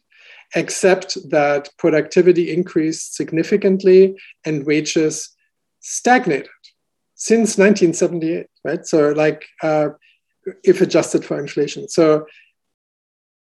Except 0.56 1.18
that 1.30 1.70
productivity 1.78 2.54
increased 2.54 3.16
significantly 3.16 4.20
and 4.46 4.66
wages 4.66 5.30
stagnated 5.80 6.50
since 7.16 7.58
1978, 7.58 8.48
right? 8.64 8.86
So, 8.86 9.12
like, 9.12 9.46
uh, 9.62 9.90
if 10.64 10.82
adjusted 10.82 11.26
for 11.26 11.40
inflation. 11.40 11.88
So, 11.88 12.26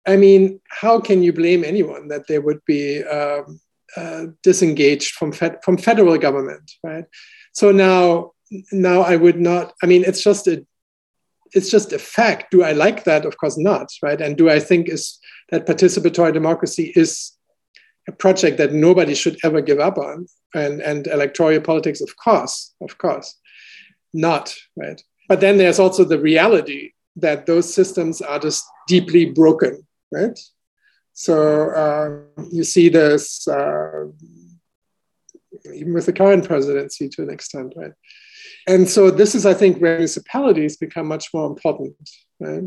I 0.06 0.18
mean, 0.18 0.60
how 0.70 1.00
can 1.00 1.24
you 1.24 1.34
blame 1.34 1.64
anyone 1.64 2.10
that 2.10 2.28
they 2.28 2.40
would 2.40 2.60
be 2.66 3.04
um, 3.04 3.60
uh, 3.96 4.26
disengaged 4.44 5.14
from 5.14 5.32
fed- 5.32 5.64
from 5.64 5.78
federal 5.78 6.18
government, 6.18 6.72
right? 6.84 7.06
So 7.54 7.72
now, 7.72 8.33
now 8.72 9.02
I 9.02 9.16
would 9.16 9.40
not. 9.40 9.74
I 9.82 9.86
mean, 9.86 10.04
it's 10.06 10.24
just 10.24 10.48
a, 10.48 10.66
it's 11.54 11.70
just 11.70 11.94
a 11.94 12.00
fact. 12.00 12.52
Do 12.52 12.64
I 12.64 12.72
like 12.72 13.04
that? 13.04 13.26
Of 13.26 13.38
course 13.38 13.58
not, 13.58 13.90
right? 14.02 14.20
And 14.20 14.38
do 14.38 14.50
I 14.50 14.60
think 14.60 14.90
is 14.90 15.20
that 15.50 15.68
participatory 15.68 16.34
democracy 16.34 16.92
is 16.96 17.34
a 18.08 18.12
project 18.12 18.58
that 18.58 18.74
nobody 18.74 19.16
should 19.16 19.38
ever 19.44 19.62
give 19.62 19.80
up 19.80 19.98
on? 19.98 20.28
And 20.54 20.82
and 20.82 21.08
electoral 21.08 21.62
politics, 21.62 22.02
of 22.02 22.16
course, 22.16 22.74
of 22.82 22.98
course, 22.98 23.40
not 24.14 24.56
right. 24.76 25.02
but 25.28 25.42
then 25.42 25.58
there's 25.58 25.80
also 25.80 26.04
the 26.04 26.20
reality 26.20 26.92
that 27.16 27.46
those 27.46 27.74
systems 27.74 28.22
are 28.22 28.40
just 28.40 28.66
deeply 28.88 29.26
broken, 29.26 29.86
right? 30.12 30.38
So 31.14 31.70
uh, 31.72 32.44
you 32.52 32.64
see 32.64 32.90
this 32.90 33.48
uh, 33.48 34.06
even 35.74 35.94
with 35.94 36.06
the 36.06 36.14
current 36.14 36.46
presidency 36.46 37.10
to 37.10 37.24
an 37.24 37.30
extent, 37.30 37.74
right? 37.76 37.92
And 38.68 38.88
so 38.88 39.12
this 39.12 39.36
is, 39.36 39.46
I 39.46 39.54
think, 39.54 39.80
where 39.80 39.98
municipalities 39.98 40.78
become 40.78 41.08
much 41.08 41.34
more 41.34 41.48
important, 41.48 41.96
right? 42.40 42.64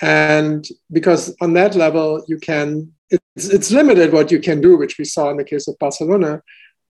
And 0.00 0.66
because 0.90 1.34
on 1.40 1.54
that 1.54 1.74
level, 1.74 2.24
you 2.28 2.38
can, 2.38 2.92
it's, 3.10 3.48
it's 3.48 3.70
limited 3.70 4.12
what 4.12 4.30
you 4.30 4.40
can 4.40 4.60
do, 4.60 4.76
which 4.76 4.98
we 4.98 5.04
saw 5.04 5.30
in 5.30 5.36
the 5.36 5.44
case 5.44 5.68
of 5.68 5.78
Barcelona, 5.78 6.42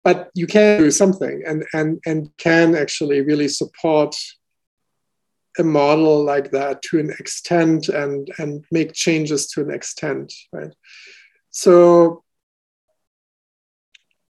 but 0.04 0.30
you 0.34 0.46
can 0.46 0.80
do 0.80 0.90
something 0.90 1.42
and, 1.46 1.64
and, 1.72 2.00
and 2.06 2.30
can 2.38 2.74
actually 2.74 3.20
really 3.20 3.48
support 3.48 4.16
a 5.58 5.64
model 5.64 6.22
like 6.24 6.50
that 6.52 6.80
to 6.82 6.98
an 6.98 7.10
extent 7.18 7.88
and, 7.88 8.30
and 8.38 8.64
make 8.70 8.92
changes 8.92 9.48
to 9.48 9.60
an 9.60 9.70
extent, 9.70 10.32
right? 10.52 10.74
So 11.50 12.22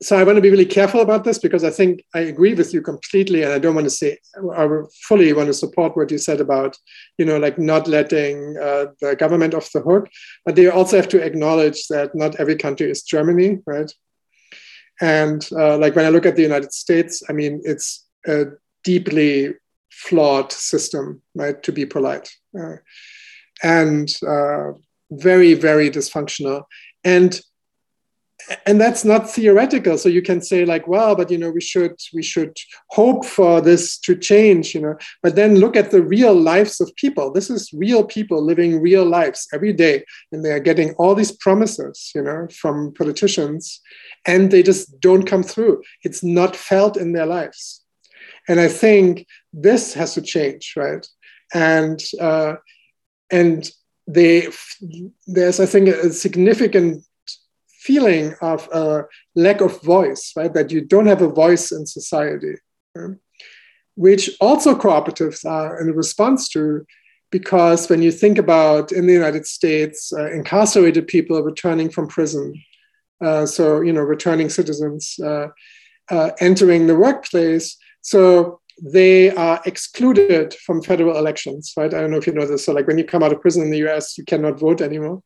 so 0.01 0.15
I 0.17 0.23
want 0.23 0.37
to 0.37 0.41
be 0.41 0.49
really 0.49 0.65
careful 0.65 1.01
about 1.01 1.25
this 1.25 1.39
because 1.39 1.63
I 1.63 1.69
think 1.69 2.05
I 2.13 2.21
agree 2.21 2.53
with 2.53 2.73
you 2.73 2.81
completely, 2.81 3.43
and 3.43 3.51
I 3.51 3.59
don't 3.59 3.75
want 3.75 3.85
to 3.85 3.91
say 3.91 4.17
I 4.55 4.67
fully 5.07 5.33
want 5.33 5.47
to 5.47 5.53
support 5.53 5.97
what 5.97 6.09
you 6.09 6.17
said 6.17 6.39
about 6.39 6.77
you 7.17 7.25
know 7.25 7.37
like 7.37 7.59
not 7.59 7.87
letting 7.87 8.55
uh, 8.57 8.87
the 9.01 9.15
government 9.17 9.53
off 9.53 9.71
the 9.73 9.81
hook, 9.81 10.07
but 10.45 10.55
they 10.55 10.67
also 10.67 10.95
have 10.95 11.09
to 11.09 11.21
acknowledge 11.21 11.87
that 11.87 12.15
not 12.15 12.37
every 12.37 12.55
country 12.55 12.89
is 12.89 13.03
Germany, 13.03 13.59
right? 13.65 13.91
And 15.01 15.47
uh, 15.51 15.77
like 15.77 15.95
when 15.95 16.05
I 16.05 16.09
look 16.09 16.25
at 16.25 16.37
the 16.37 16.43
United 16.43 16.71
States, 16.71 17.21
I 17.29 17.33
mean 17.33 17.61
it's 17.65 18.05
a 18.25 18.45
deeply 18.85 19.55
flawed 19.91 20.53
system, 20.53 21.21
right? 21.35 21.61
To 21.63 21.73
be 21.73 21.85
polite, 21.85 22.29
uh, 22.57 22.77
and 23.63 24.09
uh, 24.25 24.71
very 25.11 25.55
very 25.55 25.91
dysfunctional, 25.91 26.63
and 27.03 27.37
and 28.65 28.79
that's 28.79 29.05
not 29.05 29.29
theoretical. 29.29 29.97
So 29.97 30.09
you 30.09 30.21
can 30.21 30.41
say 30.41 30.65
like 30.65 30.87
well 30.87 31.15
but 31.15 31.29
you 31.29 31.37
know 31.37 31.51
we 31.51 31.61
should 31.61 31.95
we 32.13 32.23
should 32.23 32.57
hope 32.89 33.25
for 33.25 33.61
this 33.61 33.97
to 33.99 34.15
change 34.15 34.73
you 34.73 34.81
know. 34.81 34.95
But 35.21 35.35
then 35.35 35.55
look 35.55 35.75
at 35.75 35.91
the 35.91 36.01
real 36.01 36.33
lives 36.33 36.81
of 36.81 36.95
people. 36.95 37.31
This 37.31 37.49
is 37.49 37.71
real 37.73 38.03
people 38.03 38.41
living 38.41 38.81
real 38.81 39.05
lives 39.05 39.47
every 39.53 39.73
day. 39.73 40.03
And 40.31 40.43
they 40.43 40.51
are 40.51 40.59
getting 40.59 40.93
all 40.95 41.15
these 41.15 41.31
promises 41.31 42.11
you 42.15 42.21
know 42.21 42.47
from 42.51 42.93
politicians. 42.93 43.81
And 44.25 44.51
they 44.51 44.63
just 44.63 44.99
don't 44.99 45.25
come 45.25 45.43
through. 45.43 45.83
It's 46.03 46.23
not 46.23 46.55
felt 46.55 46.97
in 46.97 47.13
their 47.13 47.25
lives. 47.25 47.83
And 48.47 48.59
i 48.59 48.67
think 48.67 49.27
this 49.53 49.93
has 49.93 50.13
to 50.15 50.21
change 50.21 50.73
right? 50.75 51.05
And 51.53 51.99
uh, 52.19 52.55
and 53.31 53.69
they 54.07 54.47
there's 55.27 55.59
i 55.59 55.65
think 55.67 55.87
a 55.87 56.11
significant 56.11 57.03
feeling 57.79 58.35
of 58.41 58.67
a 58.73 59.05
lack 59.35 59.61
of 59.61 59.81
voice, 59.81 60.33
right? 60.35 60.53
That 60.53 60.71
you 60.71 60.81
don't 60.81 61.07
have 61.07 61.21
a 61.21 61.29
voice 61.29 61.71
in 61.71 61.85
society, 61.85 62.55
right? 62.95 63.17
which 63.95 64.29
also 64.39 64.75
cooperatives 64.75 65.45
are 65.45 65.79
in 65.81 65.95
response 65.95 66.49
to, 66.49 66.85
because 67.31 67.89
when 67.89 68.01
you 68.01 68.11
think 68.11 68.37
about 68.37 68.91
in 68.91 69.07
the 69.07 69.13
United 69.13 69.45
States, 69.45 70.11
uh, 70.13 70.31
incarcerated 70.31 71.07
people 71.07 71.37
are 71.37 71.43
returning 71.43 71.89
from 71.89 72.07
prison, 72.07 72.53
uh, 73.21 73.45
so 73.45 73.81
you 73.81 73.93
know, 73.93 74.01
returning 74.01 74.49
citizens 74.49 75.15
uh, 75.23 75.47
uh 76.09 76.31
entering 76.39 76.87
the 76.87 76.97
workplace, 76.97 77.77
so 78.01 78.59
they 78.81 79.29
are 79.31 79.61
excluded 79.65 80.53
from 80.65 80.81
federal 80.81 81.17
elections, 81.17 81.73
right? 81.75 81.93
I 81.93 81.99
don't 82.01 82.11
know 82.11 82.17
if 82.17 82.27
you 82.27 82.33
know 82.33 82.45
this. 82.45 82.65
So, 82.65 82.73
like 82.73 82.87
when 82.87 82.97
you 82.97 83.03
come 83.03 83.23
out 83.23 83.33
of 83.33 83.41
prison 83.41 83.63
in 83.63 83.71
the 83.71 83.85
US, 83.89 84.17
you 84.17 84.23
cannot 84.23 84.59
vote 84.59 84.81
anymore. 84.81 85.21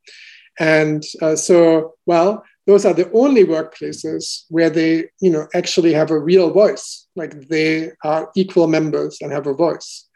And 0.59 1.03
uh, 1.21 1.35
so, 1.35 1.95
well, 2.05 2.43
those 2.65 2.85
are 2.85 2.93
the 2.93 3.11
only 3.11 3.43
workplaces 3.43 4.43
where 4.49 4.69
they, 4.69 5.09
you 5.19 5.31
know, 5.31 5.47
actually 5.53 5.93
have 5.93 6.11
a 6.11 6.19
real 6.19 6.51
voice, 6.51 7.07
like 7.15 7.47
they 7.49 7.91
are 8.03 8.29
equal 8.35 8.67
members 8.67 9.17
and 9.21 9.31
have 9.31 9.47
a 9.47 9.53
voice. 9.53 10.07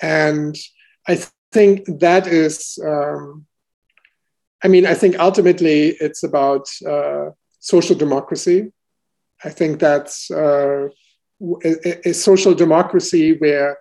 And 0.00 0.56
I 1.06 1.16
th- 1.16 1.28
think 1.50 1.84
that 2.00 2.26
is, 2.26 2.78
um, 2.84 3.46
I 4.64 4.68
mean, 4.68 4.86
I 4.86 4.94
think 4.94 5.18
ultimately 5.18 5.96
it's 6.00 6.22
about 6.22 6.68
uh, 6.88 7.30
social 7.58 7.96
democracy. 7.96 8.72
I 9.44 9.50
think 9.50 9.80
that's 9.80 10.30
uh, 10.30 10.88
a, 11.64 12.08
a 12.08 12.12
social 12.14 12.54
democracy 12.54 13.36
where 13.38 13.76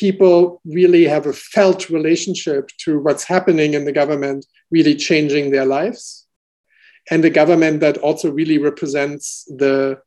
people 0.00 0.60
really 0.64 1.04
have 1.04 1.26
a 1.26 1.32
felt 1.32 1.88
relationship 1.88 2.68
to 2.84 2.98
what's 3.00 3.24
happening 3.24 3.74
in 3.74 3.84
the 3.84 3.92
government 3.92 4.44
really 4.70 4.94
changing 4.94 5.50
their 5.50 5.64
lives. 5.64 6.26
And 7.10 7.24
a 7.24 7.30
government 7.30 7.80
that 7.80 7.98
also 7.98 8.30
really 8.30 8.58
represents 8.58 9.44
the 9.44 10.00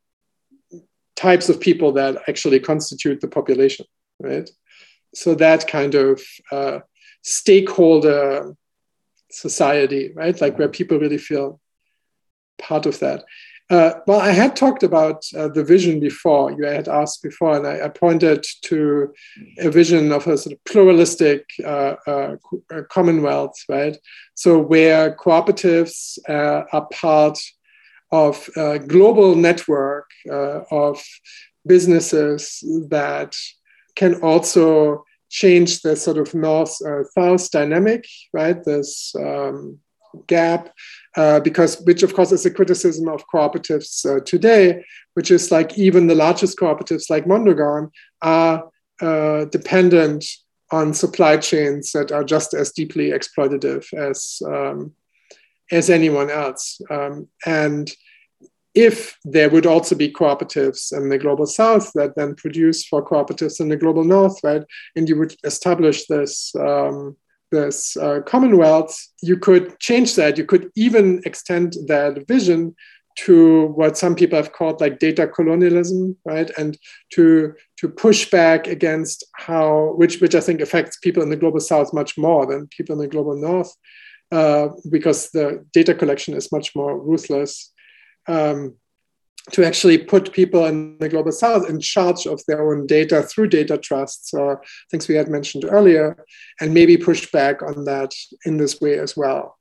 types 1.16 1.50
of 1.50 1.60
people 1.60 1.92
that 1.94 2.14
actually 2.28 2.60
constitute 2.60 3.20
the 3.22 3.28
population 3.28 3.86
right? 4.22 4.50
So 5.16 5.36
that 5.36 5.68
kind 5.68 5.96
of 5.96 6.22
uh, 6.52 6.80
stakeholder 7.24 8.56
society 9.32 10.12
right? 10.16 10.40
Like 10.40 10.58
where 10.58 10.70
people 10.70 11.00
really 11.00 11.18
feel 11.18 11.60
part 12.58 12.86
of 12.86 13.00
that 13.00 13.24
uh, 13.70 14.00
well, 14.08 14.20
I 14.20 14.32
had 14.32 14.56
talked 14.56 14.82
about 14.82 15.24
uh, 15.38 15.48
the 15.48 15.64
vision 15.64 16.00
before. 16.00 16.52
You 16.52 16.66
had 16.66 16.88
asked 16.88 17.22
before, 17.22 17.56
and 17.56 17.68
I, 17.68 17.86
I, 17.86 17.90
pointed 17.90 18.44
to 18.64 19.14
a 19.60 19.70
vision 19.70 20.12
of 20.12 20.26
a 20.26 20.38
sort 20.38 20.54
of 20.54 20.64
pluralistic 20.66 21.46
uh, 21.64 21.96
uh, 22.08 22.36
uh 22.74 22.82
commonwealth, 22.90 23.54
right? 23.70 23.96
So 24.34 24.58
where 24.58 25.16
cooperatives 25.16 26.18
uh, 26.28 26.64
are 26.72 26.88
part 26.92 27.40
of 28.12 28.50
a 28.58 28.80
global 28.80 29.36
network 29.36 30.10
of 30.72 31.04
businesses 31.68 32.64
that 32.90 33.36
can 33.96 34.16
also 34.22 35.04
change 35.30 35.82
the 35.82 35.96
sort 35.96 36.18
of 36.18 36.34
north-south 36.34 37.52
dynamic, 37.52 38.08
right? 38.34 38.64
This 38.64 39.14
um, 39.16 39.78
gap 40.28 40.74
uh, 41.16 41.40
because 41.40 41.82
which 41.82 42.04
of 42.04 42.14
course 42.14 42.32
is 42.32 42.46
a 42.46 42.52
criticism 42.52 43.08
of 43.08 43.26
cooperatives 43.34 44.06
uh, 44.06 44.24
today, 44.24 44.84
which 45.14 45.32
is 45.32 45.52
like 45.52 45.78
even 45.78 46.08
the 46.08 46.16
largest 46.16 46.58
cooperatives 46.58 47.10
like 47.10 47.28
Mondragon 47.28 47.92
are 48.22 48.70
uh, 49.02 49.46
dependent 49.46 50.26
on 50.72 50.94
supply 50.94 51.38
chains 51.38 51.92
that 51.94 52.12
are 52.12 52.24
just 52.24 52.54
as 52.54 52.72
deeply 52.72 53.10
exploitative 53.10 53.92
as 53.94 54.42
um, 54.46 54.94
as 55.72 55.90
anyone 55.90 56.30
else. 56.30 56.82
Um, 56.90 57.28
and 57.46 57.92
if 58.76 59.18
there 59.26 59.50
would 59.50 59.66
also 59.66 59.96
be 59.96 60.12
cooperatives 60.12 60.96
in 60.96 61.10
the 61.10 61.18
global 61.18 61.46
south 61.46 61.92
that 61.94 62.16
then 62.16 62.36
produce 62.36 62.86
for 62.86 63.06
cooperatives 63.06 63.60
in 63.60 63.70
the 63.70 63.78
global 63.78 64.04
north, 64.04 64.44
right? 64.44 64.64
And 64.96 65.10
you 65.10 65.18
would 65.18 65.36
establish 65.44 66.06
this 66.06 66.54
um, 66.56 67.18
this 67.52 67.98
uh, 67.98 68.22
commonwealth, 68.26 68.98
you 69.22 69.38
could 69.38 69.80
change 69.80 70.16
that. 70.16 70.38
You 70.38 70.46
could 70.46 70.70
even 70.76 71.22
extend 71.26 71.74
that 71.88 72.28
vision 72.28 72.76
to 73.26 73.68
what 73.76 73.98
some 73.98 74.16
people 74.16 74.38
have 74.38 74.54
called 74.54 74.80
like 74.80 75.00
data 75.00 75.28
colonialism, 75.28 76.16
right? 76.26 76.50
And 76.58 76.78
to 77.14 77.54
to 77.78 77.90
push 77.90 78.30
back 78.30 78.68
against 78.68 79.26
how 79.36 79.94
which 79.98 80.22
which 80.22 80.36
I 80.36 80.40
think 80.40 80.62
affects 80.62 80.98
people 80.98 81.24
in 81.24 81.30
the 81.30 81.36
global 81.36 81.60
south 81.60 81.94
much 81.94 82.18
more 82.18 82.46
than 82.46 82.68
people 82.68 82.94
in 82.94 83.02
the 83.02 83.08
global 83.08 83.36
north, 83.36 83.76
uh, 84.32 84.70
because 84.90 85.32
the 85.32 85.66
data 85.74 85.94
collection 85.94 86.34
is 86.34 86.52
much 86.52 86.76
more 86.76 86.98
ruthless. 86.98 87.74
Um, 88.28 88.76
to 89.52 89.66
actually 89.66 89.98
put 89.98 90.34
people 90.34 90.66
in 90.66 90.98
the 91.00 91.10
global 91.10 91.32
south 91.32 91.70
in 91.70 91.80
charge 91.80 92.26
of 92.26 92.42
their 92.48 92.70
own 92.70 92.88
data 92.88 93.24
through 93.24 93.48
data 93.48 93.78
trusts 93.78 94.34
or 94.34 94.62
things 94.92 95.08
we 95.08 95.16
had 95.16 95.30
mentioned 95.30 95.66
earlier, 95.66 96.26
and 96.60 96.74
maybe 96.74 96.98
push 96.98 97.32
back 97.32 97.62
on 97.62 97.86
that 97.86 98.14
in 98.46 98.58
this 98.58 98.80
way 98.82 99.00
as 99.00 99.16
well. 99.18 99.58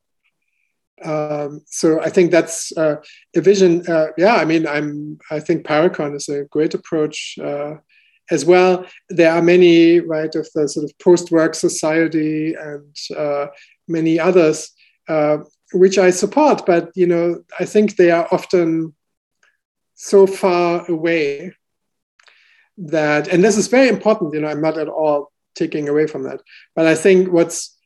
Um, 1.05 1.63
so 1.67 2.01
I 2.01 2.11
think 2.11 2.31
that's 2.31 2.77
uh, 2.77 2.97
a 3.37 3.41
vision. 3.41 3.89
Uh, 3.89 4.09
yeah, 4.17 4.35
I 4.35 4.45
mean, 4.45 4.67
I'm. 4.67 5.19
I 5.31 5.41
think 5.41 5.65
Parecon 5.65 6.17
is 6.17 6.29
a 6.29 6.45
great 6.45 6.75
approach 6.75 7.39
uh, 7.43 7.75
as 8.31 8.45
well. 8.45 8.85
There 9.09 9.33
are 9.33 9.43
many, 9.43 10.01
right, 10.01 10.35
of 10.35 10.49
the 10.55 10.69
sort 10.69 10.85
of 10.85 10.99
post-work 10.99 11.55
society 11.55 12.55
and 12.55 12.97
uh, 13.17 13.47
many 13.87 14.19
others, 14.19 14.71
uh, 15.09 15.39
which 15.73 15.99
I 15.99 16.11
support. 16.11 16.67
But 16.67 16.91
you 16.95 17.07
know, 17.07 17.43
I 17.59 17.65
think 17.65 17.97
they 17.97 18.11
are 18.11 18.27
often 18.33 18.95
so 20.01 20.29
far 20.29 20.89
away 20.89 21.53
that, 22.79 23.27
and 23.27 23.43
this 23.43 23.57
is 23.57 23.67
very 23.67 23.89
important, 23.89 24.33
you 24.33 24.41
know, 24.41 24.47
I'm 24.47 24.63
not 24.63 24.79
at 24.79 24.87
all 24.87 25.33
taking 25.57 25.89
away 25.89 26.07
from 26.07 26.23
that. 26.23 26.41
But 26.77 26.87
I 26.87 26.95
think 26.95 27.33
what's, 27.33 27.77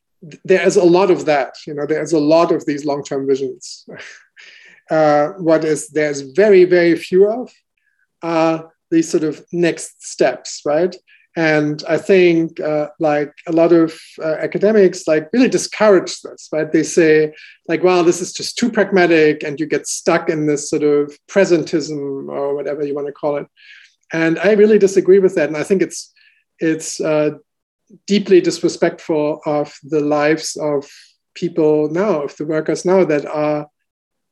there 0.45 0.65
is 0.65 0.77
a 0.77 0.85
lot 0.85 1.11
of 1.11 1.25
that, 1.25 1.55
you 1.67 1.73
know, 1.73 1.87
there's 1.87 2.13
a 2.13 2.19
lot 2.19 2.53
of 2.53 2.67
these 2.67 2.85
long 2.85 3.03
term 3.03 3.27
visions. 3.27 3.89
uh, 4.91 5.29
what 5.39 5.65
is, 5.65 5.89
there's 5.89 6.21
very, 6.21 6.67
very 6.67 6.97
few 6.97 7.31
of 7.31 7.51
are 8.23 8.71
these 8.91 9.09
sort 9.09 9.25
of 9.25 9.43
next 9.51 10.05
steps, 10.07 10.61
right? 10.67 10.95
And 11.35 11.83
I 11.89 11.97
think 11.97 12.61
uh, 12.61 12.89
like 12.99 13.33
a 13.47 13.53
lot 13.53 13.73
of 13.73 13.99
uh, 14.23 14.35
academics 14.35 15.09
like 15.09 15.31
really 15.33 15.49
discourage 15.49 16.21
this, 16.21 16.49
right? 16.53 16.71
They 16.71 16.83
say 16.83 17.33
like, 17.69 17.83
well, 17.83 18.05
this 18.05 18.21
is 18.21 18.33
just 18.35 18.59
too 18.59 18.71
pragmatic 18.71 19.43
and 19.43 19.59
you 19.59 19.67
get 19.67 19.87
stuck 19.87 20.29
in 20.29 20.47
this 20.47 20.69
sort 20.69 20.83
of 20.83 21.17
presentism 21.31 22.29
or 22.29 22.55
whatever 22.55 22.85
you 22.85 22.95
want 22.95 23.07
to 23.07 23.13
call 23.13 23.37
it. 23.37 23.47
And 24.13 24.39
I 24.39 24.53
really 24.53 24.79
disagree 24.79 25.21
with 25.21 25.35
that. 25.37 25.49
And 25.49 25.57
I 25.57 25.63
think 25.63 25.81
it's, 25.81 26.13
it's 26.59 27.01
uh, 27.01 27.31
deeply 28.07 28.43
disrespectful 28.43 29.41
of 29.47 29.75
the 29.83 30.01
lives 30.01 30.57
of 30.57 30.91
people 31.35 31.89
now, 31.91 32.25
of 32.25 32.37
the 32.37 32.45
workers 32.45 32.85
now 32.85 33.05
that 33.05 33.25
are 33.25 33.69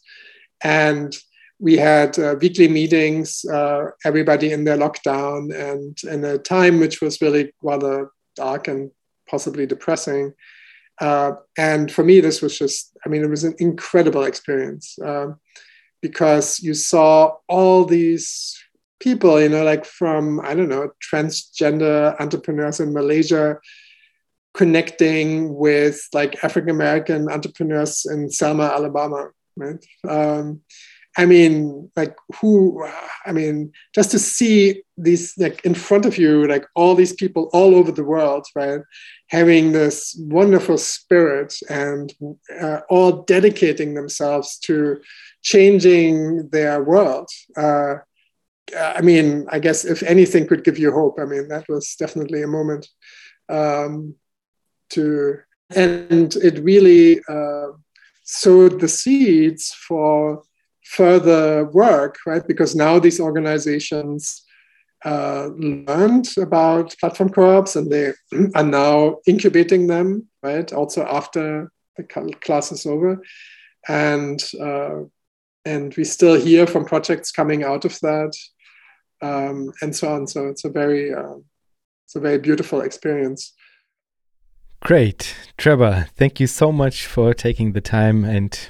And 0.63 1.13
we 1.61 1.77
had 1.77 2.17
uh, 2.17 2.35
weekly 2.41 2.67
meetings, 2.67 3.45
uh, 3.45 3.91
everybody 4.03 4.51
in 4.51 4.63
their 4.63 4.77
lockdown, 4.77 5.53
and 5.53 5.95
in 6.11 6.25
a 6.25 6.39
time 6.39 6.79
which 6.79 7.01
was 7.01 7.21
really 7.21 7.53
rather 7.61 8.09
dark 8.35 8.67
and 8.67 8.89
possibly 9.29 9.67
depressing. 9.67 10.33
Uh, 10.99 11.33
and 11.59 11.91
for 11.91 12.03
me, 12.03 12.19
this 12.19 12.41
was 12.41 12.57
just, 12.57 12.97
I 13.05 13.09
mean, 13.09 13.23
it 13.23 13.29
was 13.29 13.43
an 13.43 13.53
incredible 13.59 14.23
experience 14.23 14.97
um, 15.05 15.39
because 16.01 16.59
you 16.59 16.73
saw 16.73 17.35
all 17.47 17.85
these 17.85 18.57
people, 18.99 19.39
you 19.39 19.49
know, 19.49 19.63
like 19.63 19.85
from, 19.85 20.39
I 20.41 20.55
don't 20.55 20.69
know, 20.69 20.89
transgender 21.11 22.19
entrepreneurs 22.19 22.79
in 22.79 22.91
Malaysia 22.91 23.59
connecting 24.55 25.53
with 25.53 26.07
like 26.11 26.43
African 26.43 26.71
American 26.71 27.29
entrepreneurs 27.29 28.05
in 28.05 28.31
Selma, 28.31 28.63
Alabama, 28.63 29.29
right? 29.55 29.83
Um, 30.07 30.61
I 31.17 31.25
mean, 31.25 31.91
like 31.95 32.15
who, 32.39 32.85
I 33.25 33.33
mean, 33.33 33.73
just 33.93 34.11
to 34.11 34.19
see 34.19 34.83
these 34.97 35.33
like 35.37 35.65
in 35.65 35.73
front 35.73 36.05
of 36.05 36.17
you, 36.17 36.47
like 36.47 36.65
all 36.73 36.95
these 36.95 37.13
people 37.13 37.49
all 37.51 37.75
over 37.75 37.91
the 37.91 38.03
world, 38.03 38.47
right, 38.55 38.79
having 39.27 39.71
this 39.71 40.15
wonderful 40.17 40.77
spirit 40.77 41.53
and 41.69 42.13
uh, 42.61 42.79
all 42.89 43.23
dedicating 43.23 43.93
themselves 43.93 44.57
to 44.59 45.01
changing 45.41 46.49
their 46.49 46.81
world. 46.81 47.27
Uh, 47.57 47.95
I 48.77 49.01
mean, 49.01 49.47
I 49.49 49.59
guess 49.59 49.83
if 49.83 50.03
anything 50.03 50.47
could 50.47 50.63
give 50.63 50.77
you 50.77 50.93
hope, 50.93 51.19
I 51.19 51.25
mean, 51.25 51.49
that 51.49 51.67
was 51.67 51.95
definitely 51.95 52.41
a 52.41 52.47
moment 52.47 52.87
um, 53.49 54.15
to, 54.91 55.39
and 55.75 56.33
it 56.37 56.63
really 56.63 57.19
uh, 57.27 57.71
sowed 58.23 58.79
the 58.79 58.87
seeds 58.87 59.73
for 59.73 60.43
further 60.91 61.65
work, 61.65 62.17
right? 62.25 62.45
Because 62.45 62.75
now 62.75 62.99
these 62.99 63.19
organizations 63.19 64.43
uh, 65.05 65.47
learned 65.57 66.27
about 66.37 66.95
platform 66.99 67.29
co-ops 67.29 67.75
and 67.75 67.89
they 67.89 68.13
are 68.55 68.63
now 68.63 69.17
incubating 69.25 69.87
them, 69.87 70.27
right? 70.43 70.71
Also 70.73 71.03
after 71.05 71.71
the 71.95 72.03
class 72.41 72.71
is 72.71 72.85
over, 72.85 73.21
and 73.87 74.43
uh, 74.59 75.01
and 75.65 75.95
we 75.95 76.03
still 76.03 76.39
hear 76.39 76.67
from 76.67 76.85
projects 76.85 77.31
coming 77.31 77.63
out 77.63 77.85
of 77.85 77.99
that, 78.01 78.33
um, 79.21 79.71
and 79.81 79.95
so 79.95 80.13
on. 80.13 80.27
So 80.27 80.47
it's 80.47 80.65
a 80.65 80.69
very 80.69 81.13
uh, 81.13 81.37
it's 82.05 82.15
a 82.15 82.19
very 82.19 82.37
beautiful 82.37 82.81
experience. 82.81 83.53
Great, 84.81 85.35
Trebor. 85.57 86.09
Thank 86.17 86.39
you 86.39 86.47
so 86.47 86.71
much 86.71 87.05
for 87.05 87.33
taking 87.33 87.73
the 87.73 87.81
time 87.81 88.25
and 88.25 88.69